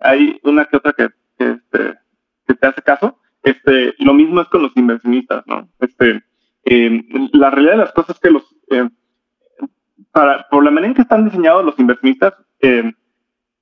hay 0.00 0.38
una 0.42 0.66
que 0.66 0.76
otra 0.76 0.92
que, 0.92 1.08
que, 1.38 1.50
este, 1.52 1.98
que 2.46 2.54
te 2.54 2.66
hace 2.66 2.82
caso. 2.82 3.18
Este, 3.42 3.94
lo 3.98 4.14
mismo 4.14 4.40
es 4.40 4.48
con 4.48 4.62
los 4.62 4.76
inversionistas, 4.76 5.46
¿no? 5.46 5.68
Este, 5.80 6.22
em, 6.64 7.02
la 7.32 7.50
realidad 7.50 7.72
de 7.72 7.78
las 7.78 7.92
cosas 7.92 8.16
es 8.16 8.20
que 8.20 8.30
los, 8.30 8.54
em, 8.68 8.90
para, 10.12 10.46
por 10.48 10.62
la 10.62 10.70
manera 10.70 10.88
en 10.88 10.94
que 10.94 11.02
están 11.02 11.24
diseñados 11.24 11.64
los 11.64 11.78
inversionistas, 11.78 12.34
eh, 12.60 12.92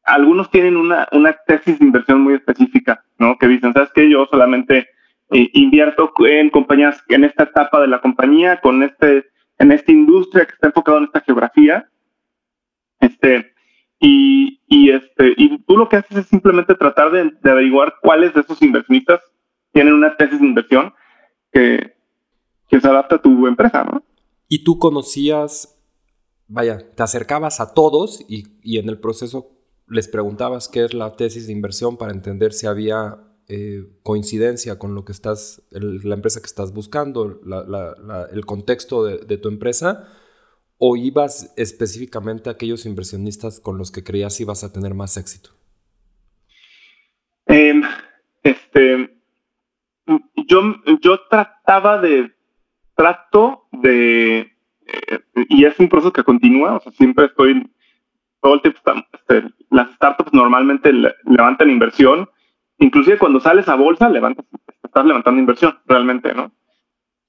algunos 0.05 0.51
tienen 0.51 0.77
una, 0.77 1.09
una 1.12 1.33
tesis 1.46 1.79
de 1.79 1.85
inversión 1.85 2.20
muy 2.20 2.35
específica, 2.35 3.05
¿no? 3.18 3.38
Que 3.38 3.46
dicen, 3.46 3.73
¿sabes 3.73 3.90
qué? 3.94 4.11
Yo 4.11 4.27
solamente 4.27 4.88
eh, 5.31 5.49
invierto 5.53 6.12
en 6.27 6.51
compañías, 6.51 7.03
en 7.09 7.25
esta 7.25 7.44
etapa 7.44 7.81
de 7.81 7.87
la 7.87 8.01
compañía, 8.01 8.61
con 8.61 8.83
este, 8.83 9.27
en 9.59 9.73
esta 9.73 9.92
industria 9.92 10.44
que 10.46 10.55
está 10.55 10.66
enfocada 10.68 10.99
en 10.99 11.05
esta 11.05 11.20
geografía. 11.20 11.88
Este, 13.20 13.52
y, 13.98 14.61
y, 14.66 14.90
este, 14.90 15.35
y 15.37 15.59
tú 15.59 15.76
lo 15.76 15.88
que 15.88 15.96
haces 15.96 16.16
es 16.16 16.26
simplemente 16.26 16.74
tratar 16.74 17.11
de, 17.11 17.33
averiguar 17.48 17.94
cuáles 18.02 18.35
de 18.35 18.40
esos 18.40 18.61
inversionistas 18.62 19.20
tienen 19.72 19.94
una 19.94 20.16
tesis 20.16 20.40
de 20.40 20.46
inversión 20.46 20.94
que, 21.52 21.94
que 22.68 22.80
se 22.80 22.88
adapta 22.88 23.16
a 23.16 23.22
tu 23.22 23.46
empresa, 23.46 23.85
¿no? 23.85 24.02
Y 24.48 24.64
tú 24.64 24.78
conocías, 24.78 25.80
vaya, 26.48 26.78
te 26.94 27.02
acercabas 27.02 27.61
a 27.61 27.74
todos 27.74 28.24
y, 28.28 28.44
y 28.62 28.78
en 28.78 28.88
el 28.88 28.98
proceso 28.98 29.50
les 29.87 30.09
preguntabas 30.09 30.68
qué 30.68 30.85
es 30.85 30.94
la 30.94 31.14
tesis 31.16 31.46
de 31.46 31.52
inversión 31.52 31.96
para 31.96 32.12
entender 32.12 32.52
si 32.52 32.66
había 32.66 33.18
eh, 33.52 33.85
coincidencia 34.04 34.78
con 34.78 34.94
lo 34.94 35.04
que 35.04 35.10
estás, 35.10 35.62
la 35.73 36.14
empresa 36.14 36.38
que 36.38 36.46
estás 36.46 36.73
buscando, 36.73 37.40
el 38.31 38.46
contexto 38.46 39.04
de, 39.04 39.38
tu 39.38 39.48
empresa, 39.48 40.06
o 40.83 40.96
ibas 40.96 41.52
específicamente 41.58 42.48
a 42.48 42.52
aquellos 42.52 42.87
inversionistas 42.87 43.60
con 43.60 43.76
los 43.76 43.92
que 43.92 44.02
creías 44.02 44.40
ibas 44.40 44.64
a 44.64 44.72
tener 44.72 44.94
más 44.94 45.18
éxito? 45.18 45.50
Em, 47.46 47.83
este, 48.42 49.14
yo, 50.48 50.76
yo 51.02 51.20
trataba 51.28 52.00
de, 52.00 52.33
trato 52.94 53.68
de, 53.72 54.40
eh, 54.87 55.20
y 55.50 55.66
es 55.66 55.78
un 55.78 55.90
proceso 55.90 56.14
que 56.14 56.24
continúa, 56.24 56.76
o 56.76 56.81
sea, 56.81 56.92
siempre 56.92 57.26
estoy 57.26 57.70
todo 58.40 58.54
el 58.54 58.62
tiempo 58.62 58.81
este, 59.12 59.50
las 59.68 59.92
startups 59.96 60.33
normalmente 60.33 60.92
levantan 61.24 61.68
inversión, 61.68 62.26
inclusive 62.78 63.18
cuando 63.18 63.38
sales 63.38 63.68
a 63.68 63.74
bolsa, 63.74 64.08
levantas, 64.08 64.46
estás 64.83 65.04
levantando 65.04 65.40
inversión 65.40 65.78
realmente, 65.85 66.33
¿no? 66.35 66.50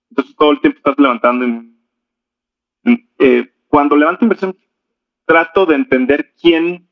Entonces 0.10 0.36
todo 0.38 0.52
el 0.52 0.62
tiempo 0.62 0.78
estás 0.78 0.98
levantando. 0.98 1.71
Eh, 2.84 3.52
cuando 3.68 3.96
levanto 3.96 4.26
inversión, 4.26 4.56
trato 5.26 5.66
de 5.66 5.76
entender 5.76 6.34
quién, 6.40 6.88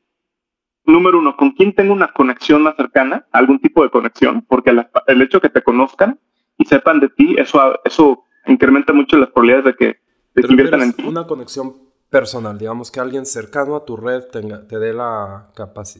número 0.84 1.18
uno, 1.18 1.36
con 1.36 1.50
quién 1.52 1.74
tengo 1.74 1.92
una 1.92 2.12
conexión 2.12 2.62
más 2.62 2.76
cercana, 2.76 3.26
algún 3.32 3.60
tipo 3.60 3.82
de 3.82 3.90
conexión, 3.90 4.42
porque 4.48 4.70
el 5.06 5.22
hecho 5.22 5.38
de 5.38 5.42
que 5.42 5.54
te 5.54 5.62
conozcan 5.62 6.18
y 6.56 6.64
sepan 6.64 7.00
de 7.00 7.08
ti, 7.10 7.36
eso, 7.38 7.78
eso 7.84 8.24
incrementa 8.46 8.92
mucho 8.92 9.16
las 9.16 9.30
probabilidades 9.30 9.64
de 9.66 9.74
que, 9.74 10.00
que 10.34 10.46
inviertan 10.52 10.82
en 10.82 10.92
ti. 10.92 11.04
Una 11.06 11.26
conexión 11.26 11.90
personal, 12.10 12.58
digamos 12.58 12.90
que 12.90 13.00
alguien 13.00 13.24
cercano 13.24 13.76
a 13.76 13.84
tu 13.84 13.96
red 13.96 14.24
tenga, 14.32 14.66
te, 14.66 14.78
dé 14.78 14.92
la 14.92 15.52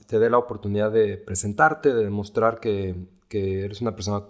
te 0.08 0.18
dé 0.18 0.28
la 0.28 0.38
oportunidad 0.38 0.90
de 0.90 1.16
presentarte, 1.16 1.94
de 1.94 2.04
demostrar 2.04 2.58
que, 2.58 2.96
que 3.28 3.64
eres 3.64 3.80
una 3.80 3.94
persona 3.94 4.24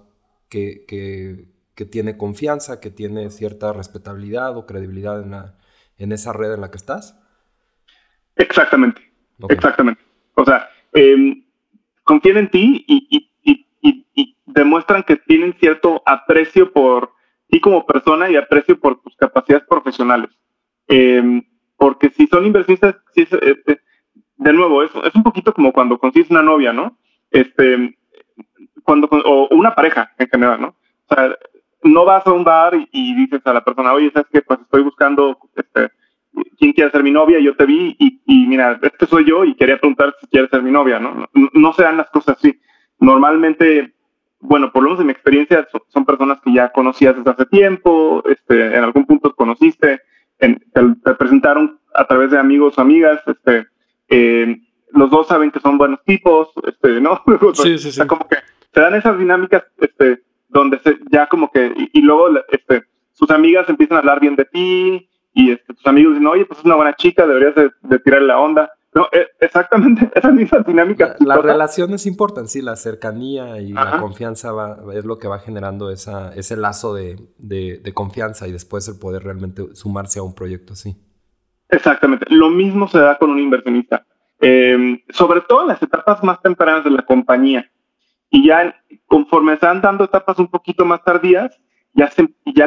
que, 0.48 0.84
que, 0.86 1.46
que 1.80 1.86
tiene 1.86 2.18
confianza, 2.18 2.78
que 2.78 2.90
tiene 2.90 3.30
cierta 3.30 3.72
respetabilidad 3.72 4.54
o 4.54 4.66
credibilidad 4.66 5.22
en, 5.22 5.30
la, 5.30 5.54
en 5.96 6.12
esa 6.12 6.34
red 6.34 6.52
en 6.52 6.60
la 6.60 6.70
que 6.70 6.76
estás. 6.76 7.18
Exactamente, 8.36 9.00
exactamente. 9.48 10.02
O 10.34 10.44
sea, 10.44 10.68
em, 10.92 11.42
confían 12.04 12.36
en 12.36 12.50
ti 12.50 12.84
y, 12.86 13.26
demuestran 14.44 15.04
que 15.04 15.16
tienen 15.16 15.54
cierto 15.58 16.02
aprecio 16.04 16.70
por 16.70 17.12
ti 17.48 17.60
como 17.60 17.86
persona 17.86 18.28
y 18.28 18.36
aprecio 18.36 18.78
por 18.78 19.00
tus 19.00 19.16
capacidades 19.16 19.66
profesionales. 19.66 20.28
Em, 20.86 21.42
porque 21.78 22.10
si 22.10 22.26
son 22.26 22.44
inversionistas, 22.44 22.96
este, 23.14 23.80
de 24.36 24.52
nuevo, 24.52 24.82
es, 24.82 24.90
es 25.02 25.14
un 25.14 25.22
poquito 25.22 25.54
como 25.54 25.72
cuando 25.72 25.98
consigues 25.98 26.30
una 26.30 26.42
novia, 26.42 26.74
¿no? 26.74 26.98
Este, 27.30 27.96
cuando, 28.82 29.08
o 29.10 29.48
una 29.56 29.74
pareja 29.74 30.12
en 30.18 30.28
general, 30.28 30.60
¿no? 30.60 30.76
O 31.08 31.14
sea, 31.14 31.38
no 31.82 32.04
vas 32.04 32.26
a 32.26 32.32
un 32.32 32.44
bar 32.44 32.74
y, 32.92 33.14
dices 33.14 33.40
a 33.44 33.52
la 33.52 33.64
persona, 33.64 33.92
oye, 33.92 34.10
¿sabes 34.12 34.28
qué? 34.32 34.42
Pues 34.42 34.60
estoy 34.60 34.82
buscando, 34.82 35.38
este, 35.56 35.90
quién 36.58 36.72
quiere 36.72 36.90
ser 36.90 37.02
mi 37.02 37.10
novia, 37.10 37.38
yo 37.40 37.56
te 37.56 37.66
vi 37.66 37.96
y, 37.98 38.20
y, 38.26 38.46
mira, 38.46 38.78
este 38.82 39.06
soy 39.06 39.24
yo 39.24 39.44
y 39.44 39.54
quería 39.54 39.78
preguntar 39.78 40.14
si 40.20 40.26
quieres 40.26 40.50
ser 40.50 40.62
mi 40.62 40.70
novia, 40.70 40.98
¿no? 40.98 41.28
No, 41.34 41.48
no 41.52 41.72
se 41.72 41.82
dan 41.82 41.96
las 41.96 42.10
cosas 42.10 42.36
así. 42.36 42.60
Normalmente, 42.98 43.94
bueno, 44.40 44.72
por 44.72 44.82
lo 44.82 44.90
menos 44.90 45.00
en 45.00 45.06
mi 45.06 45.12
experiencia, 45.12 45.66
son, 45.88 46.04
personas 46.04 46.40
que 46.42 46.52
ya 46.52 46.70
conocías 46.70 47.16
desde 47.16 47.30
hace 47.30 47.46
tiempo, 47.46 48.22
este, 48.26 48.76
en 48.76 48.84
algún 48.84 49.06
punto 49.06 49.34
conociste, 49.34 50.00
en, 50.38 50.62
te, 50.72 51.14
presentaron 51.14 51.78
a 51.94 52.06
través 52.06 52.30
de 52.30 52.38
amigos 52.38 52.76
o 52.76 52.80
amigas, 52.80 53.20
este, 53.26 53.66
eh, 54.08 54.56
los 54.92 55.10
dos 55.10 55.28
saben 55.28 55.50
que 55.50 55.60
son 55.60 55.78
buenos 55.78 56.02
tipos, 56.04 56.48
este, 56.66 57.00
¿no? 57.00 57.22
Sí, 57.54 57.78
sí, 57.78 57.92
sí. 57.92 58.06
como 58.06 58.26
que 58.28 58.36
se 58.72 58.80
dan 58.80 58.94
esas 58.94 59.18
dinámicas, 59.18 59.64
este, 59.78 60.22
donde 60.50 60.78
se, 60.80 60.98
ya 61.10 61.26
como 61.28 61.50
que, 61.50 61.72
y, 61.92 62.02
luego, 62.02 62.28
este, 62.48 62.84
sus 63.12 63.30
amigas 63.30 63.68
empiezan 63.68 63.96
a 63.96 64.00
hablar 64.00 64.20
bien 64.20 64.36
de 64.36 64.44
ti, 64.44 65.08
y 65.32 65.52
este, 65.52 65.74
tus 65.74 65.86
amigos 65.86 66.14
dicen, 66.14 66.26
oye, 66.26 66.44
pues 66.44 66.58
es 66.60 66.64
una 66.64 66.76
buena 66.76 66.94
chica, 66.94 67.26
deberías 67.26 67.54
de, 67.54 67.70
de 67.82 67.98
tirarle 67.98 68.28
la 68.28 68.38
onda. 68.38 68.70
No, 68.92 69.06
e, 69.12 69.28
exactamente, 69.38 70.10
esa 70.14 70.30
misma 70.30 70.60
dinámica. 70.60 71.14
La, 71.20 71.36
relación 71.36 71.94
es 71.94 72.06
importante, 72.06 72.50
sí, 72.50 72.62
la 72.62 72.76
cercanía 72.76 73.60
y 73.60 73.72
la 73.72 74.00
confianza 74.00 74.52
va, 74.52 74.78
es 74.94 75.04
lo 75.04 75.18
que 75.18 75.28
va 75.28 75.38
generando 75.38 75.90
esa, 75.90 76.34
ese 76.34 76.56
lazo 76.56 76.94
de, 76.94 77.16
de, 77.38 77.94
confianza 77.94 78.48
y 78.48 78.52
después 78.52 78.88
el 78.88 78.98
poder 78.98 79.22
realmente 79.22 79.74
sumarse 79.74 80.18
a 80.18 80.22
un 80.22 80.34
proyecto 80.34 80.72
así. 80.72 80.96
Exactamente, 81.68 82.26
lo 82.30 82.50
mismo 82.50 82.88
se 82.88 82.98
da 82.98 83.16
con 83.16 83.30
un 83.30 83.38
inversionista, 83.38 84.04
em, 84.40 85.00
sobre 85.10 85.42
todo 85.42 85.62
en 85.62 85.68
las 85.68 85.82
etapas 85.82 86.24
más 86.24 86.42
tempranas 86.42 86.82
de 86.82 86.90
la 86.90 87.02
compañía. 87.02 87.70
Y 88.30 88.46
ya 88.46 88.74
conforme 89.06 89.56
van 89.56 89.80
dando 89.80 90.04
etapas 90.04 90.38
un 90.38 90.48
poquito 90.48 90.84
más 90.84 91.02
tardías, 91.04 91.58
ya, 91.94 92.08
se, 92.10 92.28
ya, 92.46 92.66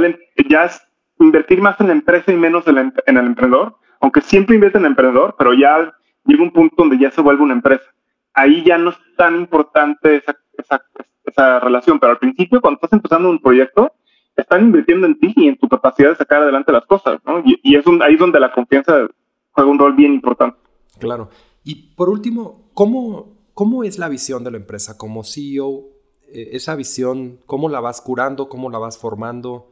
ya 0.49 0.65
es 0.65 0.81
invertir 1.19 1.61
más 1.61 1.79
en 1.79 1.87
la 1.87 1.93
empresa 1.93 2.31
y 2.31 2.35
menos 2.35 2.67
en, 2.67 2.93
en 3.05 3.17
el 3.17 3.25
emprendedor, 3.25 3.77
aunque 4.01 4.21
siempre 4.21 4.55
invierte 4.55 4.77
en 4.77 4.85
el 4.85 4.91
emprendedor, 4.91 5.35
pero 5.37 5.53
ya 5.53 5.93
llega 6.25 6.43
un 6.43 6.51
punto 6.51 6.75
donde 6.77 6.97
ya 6.97 7.11
se 7.11 7.21
vuelve 7.21 7.43
una 7.43 7.53
empresa. 7.53 7.85
Ahí 8.33 8.63
ya 8.63 8.77
no 8.77 8.89
es 8.89 8.97
tan 9.15 9.35
importante 9.35 10.17
esa, 10.17 10.35
esa, 10.57 10.83
esa 11.23 11.59
relación, 11.59 11.99
pero 11.99 12.11
al 12.11 12.19
principio, 12.19 12.61
cuando 12.61 12.77
estás 12.77 12.93
empezando 12.93 13.29
un 13.29 13.39
proyecto, 13.39 13.93
están 14.35 14.63
invirtiendo 14.63 15.05
en 15.07 15.19
ti 15.19 15.33
y 15.35 15.47
en 15.47 15.57
tu 15.57 15.69
capacidad 15.69 16.09
de 16.09 16.15
sacar 16.15 16.41
adelante 16.41 16.71
las 16.71 16.85
cosas, 16.85 17.19
¿no? 17.25 17.39
Y, 17.45 17.59
y 17.63 17.75
es 17.75 17.85
ahí 18.01 18.15
es 18.15 18.19
donde 18.19 18.39
la 18.39 18.51
confianza 18.51 19.07
juega 19.51 19.69
un 19.69 19.79
rol 19.79 19.93
bien 19.93 20.13
importante. 20.13 20.57
Claro. 20.99 21.29
Y 21.63 21.93
por 21.95 22.09
último, 22.09 22.71
¿cómo, 22.73 23.42
cómo 23.53 23.83
es 23.83 23.97
la 23.97 24.09
visión 24.09 24.43
de 24.43 24.51
la 24.51 24.57
empresa 24.57 24.97
como 24.97 25.23
CEO? 25.23 25.85
Eh, 26.31 26.49
esa 26.53 26.75
visión, 26.75 27.39
¿cómo 27.45 27.69
la 27.69 27.79
vas 27.79 28.01
curando? 28.01 28.49
¿Cómo 28.49 28.69
la 28.69 28.79
vas 28.79 28.97
formando? 28.97 29.71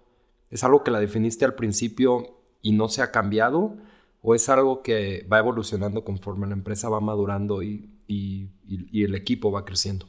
¿Es 0.50 0.64
algo 0.64 0.84
que 0.84 0.92
la 0.92 1.00
definiste 1.00 1.46
al 1.46 1.56
principio 1.56 2.38
y 2.62 2.74
no 2.74 2.88
se 2.88 3.02
ha 3.02 3.12
cambiado? 3.12 3.76
¿O 4.22 4.36
es 4.36 4.50
algo 4.50 4.84
que 4.84 5.26
va 5.32 5.40
evolucionando 5.40 6.04
conforme 6.04 6.48
la 6.48 6.54
empresa 6.54 6.90
va 6.90 7.00
madurando 7.00 7.64
y, 7.64 7.88
el 8.08 9.16
equipo 9.16 9.52
va 9.52 9.66
creciendo? 9.66 10.06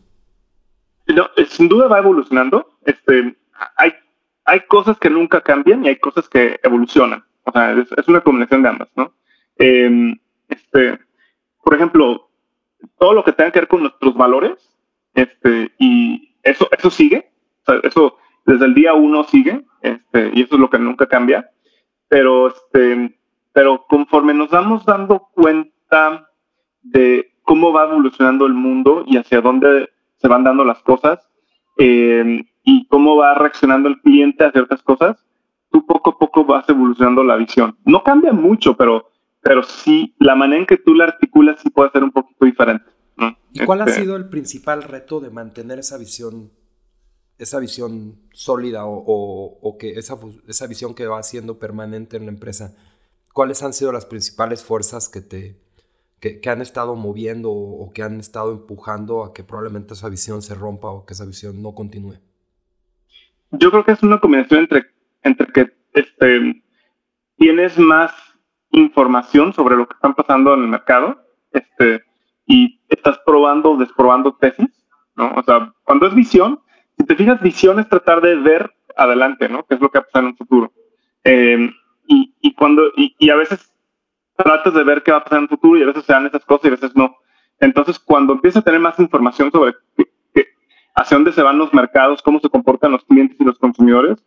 No, 1.06 1.28
eh, 1.36 1.46
sin 1.46 1.68
duda 1.68 1.86
va 1.86 1.98
evolucionando. 1.98 2.78
Este, 2.84 3.36
hay, 3.76 3.92
hay 4.44 4.60
cosas 4.66 4.98
que 4.98 5.08
nunca 5.08 5.40
cambian 5.40 5.84
y 5.84 5.88
hay 5.88 5.96
cosas 5.96 6.28
que 6.28 6.58
evolucionan. 6.62 7.24
O 7.44 7.52
sea, 7.52 7.72
es, 7.72 8.08
una 8.08 8.20
combinación 8.20 8.62
de 8.62 8.68
ambas, 8.68 8.88
¿no? 8.96 9.14
Eh, 9.56 10.18
este, 10.48 10.98
por 11.64 11.74
ejemplo, 11.74 12.28
todo 12.98 13.12
lo 13.12 13.24
que 13.24 13.32
tenga 13.32 13.50
que 13.50 13.60
ver 13.60 13.68
con 13.68 13.82
nuestros 13.82 14.14
valores, 14.14 14.56
este, 15.14 15.72
y 15.78 16.36
eso, 16.42 16.68
eso 16.76 16.90
sigue, 16.90 17.30
o 17.62 17.72
sea, 17.72 17.80
eso 17.82 18.16
desde 18.44 18.66
el 18.66 18.74
día 18.74 18.94
uno 18.94 19.24
sigue, 19.24 19.64
este, 19.82 20.30
y 20.34 20.42
eso 20.42 20.54
es 20.54 20.60
lo 20.60 20.70
que 20.70 20.78
nunca 20.78 21.06
cambia, 21.06 21.50
pero, 22.08 22.48
este, 22.48 23.18
pero 23.52 23.84
conforme 23.88 24.34
nos 24.34 24.50
vamos 24.50 24.84
dando 24.84 25.28
cuenta 25.34 26.28
de 26.82 27.32
cómo 27.42 27.72
va 27.72 27.84
evolucionando 27.84 28.46
el 28.46 28.54
mundo 28.54 29.04
y 29.06 29.16
hacia 29.16 29.40
dónde 29.40 29.90
se 30.16 30.28
van 30.28 30.44
dando 30.44 30.64
las 30.64 30.82
cosas, 30.82 31.28
eh, 31.78 32.44
y 32.64 32.86
cómo 32.86 33.16
va 33.16 33.34
reaccionando 33.34 33.88
el 33.88 34.00
cliente 34.00 34.44
a 34.44 34.52
ciertas 34.52 34.82
cosas, 34.82 35.24
tú 35.70 35.84
poco 35.86 36.10
a 36.10 36.18
poco 36.18 36.44
vas 36.44 36.68
evolucionando 36.68 37.24
la 37.24 37.36
visión. 37.36 37.76
No 37.84 38.02
cambia 38.02 38.32
mucho, 38.32 38.76
pero, 38.76 39.10
pero 39.42 39.62
sí, 39.62 40.14
la 40.18 40.34
manera 40.34 40.60
en 40.60 40.66
que 40.66 40.76
tú 40.76 40.94
la 40.94 41.04
articulas 41.04 41.60
sí 41.60 41.68
puede 41.70 41.90
ser 41.90 42.04
un 42.04 42.12
poquito 42.12 42.44
diferente. 42.44 42.90
¿Y 43.52 43.64
cuál 43.66 43.82
ha 43.82 43.84
este 43.84 44.00
sido 44.00 44.16
el 44.16 44.28
principal 44.28 44.82
reto 44.82 45.20
de 45.20 45.30
mantener 45.30 45.78
esa 45.78 45.98
visión, 45.98 46.50
esa 47.38 47.58
visión 47.58 48.16
sólida 48.32 48.84
o, 48.86 49.76
que 49.78 49.90
esa, 49.98 50.16
esa 50.48 50.66
visión 50.66 50.94
que 50.94 51.06
va 51.06 51.22
siendo 51.22 51.58
permanente 51.58 52.16
en 52.16 52.26
la 52.26 52.32
empresa? 52.32 52.74
¿Cuáles 53.32 53.62
han 53.62 53.72
sido 53.72 53.92
las 53.92 54.06
principales 54.06 54.62
fuerzas 54.64 55.08
que 55.08 55.20
te 55.20 55.60
que, 56.20 56.48
han 56.48 56.62
estado 56.62 56.94
moviendo 56.94 57.50
o, 57.50 57.92
que 57.92 58.04
han 58.04 58.20
estado 58.20 58.52
empujando 58.52 59.24
a 59.24 59.34
que 59.34 59.42
probablemente 59.42 59.94
esa 59.94 60.08
visión 60.08 60.40
se 60.40 60.54
rompa 60.54 60.88
o 60.88 61.04
que 61.04 61.14
esa 61.14 61.24
visión 61.24 61.60
no 61.60 61.74
continúe? 61.74 62.14
Yo 63.50 63.70
creo 63.70 63.84
que 63.84 63.92
es 63.92 64.02
una 64.02 64.20
combinación 64.20 64.60
entre, 64.60 64.86
entre 65.24 65.46
que 65.48 65.72
este, 65.94 66.62
tienes 67.36 67.76
más 67.76 68.12
información 68.72 69.52
sobre 69.52 69.76
lo 69.76 69.86
que 69.86 69.94
están 69.94 70.14
pasando 70.14 70.54
en 70.54 70.62
el 70.62 70.68
mercado 70.68 71.22
este, 71.52 72.04
y 72.46 72.80
estás 72.88 73.18
probando 73.24 73.72
o 73.72 73.76
desprobando 73.76 74.34
tesis, 74.34 74.68
¿no? 75.14 75.32
O 75.36 75.42
sea, 75.42 75.72
cuando 75.84 76.06
es 76.06 76.14
visión, 76.14 76.60
si 76.98 77.06
te 77.06 77.14
fijas, 77.14 77.40
visión 77.40 77.78
es 77.78 77.88
tratar 77.88 78.20
de 78.20 78.34
ver 78.36 78.72
adelante, 78.96 79.48
¿no? 79.48 79.64
¿Qué 79.64 79.74
es 79.74 79.80
lo 79.80 79.90
que 79.90 79.98
va 79.98 80.02
a 80.02 80.06
pasar 80.06 80.22
en 80.22 80.30
un 80.30 80.36
futuro? 80.36 80.72
Eh, 81.24 81.70
y, 82.06 82.34
y, 82.40 82.54
cuando, 82.54 82.88
y, 82.96 83.14
y, 83.18 83.30
a 83.30 83.36
veces 83.36 83.72
tratas 84.36 84.74
de 84.74 84.82
ver 84.82 85.02
qué 85.02 85.12
va 85.12 85.18
a 85.18 85.24
pasar 85.24 85.38
en 85.38 85.44
un 85.44 85.48
futuro 85.50 85.78
y 85.78 85.82
a 85.82 85.86
veces 85.86 86.04
se 86.04 86.12
dan 86.12 86.26
esas 86.26 86.44
cosas 86.44 86.64
y 86.64 86.68
a 86.68 86.72
veces 86.72 86.96
no. 86.96 87.16
Entonces, 87.60 87.98
cuando 87.98 88.32
empiezas 88.32 88.62
a 88.62 88.64
tener 88.64 88.80
más 88.80 88.98
información 88.98 89.52
sobre 89.52 89.74
hacia 90.94 91.16
dónde 91.16 91.32
se 91.32 91.42
van 91.42 91.58
los 91.58 91.72
mercados, 91.72 92.22
cómo 92.22 92.40
se 92.40 92.50
comportan 92.50 92.92
los 92.92 93.04
clientes 93.04 93.40
y 93.40 93.44
los 93.44 93.58
consumidores, 93.58 94.18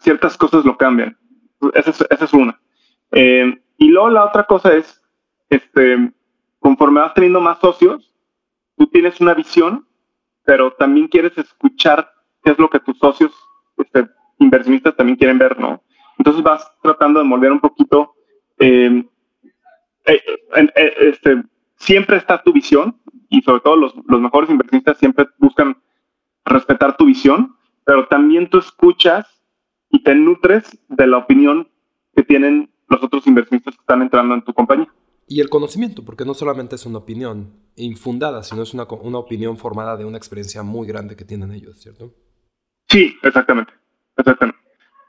ciertas 0.00 0.36
cosas 0.36 0.64
lo 0.64 0.76
cambian. 0.76 1.16
Esa 1.74 1.90
es, 1.90 2.04
esa 2.10 2.24
es 2.24 2.32
una. 2.32 2.60
Eh, 3.12 3.62
y 3.78 3.88
luego 3.88 4.10
la 4.10 4.24
otra 4.24 4.44
cosa 4.44 4.74
es, 4.74 5.02
este, 5.50 6.12
conforme 6.58 7.00
vas 7.00 7.14
teniendo 7.14 7.40
más 7.40 7.58
socios, 7.58 8.14
tú 8.76 8.86
tienes 8.86 9.20
una 9.20 9.34
visión, 9.34 9.86
pero 10.44 10.72
también 10.72 11.08
quieres 11.08 11.36
escuchar 11.36 12.12
qué 12.42 12.52
es 12.52 12.58
lo 12.58 12.68
que 12.68 12.80
tus 12.80 12.98
socios 12.98 13.32
este, 13.76 14.08
inversionistas 14.38 14.96
también 14.96 15.16
quieren 15.16 15.38
ver, 15.38 15.58
¿no? 15.58 15.82
Entonces 16.18 16.42
vas 16.42 16.70
tratando 16.82 17.20
de 17.20 17.26
moldear 17.26 17.52
un 17.52 17.60
poquito. 17.60 18.14
Eh, 18.58 19.04
eh, 20.06 20.22
eh, 20.56 20.94
este, 21.00 21.42
siempre 21.76 22.16
está 22.16 22.42
tu 22.42 22.52
visión 22.52 23.00
y 23.28 23.42
sobre 23.42 23.60
todo 23.60 23.76
los, 23.76 23.94
los 24.06 24.20
mejores 24.20 24.50
inversionistas 24.50 24.98
siempre 24.98 25.26
buscan 25.38 25.76
respetar 26.44 26.96
tu 26.96 27.06
visión, 27.06 27.56
pero 27.84 28.06
también 28.06 28.48
tú 28.48 28.58
escuchas 28.58 29.26
y 29.90 30.02
te 30.02 30.14
nutres 30.14 30.78
de 30.88 31.06
la 31.06 31.18
opinión 31.18 31.68
que 32.14 32.22
tienen 32.22 32.71
los 32.92 33.02
otros 33.02 33.26
inversionistas 33.26 33.74
que 33.74 33.80
están 33.80 34.02
entrando 34.02 34.34
en 34.34 34.42
tu 34.42 34.52
compañía. 34.52 34.88
Y 35.26 35.40
el 35.40 35.48
conocimiento, 35.48 36.04
porque 36.04 36.24
no 36.24 36.34
solamente 36.34 36.76
es 36.76 36.84
una 36.84 36.98
opinión 36.98 37.54
infundada, 37.76 38.42
sino 38.42 38.62
es 38.62 38.74
una, 38.74 38.84
una 38.84 39.18
opinión 39.18 39.56
formada 39.56 39.96
de 39.96 40.04
una 40.04 40.18
experiencia 40.18 40.62
muy 40.62 40.86
grande 40.86 41.16
que 41.16 41.24
tienen 41.24 41.52
ellos, 41.52 41.80
¿cierto? 41.80 42.12
Sí, 42.88 43.16
exactamente, 43.22 43.72
exactamente. 44.16 44.60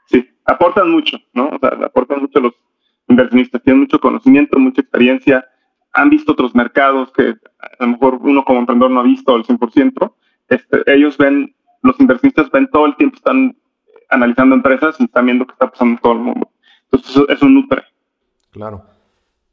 Sí, 0.06 0.26
aportan 0.46 0.90
mucho, 0.90 1.18
¿no? 1.34 1.48
O 1.48 1.58
sea, 1.58 1.70
aportan 1.84 2.22
mucho 2.22 2.40
los 2.40 2.54
inversionistas, 3.08 3.62
tienen 3.62 3.82
mucho 3.82 4.00
conocimiento, 4.00 4.58
mucha 4.58 4.80
experiencia, 4.80 5.46
han 5.92 6.10
visto 6.10 6.32
otros 6.32 6.54
mercados 6.54 7.12
que 7.12 7.34
a 7.60 7.84
lo 7.84 7.88
mejor 7.88 8.18
uno 8.22 8.44
como 8.44 8.60
emprendedor 8.60 8.90
no 8.90 9.00
ha 9.00 9.04
visto 9.04 9.34
al 9.34 9.44
100%. 9.44 10.14
Este, 10.48 10.82
ellos 10.86 11.16
ven, 11.18 11.54
los 11.82 11.98
inversionistas 12.00 12.50
ven 12.50 12.68
todo 12.70 12.86
el 12.86 12.96
tiempo, 12.96 13.16
están 13.16 13.56
analizando 14.10 14.54
empresas 14.54 14.96
y 15.00 15.04
están 15.04 15.26
viendo 15.26 15.46
qué 15.46 15.52
está 15.52 15.70
pasando 15.70 15.92
en 15.92 15.98
todo 15.98 16.12
el 16.14 16.18
mundo. 16.20 16.50
Entonces, 16.94 17.10
eso, 17.10 17.28
eso 17.28 17.48
nutre. 17.48 17.82
Claro. 18.50 18.86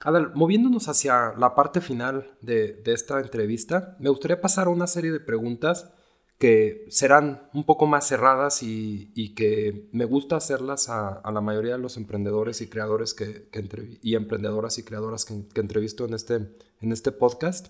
A 0.03 0.09
ver, 0.09 0.31
moviéndonos 0.33 0.87
hacia 0.87 1.33
la 1.37 1.53
parte 1.53 1.79
final 1.79 2.31
de, 2.41 2.81
esta 2.85 3.19
entrevista, 3.19 3.95
me 3.99 4.09
gustaría 4.09 4.41
pasar 4.41 4.67
a 4.67 4.71
una 4.71 4.87
serie 4.87 5.11
de 5.11 5.19
preguntas 5.19 5.91
que 6.39 6.85
serán 6.89 7.47
un 7.53 7.65
poco 7.65 7.85
más 7.85 8.07
cerradas 8.07 8.63
y, 8.63 9.33
que 9.35 9.87
me 9.91 10.05
gusta 10.05 10.37
hacerlas 10.37 10.89
a, 10.89 11.21
la 11.31 11.41
mayoría 11.41 11.73
de 11.73 11.77
los 11.77 11.97
emprendedores 11.97 12.61
y 12.61 12.67
creadores 12.67 13.13
que, 13.13 13.47
y 14.01 14.15
emprendedoras 14.15 14.79
y 14.79 14.83
creadoras 14.83 15.23
que, 15.25 15.59
entrevisto 15.59 16.05
en 16.05 16.15
este, 16.15 16.35
en 16.35 16.91
este 16.91 17.11
podcast. 17.11 17.67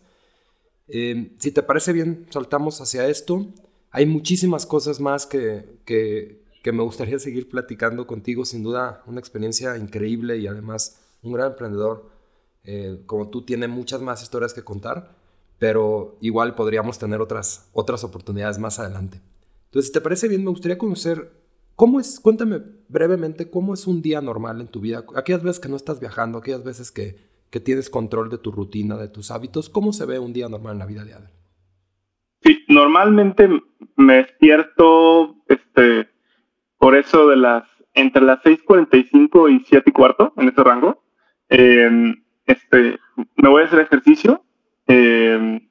Eh, 0.88 1.36
si 1.38 1.52
te 1.52 1.64
parece 1.64 1.92
bien, 1.92 2.28
saltamos 2.30 2.80
hacia 2.80 3.08
esto. 3.08 3.46
Hay 3.90 4.06
muchísimas 4.06 4.66
cosas 4.66 5.02
más 5.02 5.26
que, 5.26 5.80
que, 5.84 6.41
me 6.66 6.84
gustaría 6.84 7.20
seguir 7.20 7.50
platicando 7.50 8.06
contigo. 8.08 8.46
Sin 8.46 8.64
duda, 8.64 9.04
una 9.08 9.20
experiencia 9.20 9.78
increíble 9.78 10.38
y 10.38 10.48
además 10.48 11.02
un 11.22 11.34
gran 11.34 11.52
emprendedor. 11.52 12.10
Eh, 12.64 13.02
como 13.06 13.30
tú, 13.30 13.44
tiene 13.44 13.68
muchas 13.68 14.02
más 14.02 14.22
historias 14.22 14.54
que 14.54 14.64
contar 14.64 15.16
pero 15.62 16.18
igual 16.22 16.56
podríamos 16.56 16.98
tener 16.98 17.22
otras, 17.22 17.70
otras 17.72 18.04
oportunidades 18.04 18.58
más 18.58 18.80
adelante. 18.80 19.22
Entonces, 19.66 19.90
si 19.90 19.94
te 19.94 20.02
parece 20.02 20.28
bien, 20.28 20.44
me 20.44 20.50
gustaría 20.50 20.80
conocer 20.80 21.34
cómo 21.76 22.00
es, 22.00 22.20
cuéntame 22.20 22.64
brevemente 22.90 23.52
cómo 23.52 23.76
es 23.76 23.86
un 23.86 24.02
día 24.02 24.22
normal 24.22 24.60
en 24.60 24.70
tu 24.70 24.80
vida, 24.80 25.06
aquellas 25.16 25.44
veces 25.44 25.60
que 25.60 25.70
no 25.70 25.76
estás 25.76 26.00
viajando, 26.00 26.40
aquellas 26.40 26.64
veces 26.64 26.92
que, 26.92 27.18
que 27.52 27.60
tienes 27.60 27.92
control 27.92 28.32
de 28.32 28.40
tu 28.40 28.52
rutina, 28.52 28.98
de 28.98 29.08
tus 29.08 29.30
hábitos, 29.30 29.70
¿cómo 29.70 29.94
se 29.94 30.08
ve 30.08 30.18
un 30.18 30.34
día 30.34 30.50
normal 30.50 30.74
en 30.74 30.80
la 30.80 30.88
vida 30.88 31.06
de 31.06 31.14
Adel? 31.14 31.30
Sí, 32.44 32.66
normalmente 32.68 33.48
me 33.98 34.16
despierto 34.16 35.36
este, 35.48 36.10
por 36.82 36.96
eso 36.96 37.30
de 37.30 37.38
las 37.38 37.64
entre 37.94 38.24
las 38.24 38.42
6.45 38.44 39.54
y 39.54 39.66
7 39.68 39.84
y 39.86 39.94
cuarto, 39.94 40.34
en 40.38 40.50
ese 40.50 40.64
rango. 40.64 41.04
Eh, 41.50 42.16
este, 42.46 42.98
me 43.36 43.50
voy 43.50 43.62
a 43.62 43.66
hacer 43.66 43.80
ejercicio 43.82 44.44
eh, 44.88 45.62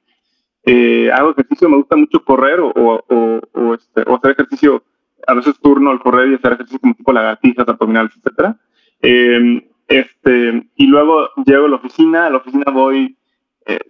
eh, 0.64 1.10
hago 1.12 1.32
ejercicio, 1.32 1.68
me 1.68 1.76
gusta 1.76 1.96
mucho 1.96 2.24
correr 2.24 2.60
o, 2.60 3.74
este, 3.74 4.02
hacer 4.02 4.30
ejercicio, 4.32 4.82
a 5.26 5.34
veces 5.34 5.58
turno 5.60 5.90
al 5.90 6.00
correr 6.00 6.28
y 6.28 6.34
hacer 6.34 6.52
ejercicio 6.52 6.80
como 6.80 6.94
tipo 6.94 7.12
lagartijas, 7.12 7.68
abdominales, 7.68 8.12
etc. 8.16 8.54
Em, 9.02 9.62
este, 9.88 10.68
y 10.76 10.86
luego 10.86 11.28
llego 11.44 11.66
a 11.66 11.68
la 11.68 11.76
oficina, 11.76 12.26
a 12.26 12.30
la 12.30 12.38
oficina 12.38 12.70
voy 12.72 13.16
eh, 13.66 13.80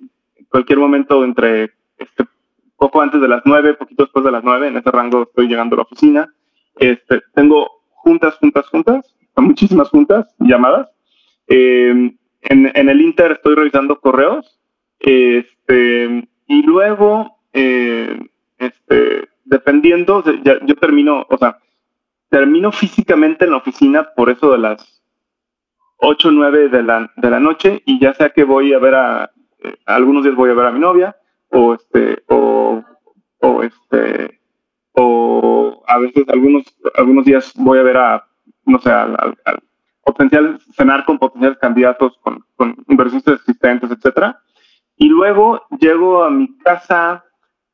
cualquier 0.49 0.79
momento 0.79 1.25
entre 1.25 1.73
este, 1.99 2.25
poco 2.77 3.03
antes 3.03 3.21
de 3.21 3.29
las 3.29 3.43
nueve, 3.45 3.75
poquito 3.75 4.05
después 4.05 4.25
de 4.25 4.33
las 4.33 4.43
nueve, 4.43 4.69
en 4.69 4.77
ese 4.77 4.91
rango 4.91 5.23
estoy 5.23 5.49
llegando 5.49 5.75
a 5.75 5.79
la 5.79 5.83
oficina. 5.83 6.35
Este, 6.77 7.23
tengo 7.35 7.69
juntas, 7.91 8.37
juntas, 8.37 8.67
juntas, 8.69 9.17
muchísimas 9.37 9.89
juntas, 9.89 10.35
llamadas. 10.39 10.91
Em, 11.47 12.17
en, 12.43 12.71
en, 12.75 12.89
el 12.89 13.01
Inter 13.01 13.33
estoy 13.33 13.55
revisando 13.55 14.01
correos 14.01 14.61
este, 15.01 16.29
y 16.47 16.63
luego, 16.63 17.39
eh, 17.53 18.19
este, 18.59 19.29
dependiendo, 19.45 20.23
yo 20.43 20.77
termino, 20.77 21.27
o 21.29 21.39
sea, 21.39 21.59
termino 22.29 22.71
físicamente 22.73 23.45
en 23.45 23.51
la 23.53 23.57
oficina 23.57 24.11
por 24.15 24.31
eso 24.31 24.53
de 24.53 24.59
las 24.59 25.03
8 25.97 26.29
o 26.29 26.31
9 26.31 26.69
de 26.69 26.83
la, 26.83 27.11
de 27.17 27.31
la 27.31 27.41
noche 27.41 27.83
y 27.85 27.99
ya 27.99 28.15
sea 28.15 28.31
que 28.31 28.45
voy 28.45 28.73
a 28.73 28.79
ver 28.79 28.95
a, 28.95 29.31
eh, 29.65 29.77
algunos 29.87 30.23
días 30.23 30.37
voy 30.37 30.51
a 30.51 30.55
ver 30.55 30.67
a 30.67 30.73
mi 30.73 30.81
novia 30.81 31.17
o 31.51 31.75
este, 31.75 32.23
o 32.29 32.83
este, 33.63 34.40
o 34.93 35.83
a 35.87 35.99
veces 35.99 36.25
algunos, 36.29 36.65
algunos 36.95 37.25
días 37.25 37.53
voy 37.57 37.79
a 37.79 37.83
ver 37.83 37.97
a, 37.97 38.27
no 38.65 38.79
sé, 38.81 38.91
al, 38.91 39.37
potencial, 40.05 40.61
cenar 40.75 41.05
con 41.05 41.19
potenciales 41.19 41.59
candidatos, 41.59 42.19
con, 42.23 42.45
con 42.57 42.77
inversionistas 42.89 43.41
existentes, 43.41 43.91
etcétera. 43.91 44.43
Y 44.97 45.09
luego 45.09 45.63
llego 45.79 46.25
a 46.25 46.31
mi 46.31 46.57
casa 46.59 47.25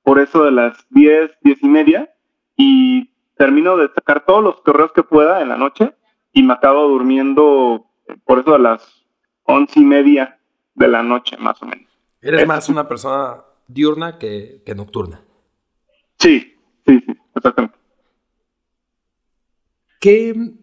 por 0.02 0.20
eso 0.20 0.44
de 0.44 0.52
las 0.52 0.86
10, 0.90 1.30
10 1.42 1.62
y 1.62 1.68
media 1.68 2.14
y 2.56 3.10
termino 3.36 3.76
de 3.76 3.88
sacar 3.88 4.24
todos 4.24 4.42
los 4.42 4.60
correos 4.60 4.92
que 4.92 5.02
pueda 5.02 5.42
en 5.42 5.48
la 5.48 5.56
noche 5.56 5.94
y 6.32 6.42
me 6.42 6.52
acabo 6.52 6.88
durmiendo 6.88 7.86
por 8.24 8.38
eso 8.38 8.52
de 8.52 8.58
las 8.60 9.04
once 9.44 9.80
y 9.80 9.84
media 9.84 10.38
de 10.74 10.88
la 10.88 11.02
noche, 11.02 11.36
más 11.38 11.60
o 11.62 11.66
menos. 11.66 11.86
Eres 12.20 12.46
más 12.46 12.68
una 12.68 12.86
persona 12.86 13.42
diurna 13.66 14.18
que, 14.18 14.62
que 14.64 14.74
nocturna. 14.74 15.20
Sí, 16.18 16.55
exactamente. 17.36 17.78
¿Qué 20.00 20.54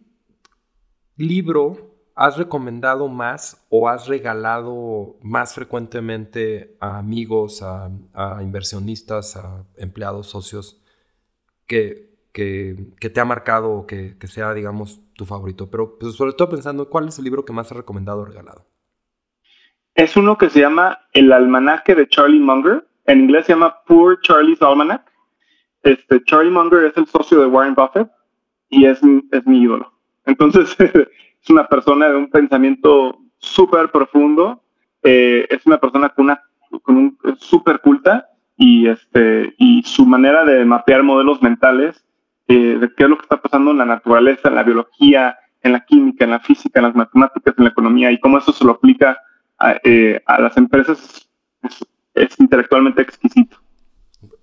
libro 1.18 1.94
¿Has 2.16 2.38
recomendado 2.38 3.08
más 3.08 3.66
o 3.70 3.90
has 3.90 4.08
regalado 4.08 5.16
más 5.24 5.56
frecuentemente 5.56 6.78
a 6.80 7.00
amigos, 7.00 7.64
a, 7.64 7.90
inversionistas, 8.44 9.36
a 9.36 9.66
empleados, 9.78 10.28
socios, 10.28 10.80
que, 11.66 12.12
que, 12.32 13.10
te 13.10 13.20
ha 13.20 13.26
marcado 13.26 13.72
o 13.72 13.88
que, 13.88 14.16
sea, 14.28 14.54
digamos, 14.54 15.02
tu 15.16 15.26
favorito? 15.26 15.72
Pero 15.72 15.98
pues, 15.98 16.14
sobre 16.14 16.34
todo 16.34 16.50
pensando, 16.50 16.88
¿cuál 16.88 17.08
es 17.08 17.18
el 17.18 17.24
libro 17.24 17.46
que 17.46 17.54
más 17.54 17.72
has 17.72 17.78
recomendado 17.78 18.20
o 18.20 18.26
regalado? 18.26 18.68
Es 19.96 20.16
uno 20.16 20.38
que 20.38 20.52
se 20.52 20.60
llama 20.60 21.00
El 21.14 21.32
Almanaque 21.32 21.96
de 21.96 22.08
Charlie 22.08 22.40
Munger. 22.40 22.88
En 23.06 23.22
inglés 23.22 23.48
se 23.48 23.54
llama 23.54 23.82
Poor 23.88 24.22
Charlie's 24.22 24.62
Almanac. 24.62 25.12
Este, 25.84 26.24
Charlie 26.24 26.52
Munger 26.52 26.86
es 26.86 26.98
el 26.98 27.06
socio 27.08 27.40
de 27.40 27.48
Warren 27.48 27.76
Buffett 27.76 28.10
y 28.70 28.86
es, 28.86 29.02
es 29.32 29.46
mi 29.46 29.62
ídolo. 29.62 29.92
Entonces, 30.26 30.76
es 30.80 31.50
una 31.50 31.68
persona 31.68 32.10
de 32.10 32.16
un 32.16 32.30
pensamiento 32.30 33.20
súper 33.38 33.92
profundo, 33.92 34.64
eh, 35.04 35.46
es 35.50 35.66
una 35.66 35.78
persona 35.78 36.10
con, 36.10 36.26
una, 36.26 36.42
con 36.82 36.98
un 36.98 37.18
súper 37.38 37.82
culta 37.82 38.30
y, 38.56 38.88
este, 38.88 39.54
y 39.58 39.84
su 39.84 40.06
manera 40.06 40.46
de 40.46 40.64
mapear 40.64 41.04
modelos 41.04 41.42
mentales 41.42 42.04
eh, 42.48 42.78
de 42.80 42.94
qué 42.96 43.04
es 43.04 43.10
lo 43.10 43.18
que 43.18 43.24
está 43.24 43.42
pasando 43.42 43.72
en 43.72 43.78
la 43.78 43.86
naturaleza, 43.86 44.50
en 44.50 44.56
la 44.56 44.64
biología, 44.64 45.38
en 45.62 45.72
la 45.74 45.86
química, 45.86 46.26
en 46.26 46.32
la 46.32 46.40
física, 46.40 46.80
en 46.80 46.88
las 46.88 46.96
matemáticas, 46.96 47.56
en 47.58 47.64
la 47.64 47.70
economía 47.70 48.12
y 48.12 48.20
cómo 48.20 48.38
eso 48.38 48.52
se 48.52 48.66
lo 48.66 48.74
aplica 48.74 49.18
a, 49.60 49.78
eh, 49.84 50.22
las 50.40 50.58
empresas 50.58 51.30
es, 52.14 52.40
intelectualmente 52.40 53.02
exquisito. 53.02 53.58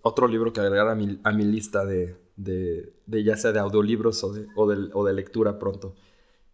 Otro 0.03 0.27
libro 0.29 0.53
que 0.53 0.61
agregar 0.61 0.89
a 0.89 0.95
mi, 0.95 1.21
a 1.23 1.33
mi 1.33 1.45
lista 1.45 1.85
de, 1.85 2.17
de, 2.37 2.93
de, 3.07 3.25
ya 3.25 3.37
sea 3.37 3.53
de 3.53 3.61
audiolibros 3.61 4.23
o 4.25 4.33
de, 4.33 4.47
o 4.57 4.69
de, 4.69 4.91
o 4.93 5.05
de 5.05 5.13
lectura 5.13 5.59
pronto. 5.59 5.95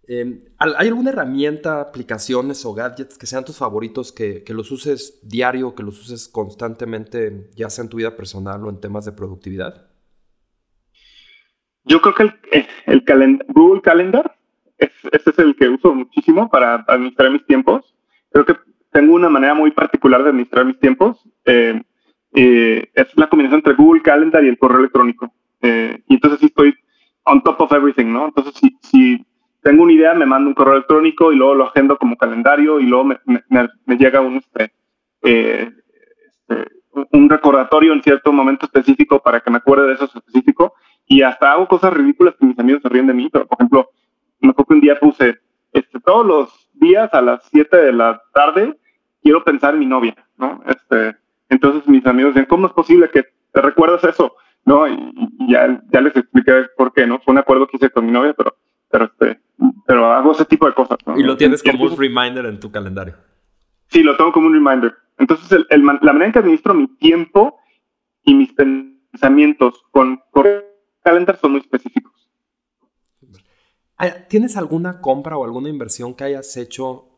Em, 0.09 0.41
¿Hay 0.59 0.89
alguna 0.89 1.11
herramienta, 1.11 1.81
aplicaciones 1.81 2.65
o 2.65 2.75
gadgets 2.75 3.19
que 3.19 3.27
sean 3.27 3.45
tus 3.45 3.57
favoritos, 3.57 4.13
que, 4.13 4.45
los 4.49 4.71
uses 4.71 5.19
diario, 5.23 5.75
que 5.75 5.83
los 5.83 6.01
uses 6.01 6.29
constantemente, 6.29 7.51
ya 7.57 7.71
sea 7.71 7.83
en 7.83 7.91
tu 7.91 7.97
vida 7.97 8.17
personal 8.17 8.65
o 8.65 8.71
en 8.71 8.81
temas 8.81 9.05
de 9.05 9.13
productividad? 9.13 9.89
Yo 11.85 12.01
creo 12.01 12.15
que 12.15 12.23
el, 12.23 13.05
el 13.07 13.39
Google 13.49 13.83
Calendar, 13.83 14.37
es, 14.79 14.91
es 15.13 15.39
el 15.39 15.57
que 15.57 15.69
uso 15.69 15.95
muchísimo 15.95 16.49
para 16.51 16.85
administrar 16.87 17.31
mis 17.31 17.47
tiempos. 17.47 17.95
Creo 18.31 18.45
que 18.45 18.57
tengo 18.93 19.15
una 19.15 19.29
manera 19.29 19.55
muy 19.55 19.71
particular 19.71 20.23
de 20.23 20.31
administrar 20.31 20.65
mis 20.65 20.79
tiempos. 20.79 21.19
Eh, 21.45 21.83
eh, 22.39 22.91
es 22.93 23.17
la 23.17 23.29
combinación 23.29 23.61
entre 23.61 23.73
Google 23.73 24.03
Calendar 24.03 24.45
y 24.45 24.49
el 24.49 24.59
correo 24.59 24.81
electrónico. 24.81 25.33
Eh, 25.63 26.03
y 26.07 26.15
entonces 26.15 26.39
sí 26.39 26.47
estoy 26.47 26.75
on 27.25 27.43
top 27.43 27.63
of 27.63 27.73
everything, 27.73 28.13
¿no? 28.13 28.27
Entonces 28.27 28.55
si, 28.55 28.77
si 28.83 29.27
tengo 29.63 29.85
una 29.85 29.95
idea, 29.95 30.13
me 30.13 30.27
mando 30.27 30.49
un 30.49 30.55
correo 30.55 30.75
electrónico 30.75 31.33
y 31.33 31.37
luego 31.37 31.55
lo 31.55 31.69
agendo 31.69 31.97
como 31.97 32.17
calendario 32.17 32.79
y 32.79 32.85
luego 32.85 33.05
me, 33.05 33.97
llega 33.97 34.21
un, 34.21 34.37
este, 34.37 34.75
eh, 35.23 35.73
este, 36.27 36.71
un 37.11 37.31
recordatorio 37.31 37.95
en 37.95 38.03
cierto 38.03 38.33
momento 38.33 38.67
específico 38.67 39.23
para 39.23 39.41
que 39.41 39.51
me 39.51 39.57
acuerde 39.57 39.87
de 39.89 39.95
eso 39.95 40.05
específico 40.05 40.75
y 41.07 41.23
hasta 41.23 41.53
hago 41.53 41.67
cosas 41.67 41.95
ridículas 41.95 42.35
que 42.39 42.45
mis 42.45 42.59
amigos 42.59 42.83
se 42.83 42.91
ríen 42.91 43.07
de 43.07 43.15
mí, 43.15 43.31
pero 43.33 43.47
por 43.47 43.57
ejemplo, 43.59 43.89
me 44.41 44.51
acuerdo 44.51 44.69
que 44.69 44.75
un 44.75 44.81
día 44.81 45.01
puse, 45.01 45.39
este, 45.73 46.01
todos 46.01 46.27
los 46.27 46.69
días 46.75 47.09
a 47.15 47.23
las 47.23 47.43
7 47.51 47.77
de 47.79 47.93
la 47.93 48.21
tarde 48.35 48.77
quiero 49.23 49.43
pensar 49.43 49.73
en 49.73 49.81
mi 49.81 49.87
novia, 49.87 50.15
¿no? 50.37 50.63
Este, 50.67 51.17
entonces 51.49 51.87
mis 51.89 52.05
amigos 52.07 52.35
decían, 52.35 52.49
¿cómo 52.49 52.67
es 52.67 52.73
posible 52.73 53.11
que 53.11 53.25
te 53.53 53.61
recuerdas 53.61 54.05
eso? 54.05 54.35
¿No? 54.65 54.89
Y, 54.89 55.13
ya, 55.49 55.83
ya 55.93 56.01
les 56.01 56.17
expliqué 56.17 56.67
por 56.77 56.93
qué, 56.93 57.07
¿no? 57.07 57.21
Fue 57.21 57.33
un 57.33 57.39
acuerdo 57.39 57.67
que 57.67 57.77
hice 57.77 57.91
con 57.91 58.07
mi 58.07 58.13
novia, 58.13 58.35
pero, 58.37 58.57
pero 58.91 59.05
este, 59.05 59.41
pero 59.87 60.13
hago 60.13 60.33
ese 60.33 60.45
tipo 60.45 60.67
de 60.67 60.75
cosas. 60.75 60.99
Y 61.17 61.23
lo 61.23 61.37
tienes 61.37 61.63
como 61.63 61.85
un 61.85 61.97
reminder 61.97 62.47
en 62.47 62.59
tu 62.59 62.71
calendario. 62.71 63.15
Sí, 63.89 64.03
lo 64.03 64.17
tengo 64.17 64.33
como 64.33 64.49
un 64.49 64.55
reminder. 64.55 64.95
Entonces, 65.19 65.65
la 65.71 65.79
manera 65.79 66.27
en 66.27 66.33
que 66.33 66.39
administro 66.41 66.75
mi 66.75 66.89
tiempo 66.97 67.59
y 68.25 68.35
mis 68.35 68.53
pensamientos 68.53 69.83
con, 69.91 70.21
calendar 71.03 71.39
son 71.39 71.53
muy 71.53 71.61
específicos. 71.61 72.13
¿Tienes 74.29 74.57
alguna 74.57 75.01
compra 75.01 75.39
o 75.39 75.45
alguna 75.45 75.71
inversión 75.71 76.15
que 76.15 76.25
hayas 76.25 76.55
hecho 76.57 77.16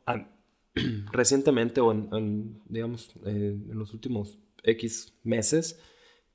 recientemente 1.12 1.80
o 1.80 1.92
en, 1.92 2.60
digamos, 2.68 3.12
en 3.24 3.68
los 3.72 3.92
últimos 3.92 4.38
X 4.62 5.14
meses 5.24 5.80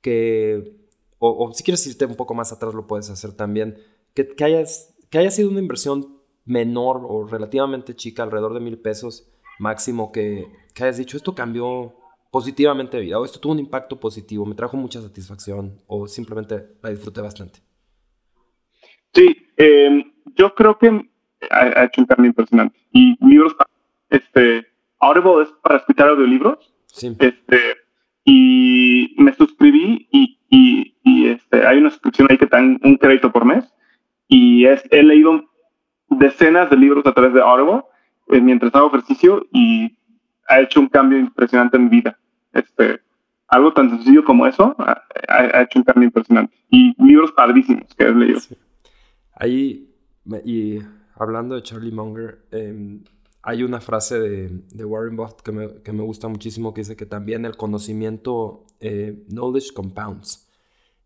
que, 0.00 0.76
o, 1.18 1.52
si 1.52 1.64
quieres 1.64 1.86
irte 1.86 2.04
un 2.06 2.16
poco 2.16 2.34
más 2.34 2.52
atrás 2.52 2.74
lo 2.74 2.86
puedes 2.86 3.08
hacer 3.10 3.32
también, 3.32 3.78
que, 4.14 4.26
que 4.28 4.44
hayas 4.44 4.94
que 5.14 5.18
haya 5.18 5.30
sido 5.30 5.48
una 5.48 5.60
inversión 5.60 6.18
menor 6.44 7.02
o 7.08 7.24
relativamente 7.24 7.94
chica, 7.94 8.24
alrededor 8.24 8.52
de 8.52 8.58
mil 8.58 8.78
pesos 8.78 9.30
máximo, 9.60 10.10
que, 10.10 10.48
hayas 10.74 10.96
dicho, 10.96 11.16
esto 11.16 11.36
cambió 11.36 11.94
positivamente 12.32 12.96
de 12.96 13.04
vida? 13.04 13.20
¿O 13.20 13.24
esto 13.24 13.38
tuvo 13.38 13.52
un 13.52 13.60
impacto 13.60 14.00
positivo? 14.00 14.44
¿Me 14.44 14.56
trajo 14.56 14.76
mucha 14.76 15.00
satisfacción? 15.00 15.80
¿O 15.86 16.08
simplemente 16.08 16.66
la 16.82 16.90
disfruté 16.90 17.20
bastante? 17.20 17.60
Sí, 19.12 19.36
em, 19.56 20.12
yo 20.34 20.52
creo 20.52 20.76
que 20.76 21.08
ha, 21.48 21.84
hecho 21.84 22.00
un 22.00 22.06
cambio 22.08 22.30
impresionante. 22.30 22.76
Y 22.90 23.16
libros, 23.24 23.54
este, 24.14 24.66
Audible 25.00 25.42
es 25.42 25.48
para 25.62 25.78
escuchar 25.78 26.08
audiolibros. 26.08 26.74
Sí. 26.86 27.16
Este, 27.18 27.58
y 28.24 29.14
me 29.18 29.34
suscribí 29.34 30.08
y, 30.10 30.38
y, 30.48 30.96
y, 31.02 31.26
este, 31.28 31.66
hay 31.66 31.78
una 31.78 31.90
suscripción 31.90 32.28
ahí 32.30 32.38
que 32.38 32.46
dan 32.46 32.80
un 32.82 32.96
crédito 32.96 33.32
por 33.32 33.44
mes. 33.44 33.64
Y 34.28 34.64
es, 34.66 34.82
he 34.90 35.02
leído 35.02 35.44
decenas 36.08 36.70
de 36.70 36.76
libros 36.76 37.04
a 37.06 37.12
través 37.12 37.34
de 37.34 37.42
Audible 37.42 37.82
eh, 38.28 38.40
mientras 38.40 38.74
hago 38.74 38.88
ejercicio 38.88 39.46
y 39.52 39.96
ha 40.48 40.60
hecho 40.60 40.80
un 40.80 40.88
cambio 40.88 41.18
impresionante 41.18 41.76
en 41.76 41.84
mi 41.84 41.90
vida. 41.90 42.18
Este, 42.52 43.00
algo 43.48 43.72
tan 43.72 43.90
sencillo 43.90 44.24
como 44.24 44.46
eso 44.46 44.74
ha, 44.78 45.02
ha 45.28 45.62
hecho 45.62 45.78
un 45.78 45.84
cambio 45.84 46.06
impresionante. 46.06 46.54
Y 46.70 46.94
libros 47.04 47.32
padrísimos 47.32 47.94
que 47.94 48.04
he 48.04 48.14
leído. 48.14 48.40
Ahí, 49.34 49.90
y 50.44 50.78
hablando 51.16 51.56
de 51.56 51.62
Charlie 51.62 51.92
Munger, 51.92 52.46
em, 52.50 53.02
hay 53.44 53.62
una 53.62 53.80
frase 53.80 54.18
de, 54.18 54.84
Warren 54.84 55.16
Buffett 55.16 55.42
que 55.42 55.52
me, 55.52 55.82
que 55.82 55.92
me, 55.92 56.02
gusta 56.02 56.28
muchísimo 56.28 56.72
que 56.72 56.80
dice 56.80 56.96
que 56.96 57.04
también 57.04 57.44
el 57.44 57.56
conocimiento, 57.56 58.64
eh, 58.80 59.22
knowledge 59.28 59.72
compounds. 59.74 60.48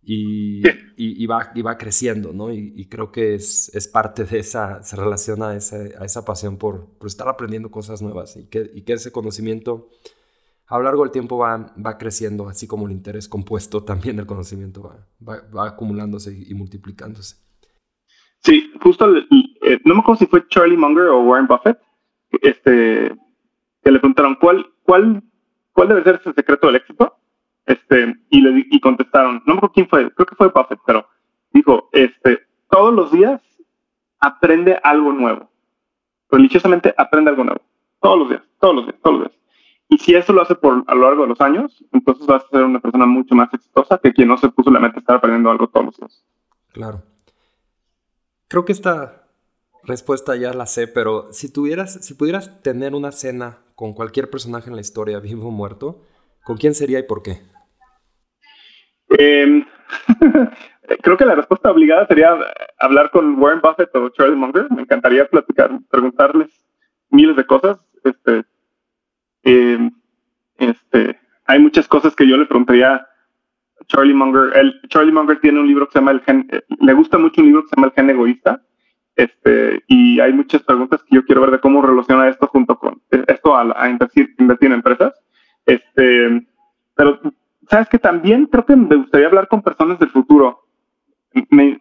Y, 0.00 0.62
y, 0.96 1.26
va, 1.26 1.50
y, 1.54 1.60
va, 1.60 1.76
creciendo, 1.76 2.32
¿no? 2.32 2.50
Y, 2.50 2.86
creo 2.88 3.12
que 3.12 3.34
es, 3.34 3.70
es, 3.74 3.88
parte 3.88 4.24
de 4.24 4.38
esa, 4.38 4.82
se 4.82 4.96
relaciona 4.96 5.50
a 5.50 5.56
esa, 5.56 5.76
a 5.76 6.04
esa 6.04 6.24
pasión 6.24 6.56
por, 6.56 6.86
por, 6.96 7.08
estar 7.08 7.28
aprendiendo 7.28 7.70
cosas 7.70 8.00
nuevas 8.00 8.36
y 8.36 8.46
que, 8.46 8.82
ese 8.86 9.12
conocimiento 9.12 9.90
a 10.66 10.78
lo 10.78 10.84
largo 10.84 11.02
del 11.02 11.10
tiempo 11.10 11.36
va, 11.36 11.74
va 11.84 11.98
creciendo, 11.98 12.48
así 12.48 12.66
como 12.66 12.86
el 12.86 12.92
interés 12.92 13.28
compuesto, 13.28 13.82
también 13.84 14.18
el 14.18 14.26
conocimiento 14.26 14.82
va, 14.82 15.06
va, 15.28 15.42
va 15.54 15.68
acumulándose 15.68 16.32
y 16.32 16.54
multiplicándose. 16.54 17.36
Sí, 18.44 18.72
justo, 18.80 19.14
eh, 19.14 19.80
no 19.84 19.94
me 19.94 20.00
acuerdo 20.00 20.20
si 20.20 20.26
fue 20.26 20.46
Charlie 20.48 20.76
Munger 20.76 21.08
o 21.08 21.22
Warren 21.24 21.48
Buffett, 21.48 21.78
este, 22.42 23.16
que 23.82 23.90
le 23.90 23.98
preguntaron 23.98 24.36
cuál, 24.36 24.66
cuál, 24.82 25.22
cuál 25.72 25.88
debe 25.88 26.02
ser 26.02 26.16
ese 26.16 26.32
secreto 26.32 26.66
del 26.66 26.76
éxito, 26.76 27.16
este, 27.66 28.14
y 28.30 28.40
le 28.40 28.66
y 28.70 28.80
contestaron, 28.80 29.42
no 29.46 29.54
me 29.54 29.58
acuerdo 29.58 29.74
quién 29.74 29.88
fue, 29.88 30.10
creo 30.12 30.26
que 30.26 30.34
fue 30.34 30.48
Buffett, 30.48 30.80
pero 30.86 31.06
dijo, 31.52 31.88
este, 31.92 32.46
todos 32.70 32.94
los 32.94 33.12
días 33.12 33.40
aprende 34.20 34.78
algo 34.82 35.12
nuevo, 35.12 35.50
religiosamente 36.30 36.94
aprende 36.96 37.30
algo 37.30 37.44
nuevo, 37.44 37.60
todos 38.00 38.18
los 38.18 38.28
días, 38.30 38.42
todos 38.60 38.74
los 38.74 38.86
días, 38.86 38.96
todos 39.02 39.18
los 39.18 39.28
días. 39.28 39.38
Y 39.90 39.96
si 39.98 40.14
eso 40.14 40.34
lo 40.34 40.42
hace 40.42 40.54
por 40.54 40.84
a 40.86 40.94
lo 40.94 41.02
largo 41.02 41.22
de 41.22 41.28
los 41.28 41.40
años, 41.40 41.82
entonces 41.92 42.26
vas 42.26 42.44
a 42.44 42.48
ser 42.48 42.62
una 42.62 42.78
persona 42.78 43.06
mucho 43.06 43.34
más 43.34 43.52
exitosa 43.54 43.98
que 43.98 44.12
quien 44.12 44.28
no 44.28 44.36
se 44.36 44.50
puso 44.50 44.70
la 44.70 44.80
meta 44.80 44.94
de 44.94 45.00
estar 45.00 45.16
aprendiendo 45.16 45.50
algo 45.50 45.66
todos 45.68 45.86
los 45.86 45.96
días. 45.96 46.24
Claro. 46.72 47.02
Creo 48.48 48.64
que 48.66 48.72
esta 48.72 49.27
respuesta 49.84 50.36
ya 50.36 50.52
la 50.52 50.66
sé, 50.66 50.88
pero 50.88 51.32
si 51.32 51.52
tuvieras, 51.52 52.04
si 52.04 52.14
pudieras 52.14 52.62
tener 52.62 52.94
una 52.94 53.12
cena 53.12 53.58
con 53.74 53.94
cualquier 53.94 54.30
personaje 54.30 54.68
en 54.68 54.74
la 54.74 54.80
historia, 54.80 55.20
vivo 55.20 55.48
o 55.48 55.50
muerto, 55.50 56.02
¿con 56.44 56.56
quién 56.56 56.74
sería 56.74 56.98
y 56.98 57.04
por 57.04 57.22
qué? 57.22 57.40
Em, 59.10 59.64
creo 61.02 61.16
que 61.16 61.24
la 61.24 61.34
respuesta 61.34 61.70
obligada 61.70 62.06
sería 62.06 62.36
hablar 62.78 63.10
con 63.10 63.40
Warren 63.40 63.60
Buffett 63.60 63.94
o 63.94 64.08
Charlie 64.10 64.36
Munger. 64.36 64.70
Me 64.70 64.82
encantaría 64.82 65.26
platicar, 65.26 65.70
preguntarles 65.90 66.48
miles 67.10 67.36
de 67.36 67.46
cosas. 67.46 67.78
Este, 68.04 68.44
em, 69.44 69.90
este, 70.56 71.18
hay 71.46 71.58
muchas 71.58 71.88
cosas 71.88 72.14
que 72.14 72.28
yo 72.28 72.36
le 72.36 72.46
preguntaría 72.46 73.06
Charlie 73.86 74.14
Munger. 74.14 74.56
El, 74.56 74.80
Charlie 74.88 75.12
Munger 75.12 75.40
tiene 75.40 75.60
un 75.60 75.66
libro 75.66 75.86
que 75.86 75.92
se 75.92 75.98
llama 75.98 76.12
El 76.12 76.20
Gen, 76.20 76.46
eh, 76.50 76.62
le 76.80 76.92
gusta 76.92 77.18
mucho 77.18 77.40
un 77.40 77.46
libro 77.46 77.62
que 77.62 77.68
se 77.68 77.76
llama 77.76 77.88
El 77.88 77.92
Gen 77.94 78.10
Egoísta. 78.10 78.62
Este, 79.18 79.82
y 79.88 80.20
hay 80.20 80.32
muchas 80.32 80.62
preguntas 80.62 81.02
que 81.02 81.16
yo 81.16 81.24
quiero 81.24 81.40
ver 81.40 81.50
de 81.50 81.58
cómo 81.58 81.82
relaciona 81.82 82.28
esto 82.28 82.46
junto 82.46 82.78
con 82.78 83.02
eh, 83.10 83.24
esto 83.26 83.56
a, 83.56 83.90
invertir, 83.90 84.32
invertir, 84.38 84.68
en 84.68 84.74
empresas. 84.74 85.12
Este, 85.66 86.46
pero 86.94 87.20
sabes 87.68 87.88
que 87.88 87.98
también 87.98 88.46
creo 88.46 88.64
que 88.64 88.76
me 88.76 88.94
gustaría 88.94 89.26
hablar 89.26 89.48
con 89.48 89.60
personas 89.60 89.98
del 89.98 90.10
futuro. 90.10 90.68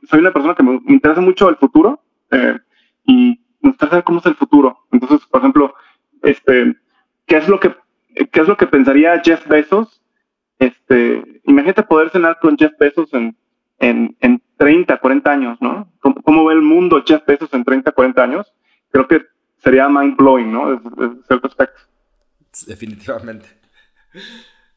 soy 0.09 0.19
una 0.19 0.33
persona 0.33 0.55
que 0.55 0.63
me, 0.63 0.81
interesa 0.88 1.21
mucho 1.21 1.47
el 1.47 1.57
futuro 1.57 2.01
eh, 2.31 2.57
y 3.05 3.39
me 3.61 3.69
gustaría 3.69 3.91
saber 3.91 4.03
cómo 4.03 4.17
es 4.17 4.25
el 4.25 4.35
futuro. 4.35 4.79
Entonces, 4.91 5.23
por 5.27 5.41
ejemplo, 5.41 5.75
este, 6.23 6.75
¿qué 7.27 7.38
es 7.38 7.47
lo 7.47 7.59
que 7.59 7.75
qué 8.31 8.39
es 8.41 8.47
lo 8.47 8.57
que 8.57 8.65
pensaría 8.65 9.21
Jeff 9.23 9.47
Bezos 9.47 10.01
este, 10.57 11.41
imagínate 11.45 11.83
poder 11.83 12.09
cenar 12.09 12.39
con 12.41 12.57
Jeff 12.57 12.73
Bezos 12.79 13.13
en, 13.13 13.38
en, 13.77 14.17
en 14.21 14.41
30, 14.58 14.97
40 14.97 15.32
años, 15.32 15.58
¿no? 15.62 15.88
¿Cómo, 16.01 16.45
ve 16.45 16.55
el 16.55 16.62
mundo 16.62 17.03
Jeff 17.05 17.26
Bezos 17.26 17.53
en 17.53 17.64
30, 17.64 17.91
40 17.91 18.24
años? 18.24 18.53
Creo 18.91 19.08
que 19.08 19.22
sería 19.58 19.88
mind 19.88 20.18
blowing, 20.18 20.51
¿no? 20.51 20.72
Desde, 20.72 21.24
cierto 21.28 21.47
aspecto. 21.47 21.80
Definitivamente. 22.66 23.47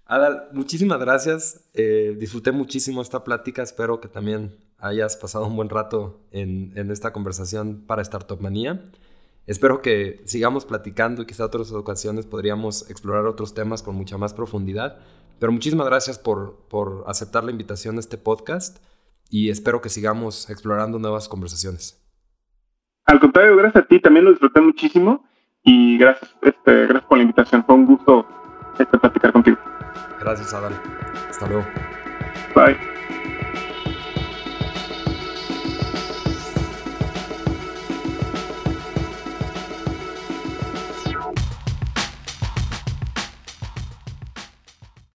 Adal, 0.06 0.48
muchísimas 0.52 0.98
gracias. 1.00 1.70
Eh, 1.74 2.16
disfruté 2.18 2.52
muchísimo 2.52 3.00
esta 3.00 3.24
plática. 3.24 3.62
Espero 3.62 4.00
que 4.00 4.08
también 4.08 4.54
hayas 4.78 5.16
pasado 5.16 5.46
un 5.46 5.56
buen 5.56 5.68
rato 5.68 6.20
en, 6.30 6.72
en 6.76 6.90
esta 6.90 7.12
conversación 7.12 7.84
para 7.86 8.02
Startup 8.02 8.40
Manía. 8.40 8.80
Espero 9.46 9.82
que 9.82 10.20
sigamos 10.26 10.64
platicando 10.64 11.22
y 11.22 11.26
quizá 11.26 11.44
otras 11.46 11.72
ocasiones 11.72 12.26
podríamos 12.26 12.88
explorar 12.90 13.26
otros 13.26 13.54
temas 13.54 13.82
con 13.82 13.94
mucha 13.96 14.18
más 14.18 14.34
profundidad. 14.34 14.98
Pero 15.38 15.52
muchísimas 15.52 15.86
gracias 15.86 16.18
por, 16.18 16.56
por 16.68 17.04
aceptar 17.06 17.44
la 17.44 17.50
invitación 17.50 17.96
a 17.96 18.00
este 18.00 18.18
podcast 18.18 18.78
y 19.30 19.48
espero 19.48 19.80
que 19.80 19.88
sigamos 19.88 20.50
explorando 20.50 20.98
nuevas 20.98 21.28
conversaciones. 21.28 21.96
Al 23.06 23.20
contrario, 23.20 23.56
gracias 23.56 23.84
a 23.84 23.86
ti, 23.86 24.00
también 24.00 24.24
lo 24.24 24.32
disfruté 24.32 24.60
muchísimo 24.60 25.24
y 25.62 25.98
gracias, 25.98 26.34
este, 26.42 26.86
gracias 26.86 27.04
por 27.04 27.18
la 27.18 27.22
invitación. 27.22 27.64
Fue 27.64 27.74
un 27.74 27.86
gusto 27.86 28.26
este, 28.78 28.98
platicar 28.98 29.32
contigo. 29.32 29.58
Gracias, 30.20 30.52
Adal. 30.52 30.74
Hasta 31.28 31.46
luego. 31.46 31.66
Bye. 32.54 32.76